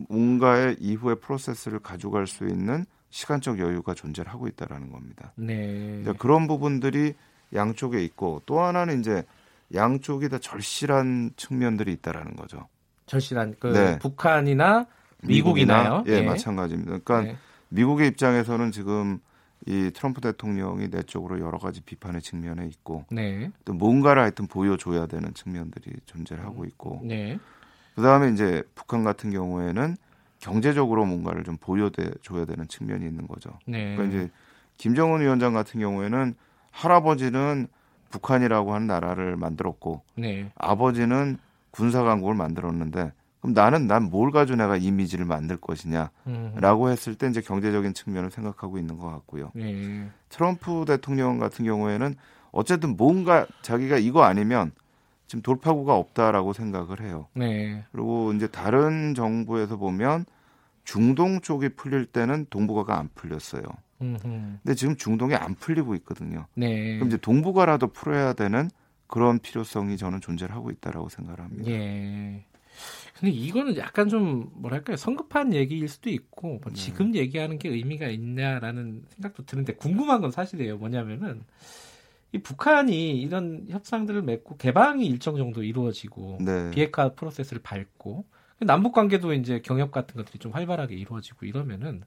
[0.09, 2.85] 뭔가의 이후의 프로세스를 가져갈 수 있는
[3.15, 5.31] 시간적 여유가 존재를 하고 있다라는 겁니다.
[5.35, 5.99] 네.
[6.01, 7.13] 이제 그런 부분들이
[7.53, 9.23] 양쪽에 있고 또 하나는 이제
[9.73, 12.67] 양쪽이 다 절실한 측면들이 있다라는 거죠.
[13.05, 13.99] 절실한 그 네.
[13.99, 14.87] 북한이나
[15.23, 16.03] 미국이나요?
[16.07, 16.21] 예, 예.
[16.23, 16.99] 마찬가지입니다.
[17.05, 17.37] 그러니까 네.
[17.69, 19.19] 미국의 입장에서는 지금
[19.65, 23.49] 이 트럼프 대통령이 내적으로 여러 가지 비판의 측면에 있고 네.
[23.63, 27.39] 또 뭔가를 하여튼 보여줘야 되는 측면들이 존재를 하고 있고 네.
[27.95, 29.95] 그다음에 이제 북한 같은 경우에는
[30.45, 33.49] 경제적으로 뭔가를 좀 보여줘야 되는 측면이 있는 거죠.
[33.65, 33.95] 네.
[33.95, 34.31] 그러니까 이제
[34.77, 36.35] 김정은 위원장 같은 경우에는
[36.69, 37.67] 할아버지는
[38.11, 40.51] 북한이라고 하는 나라를 만들었고 네.
[40.55, 41.37] 아버지는
[41.71, 46.89] 군사 강국을 만들었는데 그럼 나는 난 뭘 가지고 내가 이미지를 만들 것이냐라고 음.
[46.91, 49.51] 했을 때 이제 경제적인 측면을 생각하고 있는 것 같고요.
[49.55, 50.07] 네.
[50.29, 52.15] 트럼프 대통령 같은 경우에는
[52.51, 54.71] 어쨌든 뭔가 자기가 이거 아니면
[55.25, 57.27] 지금 돌파구가 없다라고 생각을 해요.
[57.33, 57.83] 네.
[57.91, 60.25] 그리고 이제 다른 정부에서 보면
[60.85, 63.63] 중동 쪽이 풀릴 때는 동북아가 안 풀렸어요.
[64.01, 64.19] 음흠.
[64.21, 66.45] 근데 지금 중동이 안 풀리고 있거든요.
[66.53, 66.95] 네.
[66.95, 68.69] 그럼 이제 동북아라도 풀어야 되는
[69.07, 71.71] 그런 필요성이 저는 존재를 하고 있다라고 생각을 합니다.
[71.71, 72.45] 예.
[73.19, 76.59] 근데 이거는 약간 좀 뭐랄까요 성급한 얘기일 수도 있고 네.
[76.63, 80.77] 뭐 지금 얘기하는 게 의미가 있냐라는 생각도 드는데 궁금한 건 사실이에요.
[80.77, 81.43] 뭐냐면은
[82.33, 86.69] 이 북한이 이런 협상들을 맺고 개방이 일정 정도 이루어지고 네.
[86.71, 88.25] 비핵화 프로세스를 밟고
[88.59, 92.03] 남북 관계도 이제 경협 같은 것들이 좀 활발하게 이루어지고 이러면은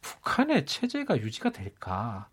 [0.00, 2.28] 북한의 체제가 유지가 될까?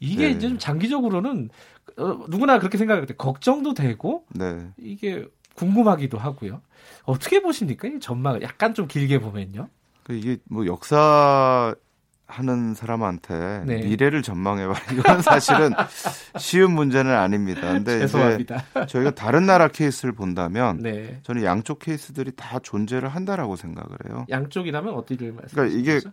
[0.00, 0.30] 이게 네.
[0.32, 1.48] 이제 좀 장기적으로는
[1.96, 4.70] 어, 누구나 그렇게 생각할 때 걱정도 되고 네.
[4.76, 6.60] 이게 궁금하기도 하고요.
[7.04, 7.88] 어떻게 보십니까?
[7.88, 9.68] 이 전망을 약간 좀 길게 보면요.
[10.02, 11.74] 그 이게 뭐 역사
[12.26, 13.82] 하는 사람한테 네.
[13.82, 14.74] 미래를 전망해봐.
[14.94, 15.72] 이건 사실은
[16.38, 17.60] 쉬운 문제는 아닙니다.
[17.72, 18.64] 근데 죄송합니다.
[18.76, 21.20] 이제 저희가 다른 나라 케이스를 본다면 네.
[21.24, 24.26] 저는 양쪽 케이스들이 다 존재를 한다라고 생각을 해요.
[24.30, 26.10] 양쪽이라면 어디를 말씀하시는 그러니까 이게?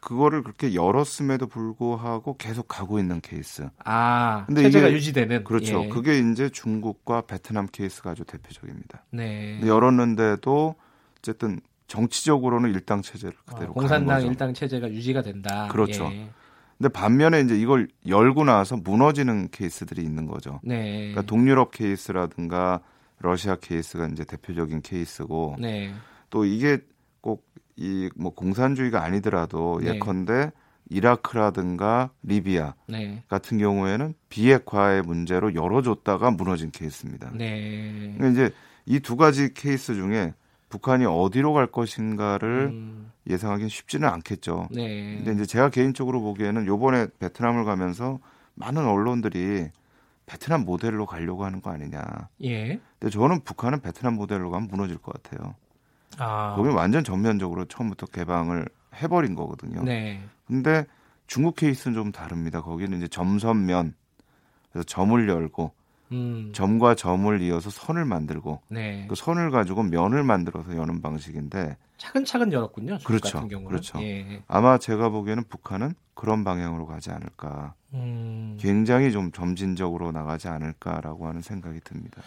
[0.00, 3.68] 그거를 그렇게 열었음에도 불구하고 계속 가고 있는 케이스.
[3.84, 5.84] 아, 근데 체제가 이게- 유지되는 그렇죠.
[5.84, 5.88] 예.
[5.88, 9.04] 그게 이제 중국과 베트남 케이스가 아주 대표적입니다.
[9.10, 9.60] 네.
[9.64, 10.74] 열었는데도
[11.18, 11.60] 어쨌든
[11.90, 14.26] 정치적으로는 일당 체제를 어, 그대로 가는 공산당 거죠.
[14.28, 15.68] 일당 체제가 유지가 된다.
[15.70, 16.08] 그렇죠.
[16.12, 16.30] 예.
[16.78, 20.60] 근데 반면에 이제 이걸 열고 나서 무너지는 케이스들이 있는 거죠.
[20.62, 21.10] 네.
[21.12, 22.80] 그러니까 동유럽 케이스라든가
[23.18, 25.92] 러시아 케이스가 이제 대표적인 케이스고 네.
[26.30, 26.78] 또 이게
[27.20, 27.44] 꼭
[27.76, 29.94] 이 뭐 공산주의가 아니더라도 네.
[29.94, 30.50] 예컨대
[30.90, 33.22] 이라크라든가 리비아 네.
[33.28, 37.30] 같은 경우에는 비핵화의 문제로 열어줬다가 무너진 케이스입니다.
[37.34, 38.12] 네.
[38.18, 38.54] 그러니까 이제
[38.86, 40.34] 이 두 가지 케이스 중에
[40.70, 44.68] 북한이 어디로 갈 것인가를 음, 예상하기는 쉽지는 않겠죠.
[44.70, 45.16] 네.
[45.16, 48.20] 근데 이제 제가 개인적으로 보기에는 요번에 베트남을 가면서
[48.54, 49.68] 많은 언론들이
[50.26, 52.02] 베트남 모델로 가려고 하는 거 아니냐.
[52.44, 52.80] 예.
[52.98, 55.56] 근데 저는 북한은 베트남 모델로 가면 무너질 것 같아요.
[56.18, 56.54] 아.
[56.54, 58.68] 거기는 완전 전면적으로 처음부터 개방을
[59.02, 59.82] 해버린 거거든요.
[59.82, 60.22] 네.
[60.46, 60.86] 근데
[61.26, 62.62] 중국 케이스는 좀 다릅니다.
[62.62, 63.94] 거기는 이제 점선면
[64.70, 65.72] 그래서 점을 열고
[66.12, 66.50] 음.
[66.52, 69.06] 점과 점을 이어서 선을 만들고 네.
[69.08, 72.98] 그 선을 가지고 면을 만들어서 여는 방식인데 차근차근 열었군요.
[73.04, 73.34] 그렇죠.
[73.34, 73.68] 같은 경우는.
[73.68, 74.00] 그렇죠.
[74.02, 74.42] 예.
[74.48, 77.74] 아마 제가 보기에는 북한은 그런 방향으로 가지 않을까.
[77.94, 78.56] 음.
[78.58, 82.22] 굉장히 좀 점진적으로 나가지 않을까라고 하는 생각이 듭니다.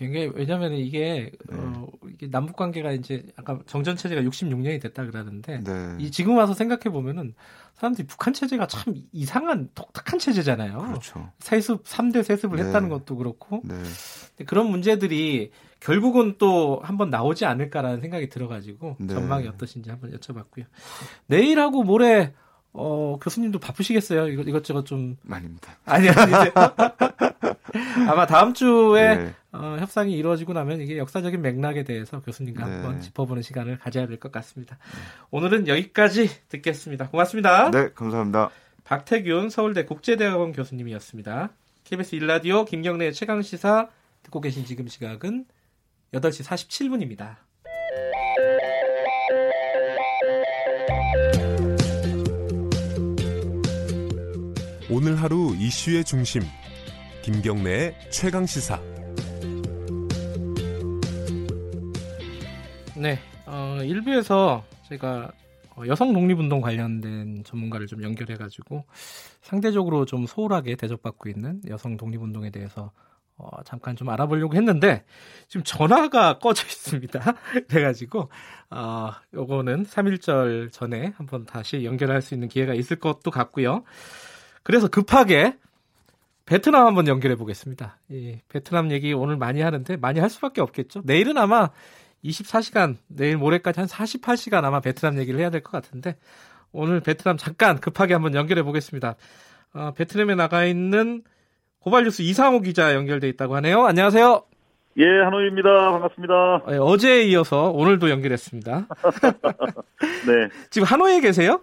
[0.00, 1.56] 이게 왜냐하면 이게, 네.
[1.56, 5.96] 어, 이게 남북 관계가 이제 아까 정전 체제가 66년이 됐다 그러는데 네.
[5.98, 7.34] 이 지금 와서 생각해 보면은
[7.74, 10.78] 사람들이 북한 체제가 참 이상한 독특한 체제잖아요.
[10.78, 11.30] 그렇죠.
[11.38, 12.64] 세습 3대 세습을 네.
[12.64, 13.74] 했다는 것도 그렇고 네.
[14.46, 19.14] 그런 문제들이 결국은 또 한번 나오지 않을까라는 생각이 들어가지고 네.
[19.14, 20.64] 전망이 어떠신지 한번 여쭤봤고요.
[21.26, 22.34] 내일하고 모레
[22.72, 24.28] 어, 교수님도 바쁘시겠어요?
[24.28, 25.16] 이것, 이것저것 좀.
[25.28, 25.76] 아닙니다.
[25.84, 26.32] 아니, 아니.
[28.08, 29.34] 아마 다음 주에 네.
[29.52, 32.72] 어, 협상이 이루어지고 나면 이게 역사적인 맥락에 대해서 교수님과 네.
[32.72, 34.78] 한번 짚어보는 시간을 가져야 될 것 같습니다.
[35.30, 37.08] 오늘은 여기까지 듣겠습니다.
[37.08, 37.70] 고맙습니다.
[37.70, 38.50] 네, 감사합니다.
[38.84, 41.50] 박태균 서울대 국제대학원 교수님이었습니다.
[41.84, 43.88] KBS 일라디오 김경래 최강 시사
[44.22, 45.44] 듣고 계신 지금 시각은
[46.12, 47.36] 8시 47분입니다.
[54.90, 56.42] 오늘 하루 이슈의 중심
[57.28, 58.80] 김경래의 최강 시사
[62.96, 65.30] 네, 어, 일부에서 제가
[65.76, 68.86] 어, 여성 독립운동 관련된 전문가를 좀 연결해가지고
[69.42, 72.92] 상대적으로 좀 소홀하게 대접받고 있는 여성 독립운동에 대해서
[73.36, 75.04] 어, 잠깐 좀 알아보려고 했는데
[75.48, 77.20] 지금 전화가 꺼져 있습니다.
[77.68, 78.30] 그래가지고
[78.70, 83.84] 어, 요거는 3일절 전에 한번 다시 연결할 수 있는 기회가 있을 것도 같고요.
[84.62, 85.58] 그래서 급하게
[86.48, 87.98] 베트남 한번 연결해 보겠습니다.
[88.10, 91.02] 이 베트남 얘기 오늘 많이 하는데 많이 할 수밖에 없겠죠.
[91.04, 91.68] 내일은 아마
[92.24, 96.16] 24시간 내일 모레까지 한 48시간 아마 베트남 얘기를 해야 될 것 같은데
[96.72, 99.16] 오늘 베트남 잠깐 급하게 한번 연결해 보겠습니다.
[99.74, 101.22] 어, 베트남에 나가 있는
[101.80, 103.84] 고발뉴스 이상호 기자 연결돼 있다고 하네요.
[103.84, 104.42] 안녕하세요.
[104.96, 105.68] 예, 한호입니다.
[105.92, 106.62] 반갑습니다.
[106.70, 108.86] 예, 어제에 이어서 오늘도 연결했습니다.
[110.26, 110.48] 네.
[110.70, 111.60] 지금 하노이에 계세요?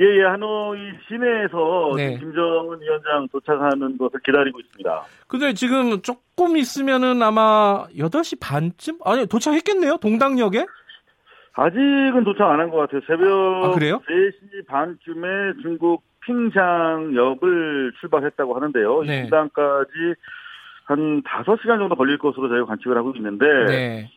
[0.00, 0.78] 예, 예, 하노이
[1.08, 2.18] 시내에서 네.
[2.18, 5.02] 김정은 위원장 도착하는 것을 기다리고 있습니다.
[5.28, 8.98] 근데 지금 조금 있으면은 아마 8시 반쯤?
[9.04, 9.98] 아니, 도착했겠네요?
[9.98, 10.64] 동당역에?
[11.52, 13.00] 아직은 도착 안 한 것 같아요.
[13.06, 14.00] 새벽 아, 그래요?
[14.08, 15.28] 3시 반쯤에
[15.62, 19.02] 중국 핑장역을 출발했다고 하는데요.
[19.02, 19.20] 네.
[19.20, 19.90] 이 시간까지
[20.84, 24.10] 한 5시간 정도 걸릴 것으로 저희가 관측을 하고 있는데, 네.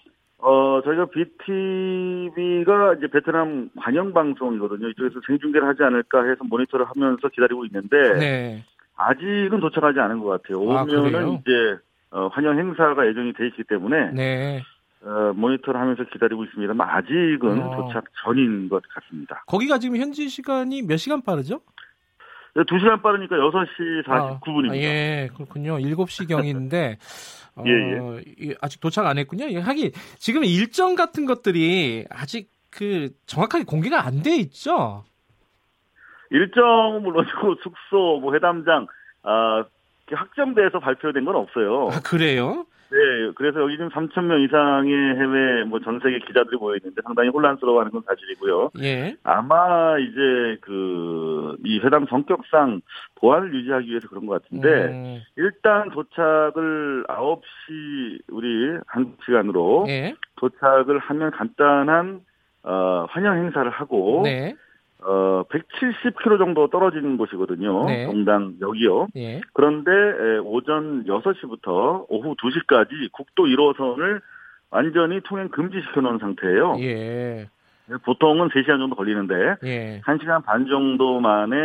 [0.45, 4.89] 어, 저희가 BTV가 이제 베트남 관영 방송이거든요.
[4.89, 8.65] 이쪽에서 생중계를 하지 않을까 해서 모니터를 하면서 기다리고 있는데, 네.
[8.97, 10.57] 아직은 도착하지 않은 것 같아요.
[10.69, 11.39] 아, 오면은 그래요?
[11.41, 11.77] 이제
[12.11, 14.61] 어, 환영 행사가 예정이 돼 있기 때문에 네.
[15.01, 17.75] 어, 모니터를 하면서 기다리고 있습니다만 아직은 어.
[17.77, 19.43] 도착 전인 것 같습니다.
[19.47, 21.61] 거기가 지금 현지 시간이 몇 시간 빠르죠?
[22.55, 24.71] 2시간 빠르니까 6시 49분입니다.
[24.71, 25.77] 아, 예, 그렇군요.
[25.79, 26.97] 7시경인데,
[27.55, 29.45] 어, 예, 이- 아직 도착 안 했군요.
[29.49, 35.03] 예, 하긴, 지금 일정 같은 것들이 아직 그 정확하게 공개가 안 돼 있죠?
[36.31, 38.87] 일정은 물론이고 숙소, 뭐 회담장
[39.21, 39.63] 아,
[40.07, 41.89] 이렇게 확정돼서 발표된 건 없어요.
[41.91, 42.65] 아, 그래요?
[42.93, 47.29] 네, 그래서 여기 지금 3천 명 이상의 해외 뭐 전 세계 기자들이 모여 있는데 상당히
[47.29, 48.69] 혼란스러워하는 건 사실이고요.
[48.81, 49.15] 예.
[49.23, 52.81] 아마 이제 그 이 회담 성격상
[53.15, 60.15] 보안을 유지하기 위해서 그런 것 같은데 음, 일단 도착을 9시 우리 한국 시간으로 예.
[60.37, 62.21] 도착을 하면 간단한
[62.63, 64.55] 어, 환영 행사를 하고 네.
[65.05, 67.85] 어 170km 정도 떨어진 곳이거든요.
[67.85, 68.05] 네.
[68.05, 69.07] 동당역이요.
[69.17, 69.41] 예.
[69.53, 74.21] 그런데 에, 오전 6시부터 오후 2시까지 국도 1호선을
[74.69, 76.77] 완전히 통행 금지시켜 놓은 상태예요.
[76.79, 77.49] 예.
[78.05, 80.01] 보통은 3시간 정도 걸리는데 예.
[80.05, 81.55] 1시간 반 정도 만에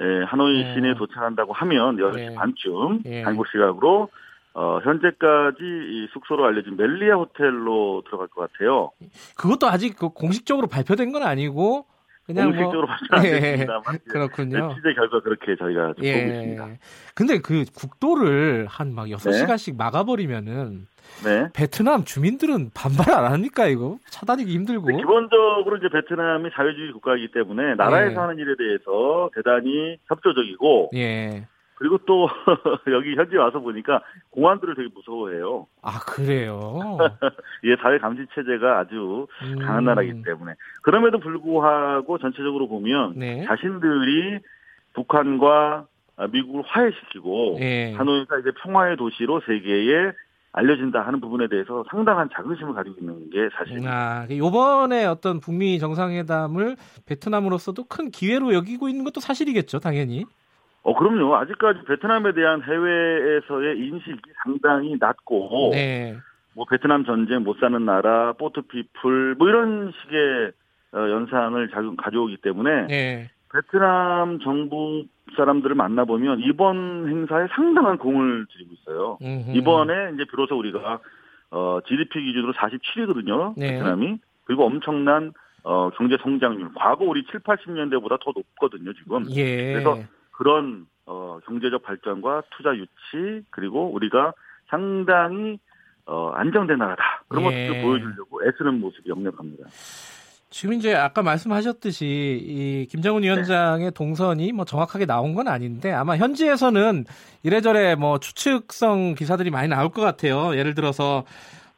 [0.00, 0.74] 에, 하노이 네.
[0.74, 2.34] 시내에 도착한다고 하면 10시 네.
[2.34, 3.22] 반쯤 예.
[3.22, 4.08] 한국 시각으로
[4.54, 8.90] 어, 현재까지 이 숙소로 알려진 멜리아 호텔로 들어갈 것 같아요.
[9.36, 11.86] 그것도 아직 그 공식적으로 발표된 건 아니고
[12.28, 13.30] 그냥 공식적으로 뭐안 예.
[13.40, 14.74] 됐습니다만 이제 그렇군요.
[14.76, 16.70] 취재 결과 그렇게 저희가 좀 보고 있습니다.
[16.70, 16.78] 예.
[17.14, 19.14] 근데 그 국도를 한막 네.
[19.14, 20.86] 6시간씩 막아버리면은
[21.24, 21.48] 네.
[21.54, 23.96] 베트남 주민들은 반발 안 합니까 이거?
[24.10, 24.94] 차단하기 힘들고.
[24.94, 28.16] 기본적으로 이제 베트남이 자유주의 국가이기 때문에 나라에서 예.
[28.16, 31.46] 하는 일에 대해서 대단히 협조적이고 예.
[31.78, 32.28] 그리고 또
[32.92, 35.66] 여기 현지 와서 보니까 공안들을 되게 무서워해요.
[35.80, 36.98] 아 그래요.
[37.64, 39.58] 예, 사회 감시 체제가 아주 음.
[39.60, 43.44] 강한 나라이기 때문에 그럼에도 불구하고 전체적으로 보면 네.
[43.44, 44.40] 자신들이
[44.94, 45.86] 북한과
[46.32, 47.92] 미국을 화해시키고 예.
[47.92, 50.12] 하노이가 이제 평화의 도시로 세계에
[50.50, 53.92] 알려진다 하는 부분에 대해서 상당한 자긍심을 가지고 있는 게 사실입니다.
[53.92, 56.76] 아, 요번에 어떤 북미 정상회담을
[57.06, 60.24] 베트남으로서도 큰 기회로 여기고 있는 것도 사실이겠죠, 당연히.
[60.82, 61.36] 어, 그럼요.
[61.36, 66.16] 아직까지 베트남에 대한 해외에서의 인식이 상당히 낮고, 네.
[66.54, 70.52] 뭐 베트남 전쟁 못 사는 나라, 포트피플, 뭐 이런 식의
[70.94, 73.30] 어, 연상을 자- 가져오기 때문에 네.
[73.52, 75.04] 베트남 정부
[75.36, 79.18] 사람들을 만나보면 이번 행사에 상당한 공을 들이고 있어요.
[79.20, 79.50] 음흠.
[79.56, 81.00] 이번에 이제 비로소 우리가
[81.50, 83.54] 어, GDP 기준으로 47위거든요.
[83.58, 83.72] 네.
[83.72, 84.18] 베트남이.
[84.44, 85.32] 그리고 엄청난
[85.64, 86.70] 어, 경제 성장률.
[86.74, 89.24] 과거 우리 7, 80년대보다 더 높거든요, 지금.
[89.32, 89.72] 예.
[89.74, 89.98] 그래서
[90.38, 94.32] 그런 어, 경제적 발전과 투자 유치 그리고 우리가
[94.68, 95.58] 상당히
[96.06, 97.24] 어, 안정된 나라다.
[97.26, 97.66] 그런 예.
[97.66, 99.68] 것들을 보여주려고 애쓰는 모습이 역력합니다.
[100.50, 107.04] 지금 이제 아까 말씀하셨듯이 이 김정은 위원장의 동선이 뭐 정확하게 나온 건 아닌데 아마 현지에서는
[107.42, 110.56] 이래저래 뭐 추측성 기사들이 많이 나올 것 같아요.
[110.56, 111.24] 예를 들어서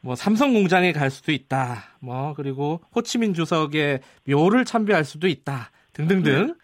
[0.02, 1.78] 뭐 삼성 공장에 갈 수도 있다.
[2.00, 5.70] 뭐 그리고 호치민 주석의 묘를 참배할 수도 있다.
[5.94, 6.54] 등등등.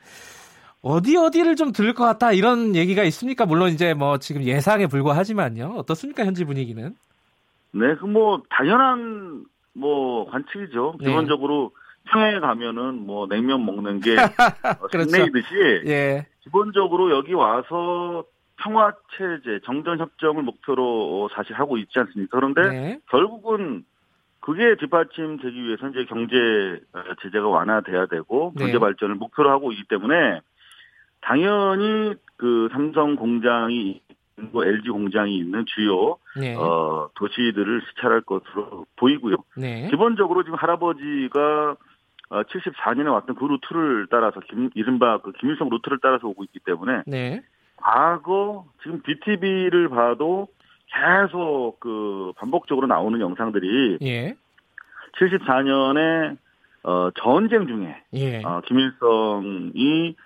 [0.87, 3.45] 어디 어디를 좀 들을 것 같다 이런 얘기가 있습니까?
[3.45, 5.75] 물론 이제 뭐 지금 예상에 불과하지만요.
[5.77, 6.95] 어떻습니까 현지 분위기는?
[7.73, 9.45] 네, 그 뭐 당연한
[9.75, 10.95] 뭐 관측이죠.
[11.01, 11.07] 네.
[11.07, 11.73] 기본적으로
[12.05, 14.15] 평양에 가면은 뭐 냉면 먹는 게
[14.81, 15.09] 어, 그렇죠.
[15.11, 15.55] 생내이듯이
[15.87, 16.27] 예.
[16.45, 18.23] 기본적으로 여기 와서
[18.59, 22.39] 평화 체제, 정전 협정을 목표로 어, 사실 하고 있지 않습니까?
[22.39, 23.01] 그런데 네.
[23.11, 23.85] 결국은
[24.39, 26.37] 그게 뒷받침되기 위해서 이제 경제
[26.93, 28.67] 어, 제재가 완화돼야 되고 네.
[28.67, 30.41] 경제 발전을 목표로 하고 있기 때문에
[31.21, 34.01] 당연히 그 삼성 공장이
[34.39, 36.55] 있고 LG 공장이 있는 주요 네.
[36.55, 39.37] 어, 도시들을 시찰할 것으로 보이고요.
[39.57, 39.89] 네.
[39.91, 41.77] 기본적으로 지금 할아버지가
[42.29, 47.03] 어, 74년에 왔던 그 루트를 따라서 김, 이른바 그 김일성 루트를 따라서 오고 있기 때문에
[47.07, 47.43] 네.
[47.77, 50.49] 과거 지금 VTV를 봐도
[50.87, 54.37] 계속 그 반복적으로 나오는 영상들이 예.
[55.19, 56.37] 74년에
[56.83, 58.43] 어, 전쟁 중에 예.
[58.43, 60.17] 어, 김일성이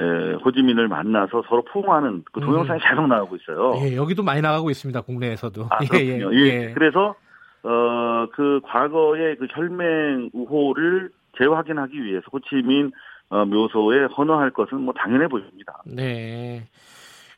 [0.00, 3.74] 에, 호지민을 만나서 서로 포옹하는 그 동영상이 계속 나오고 있어요.
[3.84, 5.02] 예, 여기도 많이 나가고 있습니다.
[5.02, 5.68] 국내에서도.
[5.70, 6.34] 아, 그렇군요.
[6.34, 7.14] 예, 그래서
[7.62, 12.92] 어, 그 과거의 그 혈맹 우호를 재확인하기 위해서 호치민
[13.28, 15.82] 어, 묘소에 헌화할 것은 뭐 당연해 보입니다.
[15.86, 16.68] 네.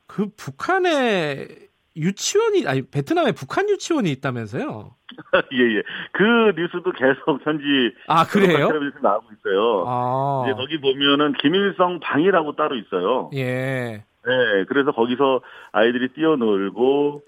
[0.07, 1.49] 그 북한에
[1.97, 4.97] 유치원이 아니 베트남에 북한 유치원이 있다면서요?
[5.53, 5.83] 예, 예.
[6.13, 6.23] 그
[6.57, 8.69] 뉴스도 계속 현지 아, 그래요?
[9.03, 9.85] 나오고 있어요.
[9.87, 10.45] 아.
[10.47, 13.31] 이제 거기 보면은 김일성 방이라고 따로 있어요.
[13.35, 14.05] 예.
[14.25, 15.41] 네, 그래서 거기서
[15.73, 17.23] 아이들이 뛰어놀고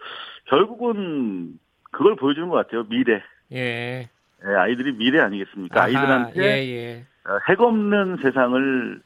[0.47, 1.59] 결국은
[1.91, 2.85] 그걸 보여주는 것 같아요.
[2.89, 3.23] 미래.
[3.53, 4.09] 예.
[4.45, 5.79] 네, 아이들이 미래 아니겠습니까?
[5.79, 7.07] 아하, 아이들한테 예, 예.
[7.27, 9.01] 어, 핵 없는 세상을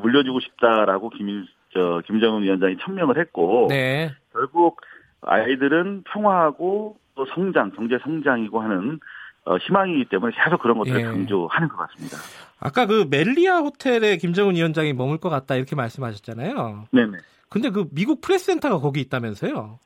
[0.00, 4.10] 물려주고 싶다라고 김일 저 김정은 위원장이 천명을 했고 네.
[4.32, 4.80] 결국
[5.22, 9.00] 아이들은 평화하고 또 성장, 경제 성장이고 하는
[9.44, 11.04] 어, 희망이기 때문에 계속 그런 것들을 예.
[11.04, 12.16] 강조하는 것 같습니다.
[12.60, 16.84] 아까 그 멜리아 호텔에 김정은 위원장이 머물 것 같다 이렇게 말씀하셨잖아요.
[16.92, 17.18] 네네.
[17.48, 19.78] 근데 그 미국 프레스센터가 거기 있다면서요?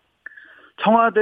[0.82, 1.20] 청와대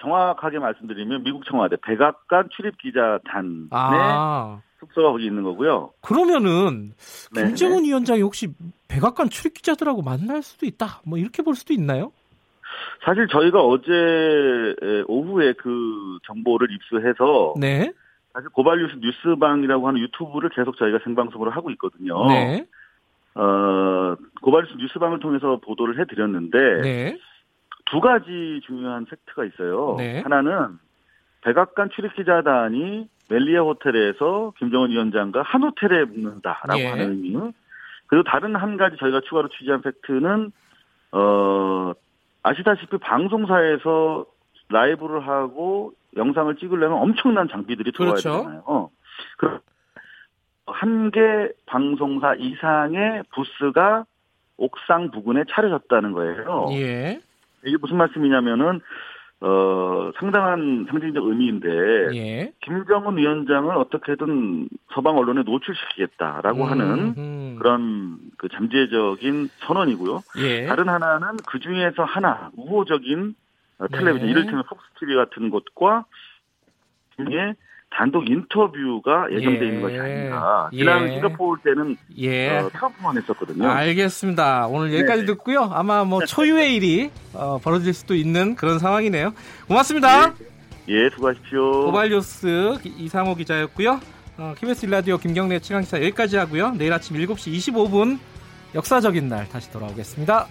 [0.00, 4.60] 정확하게 말씀드리면 미국 청와대 백악관 출입 기자단의 아.
[4.78, 5.92] 숙소가 거기 있는 거고요.
[6.00, 6.92] 그러면은
[7.32, 8.48] 네, 김정은 위원장이 혹시
[8.88, 11.00] 백악관 출입 기자들하고 만날 수도 있다.
[11.04, 12.12] 뭐 이렇게 볼 수도 있나요?
[13.04, 17.92] 사실 저희가 어제 에, 오후에 그 정보를 입수해서 네.
[18.32, 22.26] 사실 고발뉴스 뉴스방이라고 하는 유튜브를 계속 저희가 생방송으로 하고 있거든요.
[22.28, 22.66] 네.
[23.34, 27.18] 어, 고발뉴스 뉴스방을 통해서 보도를 해드렸는데 네.
[27.90, 29.96] 두 가지 중요한 팩트가 있어요.
[29.98, 30.20] 네.
[30.20, 30.78] 하나는
[31.42, 36.86] 백악관 출입 기자단이 멜리아 호텔에서 김정은 위원장과 한 호텔에 묵는다라고 예.
[36.86, 37.52] 하는 의미.
[38.06, 40.52] 그리고 다른 한 가지 저희가 추가로 취재한 팩트는
[41.12, 41.92] 어
[42.42, 44.26] 아시다시피 방송사에서
[44.68, 48.30] 라이브를 하고 영상을 찍으려면 엄청난 장비들이 들어와야 그렇죠.
[48.38, 48.90] 되잖아요.
[49.36, 49.60] 그럼
[50.66, 54.04] 한개 방송사 이상의 부스가
[54.56, 56.68] 옥상 부근에 차려졌다는 거예요.
[56.72, 57.20] 예.
[57.64, 58.80] 이게 무슨 말씀이냐면은
[59.42, 61.68] 어 상당한 상징적 의미인데
[62.14, 62.52] 예.
[62.60, 67.56] 김정은 위원장을 어떻게든 서방 언론에 노출시키겠다라고 음, 하는 음.
[67.58, 70.20] 그런 그 잠재적인 선언이고요.
[70.40, 70.66] 예.
[70.66, 73.34] 다른 하나는 그 중에서 하나 우호적인
[73.78, 74.30] 어, 텔레비전 네.
[74.30, 76.04] 이를테면 폭스 TV 같은 곳과
[77.16, 77.54] 중에
[77.90, 79.68] 단독 인터뷰가 예정돼 예.
[79.68, 80.70] 있는 것이 아닌가.
[80.72, 81.12] 지난 예.
[81.14, 82.58] 싱가포르 때는 예.
[82.58, 83.68] 어, 트럼프만 했었거든요.
[83.68, 84.68] 알겠습니다.
[84.68, 85.26] 오늘 여기까지 네.
[85.26, 85.70] 듣고요.
[85.72, 89.32] 아마 뭐 초유의 일이 어, 벌어질 수도 있는 그런 상황이네요.
[89.66, 90.34] 고맙습니다.
[90.88, 91.86] 예, 수고하십시오.
[91.86, 94.00] 고발뉴스 이상호 기자였고요.
[94.38, 96.72] 어, KBS 일라디오 김경래 최강시사 여기까지 하고요.
[96.72, 98.18] 내일 아침 7시 25분
[98.74, 100.46] 역사적인 날 다시 돌아오겠습니다.